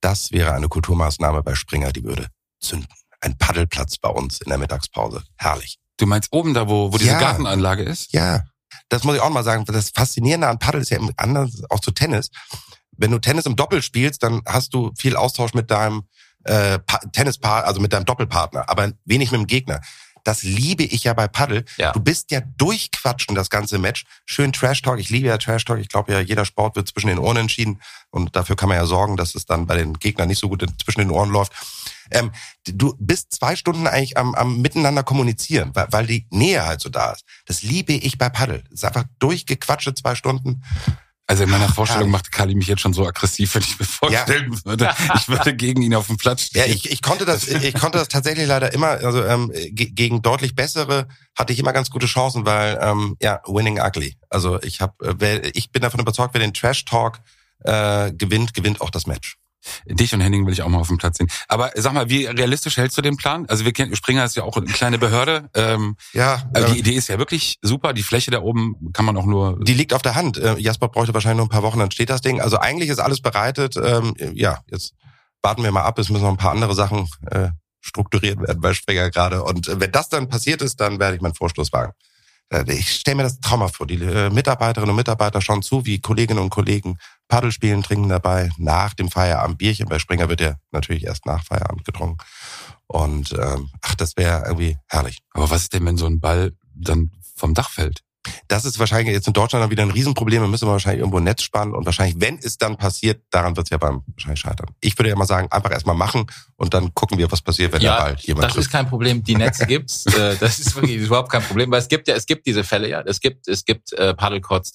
Das 0.00 0.32
wäre 0.32 0.52
eine 0.54 0.68
Kulturmaßnahme 0.68 1.42
bei 1.42 1.54
Springer, 1.54 1.92
die 1.92 2.04
würde 2.04 2.28
zünden. 2.60 2.88
Ein 3.20 3.36
Paddelplatz 3.38 3.98
bei 3.98 4.08
uns 4.08 4.40
in 4.40 4.48
der 4.48 4.58
Mittagspause. 4.58 5.22
Herrlich. 5.36 5.78
Du 5.98 6.06
meinst 6.06 6.32
oben 6.32 6.54
da, 6.54 6.68
wo, 6.68 6.92
wo 6.92 6.98
diese 6.98 7.10
Ja. 7.12 7.20
Gartenanlage 7.20 7.82
ist? 7.82 8.12
Ja, 8.12 8.44
das 8.88 9.04
muss 9.04 9.16
ich 9.16 9.20
auch 9.22 9.30
mal 9.30 9.44
sagen. 9.44 9.64
Das 9.66 9.90
Faszinierende 9.90 10.48
an 10.48 10.58
Paddel 10.58 10.80
ist 10.82 10.90
ja 10.90 10.98
im 10.98 11.10
anders 11.16 11.62
auch 11.70 11.80
zu 11.80 11.90
Tennis. 11.90 12.30
Wenn 12.96 13.10
du 13.10 13.18
Tennis 13.18 13.46
im 13.46 13.56
Doppel 13.56 13.82
spielst, 13.82 14.22
dann 14.22 14.42
hast 14.46 14.72
du 14.74 14.92
viel 14.96 15.16
Austausch 15.16 15.52
mit 15.54 15.70
deinem 15.70 16.04
äh, 16.44 16.78
Pa- 16.78 17.00
Tennispaar, 17.12 17.64
also 17.64 17.80
mit 17.80 17.92
deinem 17.92 18.04
Doppelpartner, 18.04 18.68
aber 18.68 18.92
wenig 19.04 19.30
mit 19.32 19.40
dem 19.40 19.46
Gegner. 19.46 19.80
Das 20.22 20.42
liebe 20.42 20.84
ich 20.84 21.04
ja 21.04 21.12
bei 21.12 21.28
Paddel. 21.28 21.66
Ja. 21.76 21.92
Du 21.92 22.00
bist 22.00 22.30
ja 22.30 22.40
durchquatschen 22.40 23.34
das 23.34 23.50
ganze 23.50 23.76
Match. 23.78 24.06
Schön 24.24 24.54
Trash 24.54 24.80
Talk. 24.80 24.98
Ich 24.98 25.10
liebe 25.10 25.28
ja 25.28 25.36
Trash 25.36 25.66
Talk. 25.66 25.78
Ich 25.80 25.90
glaube 25.90 26.12
ja, 26.14 26.20
jeder 26.20 26.46
Sport 26.46 26.76
wird 26.76 26.88
zwischen 26.88 27.08
den 27.08 27.18
Ohren 27.18 27.36
entschieden 27.36 27.82
und 28.08 28.34
dafür 28.34 28.56
kann 28.56 28.70
man 28.70 28.78
ja 28.78 28.86
sorgen, 28.86 29.18
dass 29.18 29.34
es 29.34 29.44
dann 29.44 29.66
bei 29.66 29.76
den 29.76 29.98
Gegnern 29.98 30.28
nicht 30.28 30.40
so 30.40 30.48
gut 30.48 30.64
zwischen 30.82 31.00
den 31.00 31.10
Ohren 31.10 31.28
läuft. 31.28 31.52
Ähm, 32.10 32.32
du 32.66 32.96
bist 32.98 33.34
zwei 33.34 33.54
Stunden 33.54 33.86
eigentlich 33.86 34.16
am, 34.16 34.34
am 34.34 34.62
miteinander 34.62 35.02
kommunizieren, 35.02 35.72
weil, 35.74 35.88
weil 35.90 36.06
die 36.06 36.26
Nähe 36.30 36.64
halt 36.64 36.80
so 36.80 36.88
da 36.88 37.12
ist. 37.12 37.24
Das 37.44 37.62
liebe 37.62 37.92
ich 37.92 38.16
bei 38.16 38.30
Paddel. 38.30 38.62
Das 38.70 38.80
ist 38.80 38.84
einfach 38.86 39.04
durchgequatschte 39.18 39.94
zwei 39.94 40.14
Stunden. 40.14 40.62
Also 41.26 41.44
in 41.44 41.50
meiner 41.50 41.68
Ach, 41.70 41.74
Vorstellung 41.74 42.10
macht 42.10 42.30
Kali 42.32 42.54
mich 42.54 42.66
jetzt 42.66 42.82
schon 42.82 42.92
so 42.92 43.06
aggressiv, 43.06 43.54
wenn 43.54 43.62
ich 43.62 43.78
mir 43.78 43.86
vorstellen 43.86 44.60
würde, 44.64 44.90
ich 45.14 45.28
würde 45.28 45.56
gegen 45.56 45.80
ihn 45.80 45.94
auf 45.94 46.08
dem 46.08 46.18
Platz 46.18 46.50
Ja, 46.52 46.64
stehen. 46.64 46.76
ich, 46.76 46.90
ich 46.90 47.00
konnte 47.00 47.24
das, 47.24 47.48
ich 47.48 47.74
konnte 47.74 47.96
das 47.96 48.08
tatsächlich 48.08 48.46
leider 48.46 48.74
immer, 48.74 48.88
also 48.88 49.24
ähm, 49.24 49.50
ge 49.70 49.90
gegen 49.90 50.20
deutlich 50.20 50.54
bessere 50.54 51.08
hatte 51.34 51.54
ich 51.54 51.58
immer 51.58 51.72
ganz 51.72 51.88
gute 51.88 52.06
Chancen, 52.06 52.44
weil 52.44 52.78
ähm, 52.80 53.16
ja, 53.22 53.40
winning 53.46 53.80
ugly. 53.80 54.16
Also 54.28 54.60
ich 54.62 54.82
habe, 54.82 54.92
wer, 55.18 55.56
ich 55.56 55.70
bin 55.70 55.80
davon 55.80 56.00
überzeugt, 56.00 56.34
wer 56.34 56.40
den 56.40 56.52
Trash 56.52 56.84
Talk 56.84 57.20
äh, 57.60 58.12
gewinnt, 58.12 58.52
gewinnt 58.52 58.82
auch 58.82 58.90
das 58.90 59.06
Match. 59.06 59.38
Dich 59.86 60.12
und 60.14 60.20
Henning 60.20 60.46
will 60.46 60.52
ich 60.52 60.62
auch 60.62 60.68
mal 60.68 60.78
auf 60.78 60.88
dem 60.88 60.98
Platz 60.98 61.18
sehen. 61.18 61.28
Aber 61.48 61.70
sag 61.74 61.92
mal, 61.92 62.08
wie 62.08 62.26
realistisch 62.26 62.76
hältst 62.76 62.96
du 62.98 63.02
den 63.02 63.16
Plan? 63.16 63.46
Also 63.48 63.64
wir 63.64 63.72
kennen, 63.72 63.94
Springer 63.96 64.24
ist 64.24 64.36
ja 64.36 64.42
auch 64.44 64.56
eine 64.56 64.66
kleine 64.66 64.98
Behörde. 64.98 65.48
Ähm, 65.54 65.96
Ja, 66.12 66.42
also 66.54 66.68
die 66.72 66.78
äh, 66.78 66.80
Idee 66.80 66.92
ist 66.94 67.08
ja 67.08 67.18
wirklich 67.18 67.58
super. 67.62 67.92
Die 67.92 68.02
Fläche 68.02 68.30
da 68.30 68.40
oben 68.40 68.92
kann 68.92 69.04
man 69.04 69.16
auch 69.16 69.26
nur. 69.26 69.58
die 69.62 69.74
liegt 69.74 69.92
auf 69.92 70.02
der 70.02 70.14
Hand. 70.14 70.38
Äh, 70.38 70.58
Jasper 70.58 70.88
bräuchte 70.88 71.14
wahrscheinlich 71.14 71.38
nur 71.38 71.46
ein 71.46 71.50
paar 71.50 71.62
Wochen, 71.62 71.78
dann 71.78 71.90
steht 71.90 72.10
das 72.10 72.20
Ding. 72.20 72.40
Also 72.40 72.58
eigentlich 72.58 72.90
ist 72.90 72.98
alles 72.98 73.20
bereitet. 73.20 73.76
Ähm, 73.76 74.14
ja, 74.34 74.60
jetzt 74.70 74.94
warten 75.42 75.62
wir 75.62 75.72
mal 75.72 75.82
ab. 75.82 75.98
Es 75.98 76.08
müssen 76.10 76.22
noch 76.24 76.30
ein 76.30 76.36
paar 76.36 76.52
andere 76.52 76.74
Sachen 76.74 77.08
äh, 77.30 77.48
strukturiert 77.80 78.40
werden 78.40 78.60
bei 78.60 78.72
Springer 78.74 79.10
gerade. 79.10 79.42
Und 79.42 79.68
äh, 79.68 79.78
wenn 79.80 79.92
das 79.92 80.08
dann 80.08 80.28
passiert 80.28 80.62
ist, 80.62 80.80
dann 80.80 80.98
werde 80.98 81.16
ich 81.16 81.22
meinen 81.22 81.34
Vorstoß 81.34 81.72
wagen. 81.72 81.92
Äh, 82.50 82.64
Ich 82.72 82.90
stelle 82.92 83.16
mir 83.16 83.22
das 83.24 83.40
traumhaft 83.40 83.76
vor. 83.76 83.86
Die 83.86 83.96
äh, 84.02 84.30
Mitarbeiterinnen 84.30 84.90
und 84.90 84.96
Mitarbeiter 84.96 85.40
schauen 85.42 85.62
zu, 85.62 85.84
wie 85.84 86.00
Kolleginnen 86.00 86.40
und 86.40 86.50
Kollegen 86.50 86.96
Paddel 87.28 87.52
spielen, 87.52 87.82
trinken 87.82 88.08
dabei 88.08 88.50
nach 88.58 88.94
dem 88.94 89.10
Feierabend 89.10 89.58
Bierchen. 89.58 89.88
Bei 89.88 89.98
Springer 89.98 90.28
wird 90.28 90.40
ja 90.40 90.56
natürlich 90.70 91.04
erst 91.04 91.26
nach 91.26 91.44
Feierabend 91.44 91.84
getrunken. 91.84 92.18
Und 92.86 93.32
ähm, 93.32 93.70
ach, 93.82 93.94
das 93.94 94.16
wäre 94.16 94.44
irgendwie 94.44 94.78
herrlich. 94.88 95.18
Aber 95.30 95.50
was 95.50 95.62
ist 95.62 95.72
denn, 95.72 95.86
wenn 95.86 95.96
so 95.96 96.06
ein 96.06 96.20
Ball 96.20 96.52
dann 96.74 97.10
vom 97.34 97.54
Dach 97.54 97.70
fällt? 97.70 98.03
Das 98.48 98.64
ist 98.64 98.78
wahrscheinlich 98.78 99.14
jetzt 99.14 99.26
in 99.26 99.32
Deutschland 99.32 99.62
dann 99.62 99.70
wieder 99.70 99.82
ein 99.82 99.90
Riesenproblem. 99.90 100.42
Da 100.42 100.48
müssen 100.48 100.66
wir 100.68 100.72
wahrscheinlich 100.72 101.00
irgendwo 101.00 101.18
ein 101.18 101.24
Netz 101.24 101.42
spannen 101.42 101.74
und 101.74 101.84
wahrscheinlich, 101.86 102.20
wenn 102.20 102.38
es 102.38 102.58
dann 102.58 102.76
passiert, 102.76 103.22
daran 103.30 103.56
wird 103.56 103.66
es 103.66 103.70
ja 103.70 103.78
beim 103.78 104.02
wahrscheinlich 104.06 104.40
scheitern. 104.40 104.68
Ich 104.80 104.98
würde 104.98 105.10
ja 105.10 105.16
mal 105.16 105.26
sagen, 105.26 105.48
einfach 105.50 105.70
erstmal 105.70 105.96
machen 105.96 106.26
und 106.56 106.74
dann 106.74 106.94
gucken 106.94 107.18
wir, 107.18 107.30
was 107.30 107.42
passiert, 107.42 107.72
wenn 107.72 107.80
der 107.80 107.90
Ja, 107.90 107.98
Ball 108.02 108.16
jemand 108.20 108.44
das 108.44 108.52
trifft. 108.54 108.66
ist 108.66 108.72
kein 108.72 108.88
Problem. 108.88 109.22
Die 109.22 109.36
Netze 109.36 109.66
gibt's. 109.66 110.06
äh, 110.14 110.36
das 110.36 110.58
ist 110.58 110.74
wirklich 110.74 110.96
überhaupt 110.96 111.30
kein 111.30 111.42
Problem, 111.42 111.70
weil 111.70 111.80
es 111.80 111.88
gibt 111.88 112.08
ja, 112.08 112.14
es 112.14 112.26
gibt 112.26 112.46
diese 112.46 112.64
Fälle 112.64 112.88
ja. 112.88 113.00
Es 113.02 113.20
gibt, 113.20 113.48
es 113.48 113.64
gibt 113.64 113.92
äh, 113.92 114.14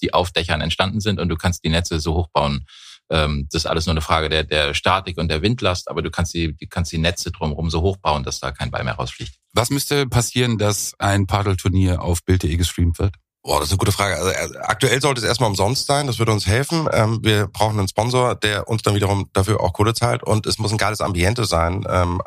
die 0.02 0.14
auf 0.14 0.30
Dächern 0.30 0.60
entstanden 0.60 1.00
sind 1.00 1.20
und 1.20 1.28
du 1.28 1.36
kannst 1.36 1.64
die 1.64 1.68
Netze 1.68 2.00
so 2.00 2.14
hoch 2.14 2.28
bauen. 2.28 2.66
Ähm, 3.10 3.48
das 3.50 3.62
ist 3.62 3.66
alles 3.66 3.86
nur 3.86 3.92
eine 3.94 4.00
Frage 4.00 4.28
der, 4.28 4.44
der 4.44 4.72
Statik 4.72 5.18
und 5.18 5.28
der 5.28 5.42
Windlast, 5.42 5.90
aber 5.90 6.00
du 6.00 6.10
kannst 6.10 6.32
die, 6.32 6.56
die 6.56 6.66
kannst 6.68 6.92
die 6.92 6.98
Netze 6.98 7.32
drumherum 7.32 7.68
so 7.68 7.82
hoch 7.82 7.96
bauen, 7.96 8.22
dass 8.22 8.38
da 8.38 8.52
kein 8.52 8.70
Ball 8.70 8.84
mehr 8.84 8.94
rausfliegt. 8.94 9.34
Was 9.52 9.70
müsste 9.70 10.06
passieren, 10.06 10.58
dass 10.58 10.94
ein 10.98 11.26
Paddelturnier 11.26 12.00
auf 12.02 12.24
Bild.de 12.24 12.56
gestreamt 12.56 12.98
wird? 13.00 13.16
Boah, 13.42 13.58
das 13.58 13.68
ist 13.68 13.72
eine 13.72 13.78
gute 13.78 13.92
Frage. 13.92 14.16
Also, 14.16 14.30
äh, 14.30 14.58
aktuell 14.58 15.00
sollte 15.00 15.20
es 15.20 15.26
erstmal 15.26 15.48
umsonst 15.48 15.86
sein, 15.86 16.06
das 16.06 16.18
würde 16.18 16.32
uns 16.32 16.46
helfen. 16.46 16.88
Ähm, 16.92 17.20
wir 17.22 17.46
brauchen 17.46 17.78
einen 17.78 17.88
Sponsor, 17.88 18.34
der 18.34 18.68
uns 18.68 18.82
dann 18.82 18.94
wiederum 18.94 19.30
dafür 19.32 19.60
auch 19.60 19.72
Kohle 19.72 19.94
zahlt 19.94 20.22
und 20.22 20.46
es 20.46 20.58
muss 20.58 20.72
ein 20.72 20.78
geiles 20.78 21.00
Ambiente 21.00 21.46
sein. 21.46 21.86
Ähm, 21.88 22.20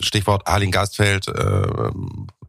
Stichwort 0.00 0.46
Arlin 0.46 0.70
Geistfeld, 0.70 1.26
äh, 1.26 1.90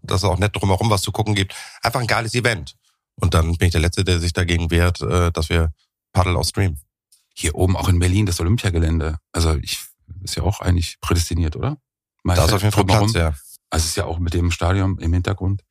dass 0.03 0.21
es 0.21 0.29
auch 0.29 0.37
nett 0.37 0.55
drumherum 0.55 0.91
was 0.91 1.01
zu 1.01 1.11
gucken 1.11 1.33
gibt. 1.33 1.55
Einfach 1.81 2.01
ein 2.01 2.07
geiles 2.07 2.35
Event. 2.35 2.75
Und 3.15 3.33
dann 3.33 3.57
bin 3.57 3.67
ich 3.67 3.71
der 3.71 3.81
Letzte, 3.81 4.03
der 4.03 4.19
sich 4.19 4.33
dagegen 4.33 4.69
wehrt, 4.69 5.01
äh, 5.01 5.31
dass 5.31 5.49
wir 5.49 5.71
Paddle 6.11 6.37
auch 6.37 6.45
streamen. 6.45 6.79
Hier 7.33 7.55
oben 7.55 7.75
auch 7.75 7.89
in 7.89 7.97
Berlin 7.97 8.27
das 8.27 8.39
Olympiagelände. 8.39 9.17
Also 9.31 9.55
ich 9.55 9.79
ist 10.23 10.35
ja 10.35 10.43
auch 10.43 10.59
eigentlich 10.59 10.99
prädestiniert, 11.01 11.55
oder? 11.55 11.77
Da 12.23 12.45
ist 12.45 12.53
auf 12.53 12.61
jeden 12.61 12.73
Fall. 12.73 12.85
Platz, 12.85 13.13
ja. 13.13 13.33
Also 13.69 13.83
es 13.83 13.85
ist 13.85 13.97
ja 13.97 14.05
auch 14.05 14.19
mit 14.19 14.33
dem 14.35 14.51
Stadion 14.51 14.99
im 14.99 15.13
Hintergrund. 15.13 15.63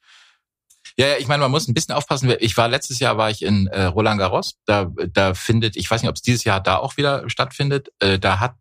Ja, 0.97 1.07
ja, 1.07 1.17
ich 1.19 1.27
meine, 1.29 1.41
man 1.43 1.51
muss 1.51 1.69
ein 1.69 1.75
bisschen 1.75 1.95
aufpassen. 1.95 2.33
Ich 2.41 2.57
war 2.57 2.69
letztes 2.69 2.99
Jahr 2.99 3.17
war 3.17 3.31
ich 3.31 3.43
in 3.43 3.67
äh, 3.69 3.85
Roland 3.85 4.19
Garros. 4.19 4.57
Da, 4.67 4.91
da 5.13 5.35
findet, 5.35 5.77
ich 5.77 5.91
weiß 5.91 6.03
nicht, 6.03 6.09
ob 6.11 6.17
es 6.17 6.23
dieses 6.23 6.45
Jahr 6.45 6.61
da 6.61 6.77
auch 6.77 6.97
wieder 6.97 7.29
stattfindet. 7.31 7.89
Äh, 7.99 8.19
da 8.19 8.41
hat 8.41 8.55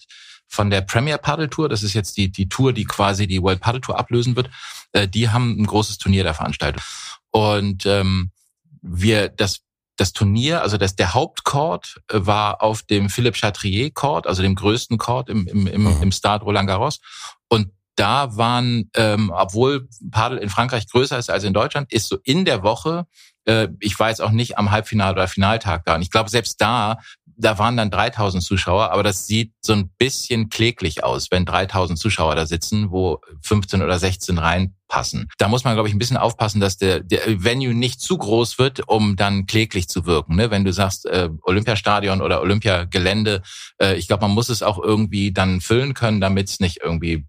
von 0.48 0.70
der 0.70 0.82
Premier 0.82 1.18
Paddle 1.18 1.50
Tour, 1.50 1.70
das 1.70 1.82
ist 1.82 1.94
jetzt 1.94 2.18
die 2.18 2.30
die 2.32 2.50
Tour, 2.50 2.74
die 2.74 2.84
quasi 2.86 3.26
die 3.26 3.42
World 3.42 3.62
Paddle 3.62 3.82
Tour 3.82 3.98
ablösen 3.98 4.36
wird, 4.36 4.50
äh, 4.92 5.08
die 5.08 5.30
haben 5.30 5.62
ein 5.62 5.66
großes 5.66 5.98
Turnier 5.98 6.24
da 6.24 6.34
veranstaltet. 6.34 6.84
Und 7.32 7.86
ähm, 7.86 8.32
wir 8.82 9.30
das 9.30 9.62
das 9.98 10.14
Turnier, 10.14 10.62
also 10.62 10.78
das 10.78 10.96
der 10.96 11.14
Hauptcourt 11.14 12.02
äh, 12.10 12.20
war 12.26 12.62
auf 12.62 12.82
dem 12.84 13.10
Philippe 13.10 13.38
Chatrier 13.38 13.92
Court, 13.92 14.26
also 14.28 14.42
dem 14.42 14.56
größten 14.56 14.98
Court 14.98 15.30
im 15.30 15.48
im 15.48 15.68
im, 15.68 15.84
Mhm. 15.84 16.04
im 16.04 16.12
Stade 16.12 16.44
Roland 16.44 16.68
Garros. 16.68 17.00
Und 17.48 17.72
da 17.96 18.36
waren, 18.38 18.90
ähm, 18.96 19.32
obwohl 19.36 19.88
Padel 20.12 20.38
in 20.38 20.50
Frankreich 20.50 20.88
größer 20.90 21.18
ist 21.18 21.30
als 21.30 21.44
in 21.44 21.54
Deutschland, 21.54 21.92
ist 21.92 22.08
so 22.08 22.18
in 22.24 22.46
der 22.46 22.64
Woche, 22.64 23.06
äh, 23.46 23.68
ich 23.80 24.00
jetzt 24.10 24.22
auch 24.22 24.32
nicht 24.32 24.58
am 24.58 24.72
Halbfinal 24.72 25.14
oder 25.14 25.28
Finaltag 25.28 25.86
da. 25.86 25.96
Und 25.96 26.02
ich 26.02 26.12
glaube, 26.12 26.30
selbst 26.30 26.62
da, 26.62 26.98
da 27.26 27.58
waren 27.58 27.78
dann 27.78 27.92
3000 27.92 28.44
Zuschauer, 28.44 28.92
aber 28.92 29.04
das 29.04 29.28
sieht 29.28 29.54
so 29.62 29.74
ein 29.74 29.90
bisschen 29.98 30.50
kläglich 30.50 31.04
aus, 31.04 31.28
wenn 31.32 31.46
3000 31.46 31.98
Zuschauer 31.98 32.36
da 32.36 32.46
sitzen, 32.46 32.92
wo 32.92 33.20
15 33.42 33.82
oder 33.82 33.98
16 33.98 34.38
reinpassen. 34.92 35.28
Da 35.38 35.48
muss 35.48 35.64
man, 35.64 35.74
glaube 35.74 35.90
ich, 35.90 35.96
ein 35.96 36.00
bisschen 36.00 36.18
aufpassen, 36.18 36.60
dass 36.60 36.78
der, 36.78 37.00
der 37.02 37.44
Venue 37.44 37.74
nicht 37.74 38.02
zu 38.02 38.18
groß 38.18 38.60
wird, 38.60 38.88
um 38.88 39.16
dann 39.16 39.46
kläglich 39.46 39.88
zu 39.88 40.06
wirken. 40.06 40.36
Ne? 40.36 40.52
Wenn 40.52 40.66
du 40.66 40.74
sagst, 40.74 41.06
äh, 41.06 41.30
Olympiastadion 41.44 42.22
oder 42.22 42.42
Olympiagelände, 42.42 43.42
äh, 43.82 43.96
ich 43.96 44.08
glaube, 44.08 44.22
man 44.22 44.32
muss 44.32 44.50
es 44.50 44.64
auch 44.64 44.82
irgendwie 44.82 45.32
dann 45.32 45.62
füllen 45.62 45.94
können, 45.94 46.22
damit 46.22 46.50
es 46.50 46.60
nicht 46.60 46.80
irgendwie, 46.84 47.26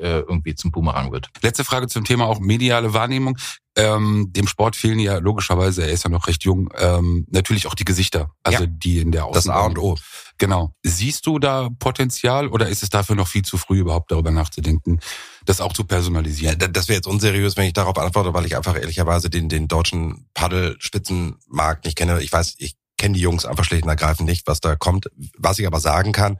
äh, 0.00 0.20
irgendwie 0.20 0.54
zum 0.54 0.70
Boomerang 0.70 1.12
wird. 1.12 1.28
Letzte 1.42 1.64
Frage 1.64 1.88
zum 1.88 2.04
Thema 2.04 2.26
auch 2.26 2.40
mediale 2.40 2.94
Wahrnehmung. 2.94 3.36
Ähm, 3.76 4.28
dem 4.32 4.48
Sport 4.48 4.74
fehlen 4.74 4.98
ja 4.98 5.18
logischerweise, 5.18 5.82
er 5.82 5.92
ist 5.92 6.02
ja 6.02 6.10
noch 6.10 6.26
recht 6.26 6.44
jung, 6.44 6.70
ähm, 6.76 7.24
natürlich 7.30 7.68
auch 7.68 7.74
die 7.74 7.84
Gesichter, 7.84 8.32
also 8.42 8.64
Ja. 8.64 8.68
die 8.68 8.98
in 8.98 9.12
der 9.12 9.28
Das 9.32 9.48
A 9.48 9.60
und 9.66 9.78
O. 9.78 9.96
Genau. 10.40 10.74
Siehst 10.82 11.26
du 11.26 11.38
da 11.38 11.68
Potenzial 11.78 12.48
oder 12.48 12.66
ist 12.68 12.82
es 12.82 12.88
dafür 12.88 13.14
noch 13.14 13.28
viel 13.28 13.42
zu 13.44 13.58
früh 13.58 13.78
überhaupt 13.80 14.10
darüber 14.10 14.30
nachzudenken, 14.30 14.98
das 15.44 15.60
auch 15.60 15.74
zu 15.74 15.82
Ja, 15.82 15.86
personalisieren? 15.88 16.58
da- 16.58 16.66
das 16.66 16.88
wäre 16.88 16.96
jetzt 16.96 17.06
unseriös, 17.06 17.56
wenn 17.58 17.66
ich 17.66 17.74
darauf 17.74 17.98
antworte, 17.98 18.32
weil 18.32 18.46
ich 18.46 18.56
einfach 18.56 18.74
ehrlicherweise 18.74 19.28
den, 19.28 19.50
den 19.50 19.68
deutschen 19.68 20.28
Paddelspitzenmarkt 20.32 21.84
nicht 21.84 21.96
kenne. 21.96 22.20
Ich 22.22 22.32
weiß, 22.32 22.54
ich 22.58 22.76
kenne 22.98 23.14
die 23.14 23.20
Jungs 23.20 23.44
einfach 23.44 23.64
schlicht 23.64 23.84
und 23.84 23.90
ergreifend 23.90 24.28
nicht, 24.28 24.46
was 24.46 24.60
da 24.60 24.76
kommt. 24.76 25.08
Was 25.36 25.58
ich 25.58 25.66
aber 25.66 25.78
sagen 25.80 26.12
kann, 26.12 26.38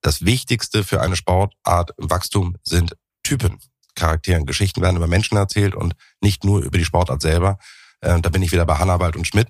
das 0.00 0.24
Wichtigste 0.24 0.84
für 0.84 1.00
eine 1.00 1.16
Sportart 1.16 1.90
im 1.98 2.10
Wachstum 2.10 2.56
sind 2.62 2.96
Typen, 3.24 3.58
Charakteren. 3.96 4.46
Geschichten 4.46 4.80
werden 4.80 4.96
über 4.96 5.06
Menschen 5.06 5.36
erzählt 5.36 5.74
und 5.74 5.94
nicht 6.20 6.44
nur 6.44 6.62
über 6.62 6.78
die 6.78 6.84
Sportart 6.84 7.22
selber. 7.22 7.58
Äh, 8.00 8.20
da 8.20 8.28
bin 8.28 8.42
ich 8.42 8.52
wieder 8.52 8.66
bei 8.66 8.76
Hannawald 8.78 9.16
und 9.16 9.26
Schmidt. 9.26 9.48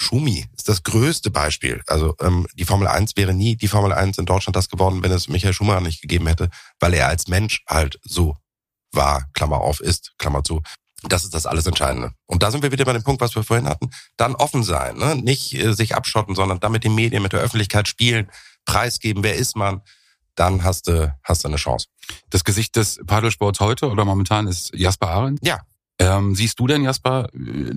Schumi 0.00 0.46
ist 0.56 0.68
das 0.68 0.84
größte 0.84 1.30
Beispiel. 1.30 1.82
Also 1.88 2.14
ähm, 2.20 2.46
die 2.54 2.64
Formel 2.64 2.86
1 2.86 3.16
wäre 3.16 3.34
nie 3.34 3.56
die 3.56 3.68
Formel 3.68 3.92
1 3.92 4.18
in 4.18 4.26
Deutschland 4.26 4.54
das 4.54 4.68
geworden, 4.68 5.02
wenn 5.02 5.10
es 5.10 5.28
Michael 5.28 5.52
Schumacher 5.52 5.80
nicht 5.80 6.00
gegeben 6.00 6.28
hätte, 6.28 6.50
weil 6.78 6.94
er 6.94 7.08
als 7.08 7.26
Mensch 7.26 7.64
halt 7.66 7.98
so 8.04 8.36
war, 8.92 9.28
Klammer 9.34 9.60
auf, 9.60 9.80
ist, 9.80 10.12
Klammer 10.18 10.44
zu. 10.44 10.62
Das 11.02 11.24
ist 11.24 11.34
das 11.34 11.46
alles 11.46 11.66
Entscheidende. 11.66 12.12
Und 12.26 12.42
da 12.42 12.50
sind 12.50 12.62
wir 12.62 12.72
wieder 12.72 12.84
bei 12.84 12.92
dem 12.92 13.02
Punkt, 13.02 13.20
was 13.20 13.34
wir 13.34 13.42
vorhin 13.42 13.68
hatten. 13.68 13.90
Dann 14.16 14.36
offen 14.36 14.62
sein, 14.62 14.96
ne? 14.96 15.16
nicht 15.16 15.54
äh, 15.54 15.72
sich 15.72 15.96
abschotten, 15.96 16.34
sondern 16.34 16.60
dann 16.60 16.72
mit 16.72 16.84
den 16.84 16.94
Medien, 16.94 17.22
mit 17.22 17.32
der 17.32 17.40
Öffentlichkeit 17.40 17.88
spielen, 17.88 18.30
preisgeben, 18.66 19.24
wer 19.24 19.34
ist 19.34 19.56
man, 19.56 19.82
dann 20.36 20.62
hast 20.62 20.86
du, 20.86 21.12
hast 21.24 21.42
du 21.42 21.48
eine 21.48 21.56
Chance. 21.56 21.88
Das 22.30 22.44
Gesicht 22.44 22.76
des 22.76 23.00
Paddelsports 23.04 23.58
heute 23.60 23.90
oder 23.90 24.04
momentan 24.04 24.46
ist 24.46 24.72
Jasper 24.74 25.08
Arendt. 25.08 25.44
Ja. 25.44 25.60
Ähm, 26.00 26.36
siehst 26.36 26.60
du 26.60 26.68
denn, 26.68 26.84
Jasper, 26.84 27.28
äh, 27.34 27.72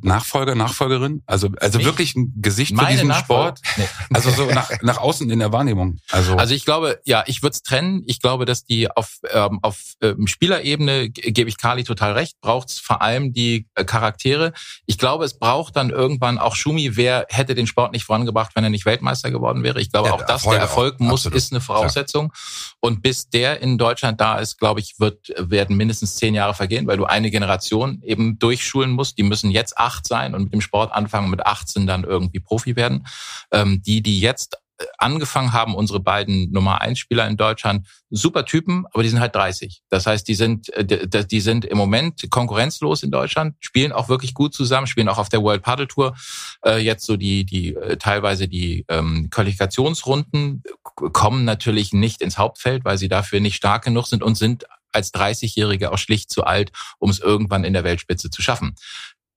Nachfolger, 0.00 0.54
Nachfolgerin? 0.54 1.22
Also, 1.26 1.50
also 1.60 1.78
Ich? 1.78 1.84
wirklich 1.84 2.14
ein 2.16 2.32
Gesicht 2.36 2.70
für 2.70 2.76
Meine 2.76 2.92
diesen 2.92 3.08
Nachfolger? 3.08 3.56
Sport? 3.58 3.60
Nee. 3.76 3.88
Also 4.14 4.30
so 4.30 4.46
nach, 4.46 4.70
nach 4.80 4.96
außen 4.96 5.28
in 5.28 5.38
der 5.38 5.52
Wahrnehmung. 5.52 5.98
Also, 6.10 6.36
Also 6.36 6.54
ich 6.54 6.64
glaube, 6.64 6.98
ja, 7.04 7.24
ich 7.26 7.42
würde 7.42 7.52
es 7.54 7.62
trennen. 7.62 8.04
Ich 8.06 8.22
glaube, 8.22 8.46
dass 8.46 8.64
die 8.64 8.90
auf, 8.90 9.18
ähm, 9.30 9.58
auf 9.60 9.78
ähm, 10.00 10.26
Spielerebene, 10.26 11.10
ge- 11.10 11.30
gebe 11.30 11.50
ich 11.50 11.58
Kali 11.58 11.84
total 11.84 12.12
recht, 12.12 12.40
braucht 12.40 12.70
es 12.70 12.78
vor 12.78 13.02
allem 13.02 13.34
die 13.34 13.66
äh, 13.74 13.84
Charaktere. 13.84 14.54
Ich 14.86 14.96
glaube, 14.96 15.26
es 15.26 15.38
braucht 15.38 15.76
dann 15.76 15.90
irgendwann 15.90 16.38
auch 16.38 16.56
Schumi, 16.56 16.96
wer 16.96 17.26
hätte 17.28 17.54
den 17.54 17.66
Sport 17.66 17.92
nicht 17.92 18.04
vorangebracht, 18.04 18.52
wenn 18.54 18.64
er 18.64 18.70
nicht 18.70 18.86
Weltmeister 18.86 19.30
geworden 19.30 19.62
wäre. 19.62 19.78
Ich 19.78 19.92
glaube 19.92 20.08
Ja, 20.08 20.14
auch 20.14 20.20
das, 20.22 20.30
Erfolg 20.30 20.54
der 20.54 20.62
Erfolg 20.62 20.94
auch. 20.94 21.00
muss, 21.00 21.12
Absolut. 21.26 21.36
ist 21.36 21.52
eine 21.52 21.60
Voraussetzung. 21.60 22.32
Und 22.80 23.02
bis 23.02 23.28
der 23.28 23.60
in 23.60 23.76
Deutschland 23.76 24.22
da 24.22 24.38
ist, 24.38 24.56
glaube 24.58 24.80
ich, 24.80 24.94
wird, 24.98 25.34
werden 25.36 25.76
mindestens 25.76 26.16
zehn 26.16 26.34
Jahre 26.34 26.54
vergehen, 26.54 26.86
weil 26.86 26.96
du 26.96 27.04
eine 27.04 27.30
Generation 27.30 27.57
eben 28.02 28.38
durchschulen 28.38 28.90
musst. 28.90 29.18
Die 29.18 29.22
müssen 29.22 29.50
jetzt 29.50 29.78
acht 29.78 30.06
sein 30.06 30.34
und 30.34 30.44
mit 30.44 30.52
dem 30.52 30.60
Sport 30.60 30.92
anfangen, 30.92 31.30
mit 31.30 31.44
18 31.44 31.86
dann 31.86 32.04
irgendwie 32.04 32.40
Profi 32.40 32.76
werden. 32.76 33.06
Ähm, 33.52 33.82
die, 33.82 34.02
die 34.02 34.20
jetzt 34.20 34.58
äh, 34.78 34.84
angefangen 34.98 35.52
haben, 35.52 35.74
unsere 35.74 36.00
beiden 36.00 36.52
Nummer 36.52 36.80
eins 36.80 36.98
Spieler 36.98 37.26
in 37.26 37.36
Deutschland, 37.36 37.86
super 38.10 38.44
Typen, 38.44 38.86
aber 38.92 39.02
die 39.02 39.08
sind 39.08 39.20
halt 39.20 39.34
30. 39.34 39.82
Das 39.88 40.06
heißt, 40.06 40.26
die 40.28 40.34
sind, 40.34 40.72
äh, 40.74 41.26
die 41.26 41.40
sind 41.40 41.64
im 41.64 41.76
Moment 41.76 42.30
konkurrenzlos 42.30 43.02
in 43.02 43.10
Deutschland, 43.10 43.56
spielen 43.60 43.92
auch 43.92 44.08
wirklich 44.08 44.34
gut 44.34 44.54
zusammen, 44.54 44.86
spielen 44.86 45.08
auch 45.08 45.18
auf 45.18 45.28
der 45.28 45.42
World 45.42 45.62
Paddle 45.62 45.88
Tour 45.88 46.16
äh, 46.64 46.78
jetzt 46.78 47.06
so 47.06 47.16
die, 47.16 47.44
die 47.44 47.74
äh, 47.74 47.96
teilweise 47.96 48.48
die 48.48 48.84
ähm, 48.88 49.28
Qualifikationsrunden 49.30 50.62
kommen 50.94 51.44
natürlich 51.44 51.92
nicht 51.92 52.22
ins 52.22 52.38
Hauptfeld, 52.38 52.84
weil 52.84 52.98
sie 52.98 53.08
dafür 53.08 53.40
nicht 53.40 53.56
stark 53.56 53.84
genug 53.84 54.06
sind 54.06 54.22
und 54.22 54.36
sind 54.36 54.64
als 54.92 55.12
30-Jährige 55.12 55.92
auch 55.92 55.98
schlicht 55.98 56.30
zu 56.30 56.44
alt, 56.44 56.72
um 56.98 57.10
es 57.10 57.20
irgendwann 57.20 57.64
in 57.64 57.72
der 57.72 57.84
Weltspitze 57.84 58.30
zu 58.30 58.42
schaffen. 58.42 58.74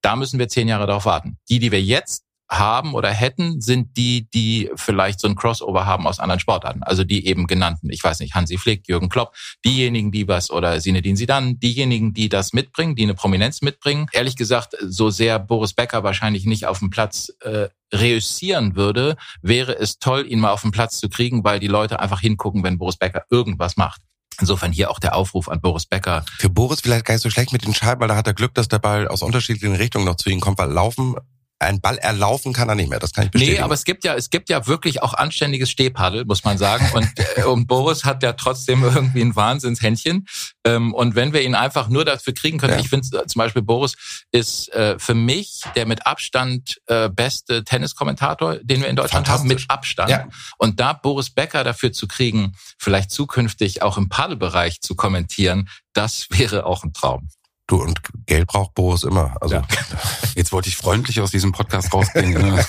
Da 0.01 0.15
müssen 0.15 0.39
wir 0.39 0.47
zehn 0.47 0.67
Jahre 0.67 0.87
darauf 0.87 1.05
warten. 1.05 1.37
Die, 1.49 1.59
die 1.59 1.71
wir 1.71 1.81
jetzt 1.81 2.23
haben 2.51 2.95
oder 2.95 3.09
hätten, 3.09 3.61
sind 3.61 3.95
die, 3.95 4.29
die 4.29 4.69
vielleicht 4.75 5.21
so 5.21 5.27
ein 5.27 5.35
Crossover 5.35 5.85
haben 5.85 6.05
aus 6.05 6.19
anderen 6.19 6.41
Sportarten. 6.41 6.83
Also 6.83 7.05
die 7.05 7.25
eben 7.25 7.47
genannten, 7.47 7.89
ich 7.89 8.03
weiß 8.03 8.19
nicht, 8.19 8.35
Hansi 8.35 8.57
Flick, 8.57 8.89
Jürgen 8.89 9.07
Klopp, 9.07 9.33
diejenigen, 9.65 10.11
die 10.11 10.27
was 10.27 10.51
oder 10.51 10.81
Sinedin 10.81 11.15
Sidan, 11.15 11.59
diejenigen, 11.59 12.13
die 12.13 12.27
das 12.27 12.51
mitbringen, 12.51 12.95
die 12.95 13.03
eine 13.03 13.13
Prominenz 13.13 13.61
mitbringen. 13.61 14.07
Ehrlich 14.11 14.35
gesagt, 14.35 14.75
so 14.81 15.09
sehr 15.09 15.39
Boris 15.39 15.73
Becker 15.73 16.03
wahrscheinlich 16.03 16.45
nicht 16.45 16.65
auf 16.65 16.79
dem 16.79 16.89
Platz 16.89 17.31
äh, 17.39 17.69
reüssieren 17.93 18.75
würde, 18.75 19.15
wäre 19.41 19.77
es 19.77 19.99
toll, 19.99 20.25
ihn 20.27 20.39
mal 20.41 20.51
auf 20.51 20.61
den 20.61 20.71
Platz 20.71 20.99
zu 20.99 21.07
kriegen, 21.07 21.45
weil 21.45 21.61
die 21.61 21.67
Leute 21.67 22.01
einfach 22.01 22.19
hingucken, 22.19 22.63
wenn 22.63 22.77
Boris 22.77 22.97
Becker 22.97 23.23
irgendwas 23.29 23.77
macht. 23.77 24.01
Insofern 24.39 24.71
hier 24.71 24.89
auch 24.89 24.99
der 24.99 25.15
Aufruf 25.15 25.49
an 25.49 25.61
Boris 25.61 25.85
Becker. 25.85 26.25
Für 26.37 26.49
Boris 26.49 26.81
vielleicht 26.81 27.05
gar 27.05 27.13
nicht 27.13 27.21
so 27.21 27.29
schlecht 27.29 27.51
mit 27.51 27.65
den 27.65 27.73
Scheiben, 27.73 28.01
weil 28.01 28.07
da 28.07 28.15
hat 28.15 28.27
er 28.27 28.33
Glück, 28.33 28.53
dass 28.55 28.67
der 28.67 28.79
Ball 28.79 29.07
aus 29.07 29.21
unterschiedlichen 29.21 29.75
Richtungen 29.75 30.05
noch 30.05 30.15
zu 30.15 30.29
ihm 30.29 30.39
kommt, 30.39 30.57
weil 30.57 30.71
laufen, 30.71 31.15
ein 31.61 31.79
Ball 31.79 31.97
erlaufen 31.97 32.53
kann 32.53 32.69
er 32.69 32.75
nicht 32.75 32.89
mehr, 32.89 32.99
das 32.99 33.13
kann 33.13 33.25
ich 33.25 33.31
bestätigen. 33.31 33.57
Nee, 33.57 33.63
aber 33.63 33.73
es 33.73 33.83
gibt 33.83 34.03
ja, 34.03 34.15
es 34.15 34.29
gibt 34.29 34.49
ja 34.49 34.67
wirklich 34.67 35.01
auch 35.01 35.13
anständiges 35.13 35.69
Stehpaddel, 35.69 36.25
muss 36.25 36.43
man 36.43 36.57
sagen. 36.57 36.89
Und, 36.93 37.09
äh, 37.35 37.43
und 37.43 37.67
Boris 37.67 38.03
hat 38.03 38.23
ja 38.23 38.33
trotzdem 38.33 38.83
irgendwie 38.83 39.21
ein 39.21 39.35
Wahnsinnshändchen. 39.35 40.27
Ähm, 40.65 40.93
und 40.93 41.15
wenn 41.15 41.33
wir 41.33 41.43
ihn 41.43 41.55
einfach 41.55 41.87
nur 41.87 42.05
dafür 42.05 42.33
kriegen 42.33 42.57
können, 42.57 42.73
Ja. 42.73 42.79
ich 42.79 42.89
finde 42.89 43.07
äh, 43.17 43.27
zum 43.27 43.39
Beispiel 43.39 43.61
Boris 43.61 43.93
ist 44.31 44.73
äh, 44.73 44.97
für 44.99 45.13
mich 45.13 45.61
der 45.75 45.85
mit 45.85 46.05
Abstand 46.05 46.81
beste 47.15 47.63
Tenniskommentator, 47.63 48.55
den 48.61 48.81
wir 48.81 48.87
in 48.89 48.95
Deutschland 48.95 49.29
haben, 49.29 49.47
mit 49.47 49.65
Abstand. 49.69 50.09
Ja. 50.09 50.27
Und 50.57 50.79
da 50.79 50.93
Boris 50.93 51.29
Becker 51.29 51.63
dafür 51.63 51.91
zu 51.91 52.07
kriegen, 52.07 52.53
vielleicht 52.77 53.11
zukünftig 53.11 53.81
auch 53.81 53.97
im 53.97 54.09
Paddelbereich 54.09 54.81
zu 54.81 54.95
kommentieren, 54.95 55.69
das 55.93 56.27
wäre 56.29 56.65
auch 56.65 56.83
ein 56.83 56.93
Traum. 56.93 57.29
Du, 57.71 57.81
und 57.81 58.01
Geld 58.25 58.47
braucht 58.47 58.73
Boris 58.73 59.03
immer. 59.03 59.37
Also 59.39 59.55
Ja. 59.55 59.67
jetzt 60.35 60.51
wollte 60.51 60.67
ich 60.67 60.75
freundlich 60.75 61.21
aus 61.21 61.31
diesem 61.31 61.53
Podcast 61.53 61.93
rausgehen. 61.93 62.33
ne? 62.33 62.55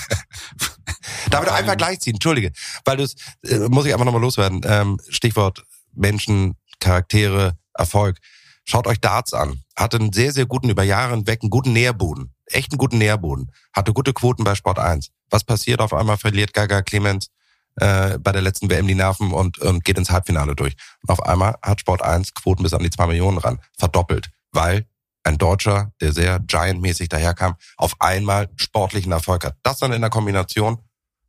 Darf 1.29 1.43
ich 1.43 1.49
doch 1.49 1.57
einfach 1.57 1.75
gleichziehen, 1.75 2.13
entschuldige. 2.13 2.53
Weil 2.85 2.95
du 2.95 3.03
äh, 3.43 3.67
muss 3.67 3.85
ich 3.85 3.91
einfach 3.91 4.05
nochmal 4.05 4.21
loswerden. 4.21 4.61
Ähm, 4.63 5.01
Stichwort 5.09 5.65
Menschen, 5.91 6.55
Charaktere, 6.79 7.57
Erfolg. 7.73 8.19
Schaut 8.63 8.87
euch 8.87 9.01
Darts 9.01 9.33
an. 9.33 9.61
Hatte 9.75 9.97
einen 9.97 10.13
sehr, 10.13 10.31
sehr 10.31 10.45
guten, 10.45 10.69
über 10.69 10.83
Jahre 10.83 11.15
hinweg, 11.15 11.41
einen 11.41 11.49
guten 11.49 11.73
Nährboden. 11.73 12.33
Echt 12.45 12.71
einen 12.71 12.77
guten 12.77 12.97
Nährboden. 12.97 13.51
Hatte 13.73 13.91
gute 13.91 14.13
Quoten 14.13 14.45
bei 14.45 14.55
Sport 14.55 14.79
1. 14.79 15.09
Was 15.29 15.43
passiert? 15.43 15.81
Auf 15.81 15.93
einmal 15.93 16.15
verliert 16.15 16.53
Gaga 16.53 16.81
Clemens 16.81 17.27
äh, 17.75 18.17
bei 18.19 18.31
der 18.31 18.41
letzten 18.41 18.69
WM 18.69 18.87
die 18.87 18.95
Nerven 18.95 19.33
und, 19.33 19.57
und 19.57 19.83
geht 19.83 19.97
ins 19.97 20.11
Halbfinale 20.11 20.55
durch. 20.55 20.77
Und 21.01 21.09
auf 21.09 21.21
einmal 21.23 21.55
hat 21.61 21.81
Sport 21.81 22.01
1 22.01 22.35
Quoten 22.35 22.63
bis 22.63 22.73
an 22.73 22.83
die 22.83 22.89
zwei 22.89 23.07
Millionen 23.07 23.39
ran. 23.39 23.59
Verdoppelt. 23.77 24.29
Weil 24.53 24.85
ein 25.23 25.37
Deutscher, 25.37 25.91
der 26.01 26.11
sehr 26.13 26.39
Giant-mäßig 26.39 27.09
daherkam, 27.09 27.55
auf 27.77 27.95
einmal 27.99 28.49
sportlichen 28.57 29.11
Erfolg 29.11 29.45
hat. 29.45 29.55
Das 29.63 29.77
dann 29.79 29.93
in 29.93 30.01
der 30.01 30.09
Kombination, 30.09 30.79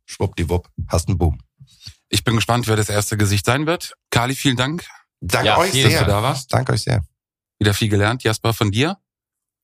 schwuppdiwupp, 0.05 0.69
hast 0.87 1.07
einen 1.07 1.17
Boom. 1.17 1.39
Ich 2.09 2.23
bin 2.23 2.35
gespannt, 2.35 2.67
wer 2.67 2.75
das 2.75 2.89
erste 2.89 3.17
Gesicht 3.17 3.45
sein 3.45 3.65
wird. 3.65 3.93
Kali, 4.11 4.35
vielen 4.35 4.57
Dank. 4.57 4.85
Danke 5.21 5.47
Ja, 5.47 5.57
euch 5.57 5.71
vielen 5.71 5.85
Dass 5.85 5.93
sehr. 5.93 6.03
du 6.05 6.11
da 6.11 6.23
warst. 6.23 6.53
Danke 6.53 6.73
euch 6.73 6.81
sehr. 6.83 7.03
Wieder 7.59 7.73
viel 7.73 7.89
gelernt. 7.89 8.23
Jasper 8.23 8.53
von 8.53 8.71
dir. 8.71 8.97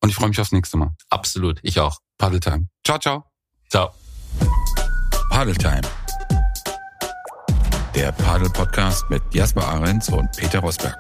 Und 0.02 0.10
ich 0.10 0.16
freue 0.16 0.30
mich 0.30 0.40
aufs 0.40 0.52
nächste 0.52 0.78
Mal. 0.78 0.96
Absolut, 1.10 1.60
ich 1.62 1.80
auch. 1.80 2.00
Paddle 2.18 2.40
Time. 2.40 2.68
Ciao, 2.84 2.98
ciao. 2.98 3.26
Ciao. 3.70 3.94
Paddle 5.30 5.54
Time. 5.56 5.82
Der 7.94 8.12
Paddle 8.14 8.50
Podcast 8.50 9.08
mit 9.10 9.22
Jasper 9.34 9.68
Ahrens 9.68 10.10
und 10.10 10.32
Peter 10.36 10.60
Rosberg. 10.60 10.98